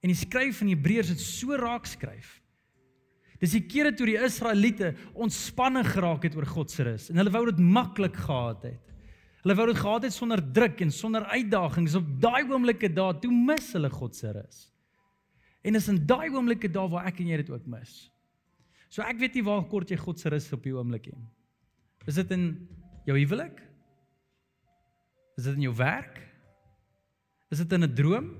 En 0.04 0.12
die 0.12 0.18
skryf 0.18 0.60
van 0.60 0.70
Hebreërs 0.70 1.14
het 1.14 1.22
so 1.22 1.56
raak 1.58 1.88
skryf. 1.88 2.36
Dis 3.40 3.56
die 3.56 3.64
kere 3.68 3.92
toe 3.96 4.06
die 4.08 4.20
Israeliete 4.20 4.94
ontspanne 5.12 5.82
geraak 5.84 6.24
het 6.24 6.36
oor 6.38 6.46
God 6.48 6.72
se 6.72 6.86
rus 6.86 7.10
en 7.12 7.20
hulle 7.20 7.32
wou 7.34 7.42
dit 7.50 7.58
maklik 7.60 8.16
gehad 8.16 8.64
het. 8.64 8.94
Hulle 9.42 9.56
wou 9.58 9.66
dit 9.68 9.78
gehad 9.78 10.06
het 10.08 10.14
sonder 10.14 10.40
druk 10.40 10.80
en 10.82 10.92
sonder 10.94 11.26
uitdagings. 11.30 11.94
Op 11.98 12.06
daai 12.22 12.48
oomblikke 12.48 12.88
daar, 12.90 13.18
toe 13.20 13.30
mis 13.30 13.68
hulle 13.76 13.90
God 13.92 14.16
se 14.16 14.32
rus. 14.34 14.64
En 15.66 15.74
is 15.74 15.88
in 15.90 15.98
daai 16.06 16.30
oomblikke 16.30 16.70
daar 16.70 16.88
waar 16.92 17.08
ek 17.10 17.18
en 17.22 17.32
jy 17.32 17.40
dit 17.42 17.50
ook 17.50 17.66
mis. 17.66 17.94
So 18.88 19.02
ek 19.02 19.18
weet 19.18 19.34
nie 19.34 19.46
waar 19.46 19.64
kort 19.66 19.90
jy 19.90 19.98
God 19.98 20.20
se 20.22 20.30
rus 20.30 20.46
op 20.54 20.62
die 20.62 20.74
oomblik 20.74 21.08
nie. 21.10 21.24
Is 22.06 22.18
dit 22.20 22.30
in 22.36 22.44
jou 23.08 23.16
huwelik? 23.18 23.58
Is 25.36 25.48
dit 25.48 25.58
in 25.58 25.66
jou 25.66 25.74
werk? 25.76 26.20
Is 27.50 27.58
dit 27.58 27.72
in 27.72 27.84
'n 27.84 27.94
droom? 27.94 28.30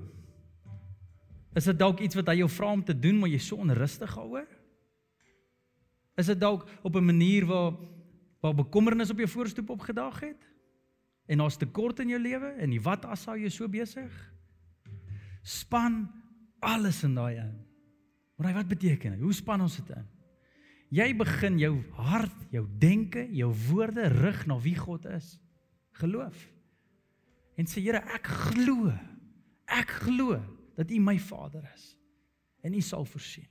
Is 1.55 1.65
dit 1.65 1.77
dalk 1.77 1.99
iets 1.99 2.15
wat 2.15 2.27
hy 2.27 2.37
jou 2.37 2.49
vra 2.49 2.71
om 2.71 2.83
te 2.83 2.93
doen 2.93 3.19
maar 3.19 3.29
jy 3.29 3.39
so 3.39 3.55
onrustig 3.55 4.15
daaroor? 4.15 4.47
Is 6.17 6.25
dit 6.25 6.39
dalk 6.39 6.67
op 6.83 6.95
'n 6.95 7.05
manier 7.05 7.45
waar 7.45 7.73
waar 8.39 8.53
bekommernis 8.53 9.09
op 9.09 9.17
jou 9.17 9.27
voorstoep 9.27 9.69
opgedaag 9.69 10.19
het? 10.19 10.41
En 11.25 11.37
daar's 11.37 11.57
tekort 11.57 11.99
in 11.99 12.09
jou 12.09 12.21
lewe 12.21 12.47
en 12.47 12.81
wat 12.81 13.05
as 13.05 13.21
sou 13.21 13.37
jy 13.37 13.49
so 13.49 13.67
besig? 13.67 14.33
Span 15.41 16.16
alles 16.59 17.03
in 17.03 17.15
daai 17.17 17.37
in. 17.41 17.55
Maar 18.37 18.53
wat 18.53 18.67
beteken 18.67 19.11
dit? 19.11 19.21
Hoe 19.21 19.33
span 19.33 19.61
ons 19.61 19.75
dit 19.79 19.89
in? 19.95 20.05
Jy 20.93 21.07
begin 21.19 21.57
jou 21.59 21.73
hart, 21.97 22.45
jou 22.53 22.63
denke, 22.79 23.25
jou 23.35 23.49
woorde 23.67 24.07
rig 24.13 24.45
na 24.47 24.55
wie 24.63 24.75
God 24.77 25.05
is. 25.11 25.35
Geloof. 25.99 26.37
En 27.57 27.67
sê 27.67 27.81
Here, 27.81 28.03
ek 28.15 28.29
glo. 28.51 28.93
Ek 29.67 29.97
glo 30.05 30.37
dat 30.77 30.91
U 30.93 30.99
my 31.03 31.17
Vader 31.19 31.65
is 31.73 31.95
en 32.63 32.75
U 32.77 32.81
sal 32.81 33.05
voorsien. 33.05 33.47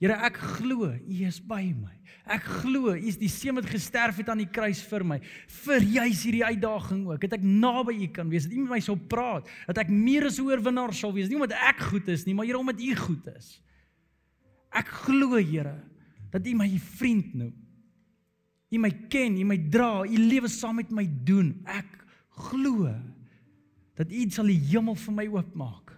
Here, 0.00 0.16
ek 0.24 0.38
glo 0.56 0.86
U 0.88 1.16
is 1.28 1.36
by 1.44 1.74
my. 1.76 1.92
Ek 2.24 2.46
glo 2.62 2.94
U 2.94 2.96
is 2.96 3.18
die 3.20 3.28
seun 3.28 3.58
wat 3.58 3.66
gesterf 3.68 4.16
het 4.22 4.30
aan 4.32 4.40
die 4.40 4.48
kruis 4.48 4.80
vir 4.88 5.02
my. 5.04 5.18
Vir 5.60 5.84
juis 5.84 6.22
hierdie 6.24 6.46
uitdaging 6.46 7.02
ook, 7.04 7.26
dat 7.26 7.36
ek 7.36 7.44
naby 7.44 7.98
U 8.06 8.08
kan 8.16 8.30
wees, 8.32 8.46
dat 8.48 8.56
U 8.56 8.62
met 8.64 8.78
my 8.78 8.80
sou 8.84 8.96
praat, 8.96 9.50
dat 9.68 9.82
ek 9.84 9.90
meer 9.92 10.30
as 10.30 10.38
'n 10.40 10.48
oorwinnaar 10.48 10.94
sal 10.96 11.12
wees, 11.12 11.28
nie 11.28 11.36
omdat 11.36 11.52
ek 11.52 11.84
goed 11.92 12.08
is 12.08 12.24
nie, 12.24 12.32
maar 12.34 12.48
Here 12.48 12.58
omdat 12.58 12.80
U 12.80 12.94
goed 12.96 13.28
is. 13.36 13.60
Ek 14.72 14.88
glo, 15.04 15.36
Here, 15.36 15.76
dat 16.32 16.46
U 16.46 16.54
my 16.54 16.70
vriend 16.78 17.34
noem. 17.34 17.52
U 18.72 18.78
my 18.78 18.90
ken, 19.10 19.36
U 19.36 19.44
my 19.44 19.58
dra, 19.68 20.06
U 20.08 20.16
lewe 20.16 20.48
saam 20.48 20.76
met 20.76 20.90
my 20.90 21.04
doen. 21.04 21.60
Ek 21.66 22.06
glo 22.48 22.88
dat 23.96 24.08
U 24.08 24.30
sal 24.30 24.46
die 24.46 24.64
hemel 24.72 24.94
vir 24.94 25.12
my 25.12 25.26
oopmaak. 25.28 25.92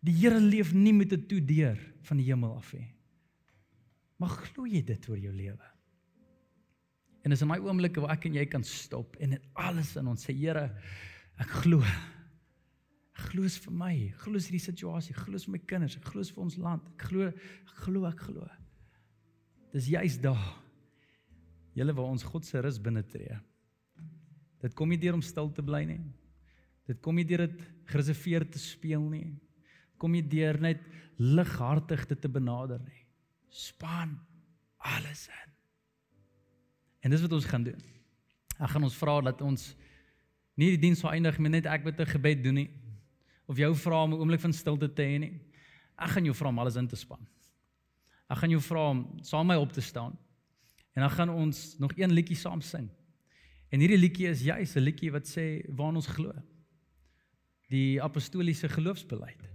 Die 0.00 0.16
Here 0.16 0.40
leef 0.40 0.72
nie 0.72 0.94
met 0.94 1.12
'n 1.12 1.26
toe 1.28 1.44
deur 1.44 1.76
van 2.08 2.16
die 2.16 2.24
hemel 2.24 2.56
af 2.56 2.72
nie. 2.72 3.01
Maar 4.22 4.36
glo 4.38 4.68
jy 4.70 4.84
dit 4.86 5.06
oor 5.10 5.18
jou 5.18 5.32
lewe? 5.34 5.68
En 7.26 7.34
is 7.34 7.42
in 7.42 7.50
my 7.50 7.58
oomblikke 7.62 8.02
waar 8.02 8.14
ek 8.14 8.28
en 8.28 8.36
jy 8.38 8.44
kan 8.50 8.62
stop 8.66 9.16
en 9.22 9.34
dit 9.34 9.48
alles 9.58 9.96
in 9.98 10.10
ons 10.10 10.26
sê 10.26 10.34
Here, 10.36 10.68
ek 11.42 11.56
glo. 11.64 11.82
Ek 13.12 13.32
glo 13.32 13.46
is 13.46 13.58
vir 13.64 13.74
my, 13.74 13.90
ek 14.12 14.22
glo 14.22 14.38
is 14.38 14.46
hierdie 14.46 14.62
situasie, 14.62 15.16
ek 15.16 15.24
glo 15.26 15.38
is 15.38 15.48
vir 15.48 15.56
my 15.56 15.62
kinders, 15.66 15.98
ek 15.98 16.06
glo 16.06 16.22
is 16.22 16.30
vir 16.34 16.46
ons 16.46 16.58
land. 16.62 16.86
Ek 16.94 17.06
glo, 17.10 17.28
ek 17.32 17.82
glo, 17.82 18.04
ek 18.08 18.24
glo. 18.28 18.46
Dis 19.74 19.90
juis 19.90 20.20
daar. 20.22 20.48
Julle 21.74 21.94
waar 21.96 22.14
ons 22.14 22.26
God 22.28 22.46
se 22.46 22.62
rus 22.62 22.78
binne 22.82 23.02
tree. 23.08 23.36
Dit 24.62 24.74
kom 24.78 24.92
nie 24.92 25.00
deur 25.02 25.18
om 25.18 25.24
stil 25.26 25.50
te 25.50 25.64
bly 25.66 25.82
nie. 25.88 26.02
Dit 26.86 27.02
kom 27.02 27.18
nie 27.18 27.26
deur 27.26 27.48
dit 27.48 27.62
gereserveer 27.90 28.46
te 28.46 28.62
speel 28.62 29.02
nie. 29.02 29.32
Kom 29.98 30.14
nie 30.14 30.22
deur 30.22 30.60
net 30.62 30.82
lighartig 31.18 32.06
dit 32.10 32.22
te 32.22 32.30
benader 32.30 32.82
nie 32.86 33.01
span 33.52 34.16
alles 34.80 35.28
in. 35.28 35.50
En 37.04 37.10
dis 37.10 37.20
wat 37.20 37.32
ons 37.36 37.48
gaan 37.50 37.64
doen. 37.66 37.80
Ek 38.58 38.70
gaan 38.72 38.86
ons 38.86 38.96
vra 38.96 39.18
dat 39.28 39.42
ons 39.44 39.72
nie 40.56 40.72
die 40.74 40.80
diens 40.80 41.02
sou 41.02 41.10
eindig 41.12 41.38
met 41.42 41.52
net 41.52 41.66
ek 41.66 41.84
met 41.84 42.00
'n 42.00 42.06
gebed 42.06 42.42
doen 42.44 42.54
nie 42.54 42.70
of 43.46 43.58
jou 43.58 43.74
vra 43.74 44.04
om 44.04 44.14
'n 44.14 44.20
oomblik 44.20 44.40
van 44.40 44.52
stilte 44.52 44.88
te 44.88 45.02
hê 45.02 45.18
nie. 45.18 45.40
Ek 45.98 46.10
gaan 46.10 46.24
jou 46.24 46.34
vra 46.34 46.48
om 46.48 46.58
alles 46.58 46.76
in 46.76 46.88
te 46.88 46.96
span. 46.96 47.26
Ek 48.30 48.38
gaan 48.38 48.50
jou 48.50 48.60
vra 48.60 48.90
om 48.90 49.18
saam 49.22 49.46
met 49.46 49.56
my 49.56 49.62
op 49.62 49.72
te 49.72 49.80
staan. 49.80 50.18
En 50.94 51.02
dan 51.02 51.10
gaan 51.10 51.28
ons 51.28 51.78
nog 51.78 51.92
een 51.96 52.12
liedjie 52.12 52.36
saam 52.36 52.60
sing. 52.60 52.88
En 53.68 53.80
hierdie 53.80 53.98
liedjie 53.98 54.28
is 54.28 54.42
juis 54.42 54.76
'n 54.76 54.80
liedjie 54.80 55.12
wat 55.12 55.26
sê 55.26 55.64
waar 55.68 55.94
ons 55.94 56.06
glo. 56.06 56.32
Die 57.68 58.02
apostoliese 58.02 58.68
geloofsbelijde 58.68 59.51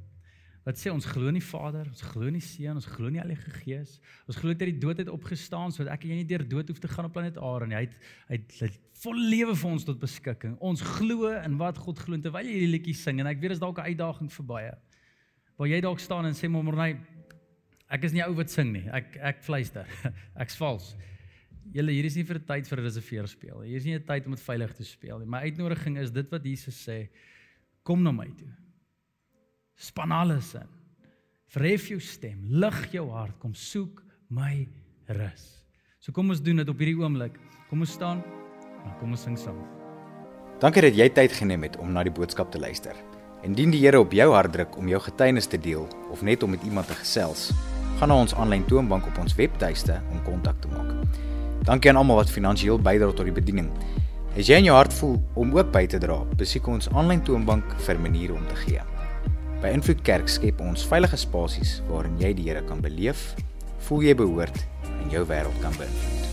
wat 0.67 0.75
sê 0.75 0.91
ons 0.91 1.05
glo 1.07 1.29
in 1.31 1.37
die 1.37 1.45
Vader, 1.47 1.87
ons 1.87 2.03
glo 2.03 2.27
in 2.27 2.35
die 2.35 2.43
Seun, 2.43 2.75
ons 2.75 2.87
glo 2.91 3.07
in 3.07 3.15
die 3.15 3.21
Heilige 3.21 3.53
Gees. 3.61 3.93
Ons 4.27 4.35
glo 4.35 4.51
dat 4.51 4.65
hy 4.65 4.73
die 4.73 4.81
dood 4.83 4.99
het 4.99 5.07
opgestaan 5.07 5.71
sodat 5.71 5.93
ek 5.93 6.03
en 6.03 6.11
jy 6.11 6.17
nie 6.19 6.27
deur 6.27 6.43
dood 6.43 6.67
hoef 6.73 6.81
te 6.83 6.89
gaan 6.91 7.07
op 7.07 7.13
planeet 7.15 7.39
Aarde 7.39 7.69
nie. 7.71 7.77
Hy 7.77 7.85
het 7.85 8.57
hy 8.57 8.67
het 8.67 8.75
vol 8.99 9.21
lewe 9.31 9.55
vir 9.55 9.69
ons 9.69 9.87
tot 9.87 10.01
beskikking. 10.01 10.57
Ons 10.59 10.83
glo 10.83 11.31
in 11.31 11.55
wat 11.61 11.79
God 11.79 12.01
glo 12.03 12.19
terwyl 12.19 12.49
jy 12.49 12.57
hierdie 12.57 12.73
liedjie 12.73 12.97
sing 12.99 13.23
en 13.23 13.31
ek 13.31 13.39
weet 13.39 13.53
dit 13.53 13.57
is 13.59 13.63
dalk 13.63 13.79
'n 13.79 13.93
uitdaging 13.93 14.33
vir 14.35 14.47
baie. 14.51 14.75
Waar 15.55 15.71
jy 15.71 15.81
dalk 15.87 16.03
staan 16.03 16.27
en 16.27 16.35
sê 16.35 16.51
maar 16.51 16.67
Morney, 16.67 16.99
ek 17.87 18.03
is 18.03 18.11
nie 18.11 18.25
ou 18.27 18.35
wat 18.35 18.51
sing 18.51 18.73
nie. 18.73 18.89
Ek 18.91 19.15
ek 19.23 19.43
fluister. 19.47 19.87
Ek's 20.43 20.59
vals. 20.59 20.97
Julle 21.71 21.95
hier 21.95 22.05
is 22.05 22.15
nie 22.15 22.27
vir 22.27 22.43
'n 22.43 22.45
tyd 22.45 22.67
vir 22.67 22.83
reserveer 22.83 23.27
speel. 23.27 23.61
Hier 23.61 23.77
is 23.77 23.85
nie 23.85 23.95
'n 23.95 24.03
tyd 24.03 24.25
om 24.25 24.35
dit 24.35 24.43
veilig 24.43 24.75
te 24.75 24.83
speel 24.83 25.19
nie. 25.19 25.31
My 25.31 25.47
uitnodiging 25.47 25.97
is 25.97 26.11
dit 26.11 26.27
wat 26.29 26.43
Jesus 26.43 26.75
sê. 26.75 27.07
Kom 27.83 28.03
na 28.03 28.11
my 28.11 28.27
toe 28.35 28.66
span 29.77 30.11
alles 30.11 30.53
in. 30.57 30.67
Verhef 31.53 31.87
jou 31.91 31.99
stem, 32.01 32.41
lig 32.49 32.79
jou 32.91 33.05
hart, 33.13 33.37
kom 33.39 33.53
soek 33.55 34.01
my 34.33 34.67
rus. 35.15 35.45
So 36.01 36.11
kom 36.11 36.33
ons 36.33 36.41
doen 36.43 36.59
dit 36.59 36.69
op 36.69 36.81
hierdie 36.81 36.97
oomblik. 36.97 37.37
Kom 37.69 37.83
ons 37.85 37.93
staan 37.93 38.23
en 38.83 38.95
kom 38.99 39.13
ons 39.13 39.23
sing 39.23 39.37
saam. 39.39 39.59
Dankie 40.61 40.81
dat 40.87 40.97
jy 40.97 41.07
tyd 41.13 41.35
geneem 41.37 41.67
het 41.67 41.77
om 41.77 41.93
na 41.93 42.03
die 42.07 42.13
boodskap 42.13 42.49
te 42.51 42.59
luister. 42.59 42.97
Indien 43.45 43.71
die 43.71 43.83
Here 43.83 43.99
op 44.01 44.15
jou 44.15 44.31
hart 44.33 44.55
druk 44.55 44.77
om 44.81 44.89
jou 44.89 44.99
getuienis 45.03 45.47
te 45.47 45.59
deel 45.61 45.85
of 46.11 46.23
net 46.25 46.43
om 46.43 46.55
met 46.55 46.63
iemand 46.65 46.89
te 46.89 46.97
gesels, 46.97 47.51
gaan 47.99 48.09
na 48.09 48.17
ons 48.23 48.33
aanlyn 48.33 48.65
toonbank 48.65 49.05
op 49.11 49.21
ons 49.21 49.37
webtuiste 49.37 49.99
om 50.11 50.23
kontak 50.25 50.57
te 50.63 50.73
maak. 50.73 51.21
Dankie 51.69 51.91
aan 51.91 52.01
almal 52.01 52.23
wat 52.23 52.33
finansiëel 52.33 52.81
bydra 52.81 53.11
tot 53.13 53.29
die 53.29 53.35
bediening. 53.35 53.69
As 54.37 54.49
jy 54.49 54.57
in 54.61 54.71
jou 54.71 54.75
hart 54.77 54.93
voel 54.97 55.17
om 55.37 55.53
ook 55.57 55.71
by 55.73 55.85
te 55.89 56.01
dra, 56.01 56.23
besoek 56.37 56.67
ons 56.73 56.89
aanlyn 56.93 57.23
toonbank 57.25 57.77
vir 57.85 58.01
maniere 58.01 58.37
om 58.37 58.45
te 58.49 58.63
gee. 58.65 58.96
By 59.57 59.71
Invloed 59.73 60.03
Kerk 60.05 60.29
skep 60.29 60.59
ons 60.61 60.83
veilige 60.85 61.17
spasies 61.17 61.79
waarin 61.89 62.19
jy 62.21 62.29
die 62.37 62.45
Here 62.45 62.61
kan 62.69 62.83
beleef, 62.83 63.31
voel 63.87 64.05
jy 64.05 64.13
behoort 64.19 64.61
en 64.85 65.09
jou 65.09 65.25
wêreld 65.25 65.61
kan 65.65 65.73
beïnvloed. 65.81 66.26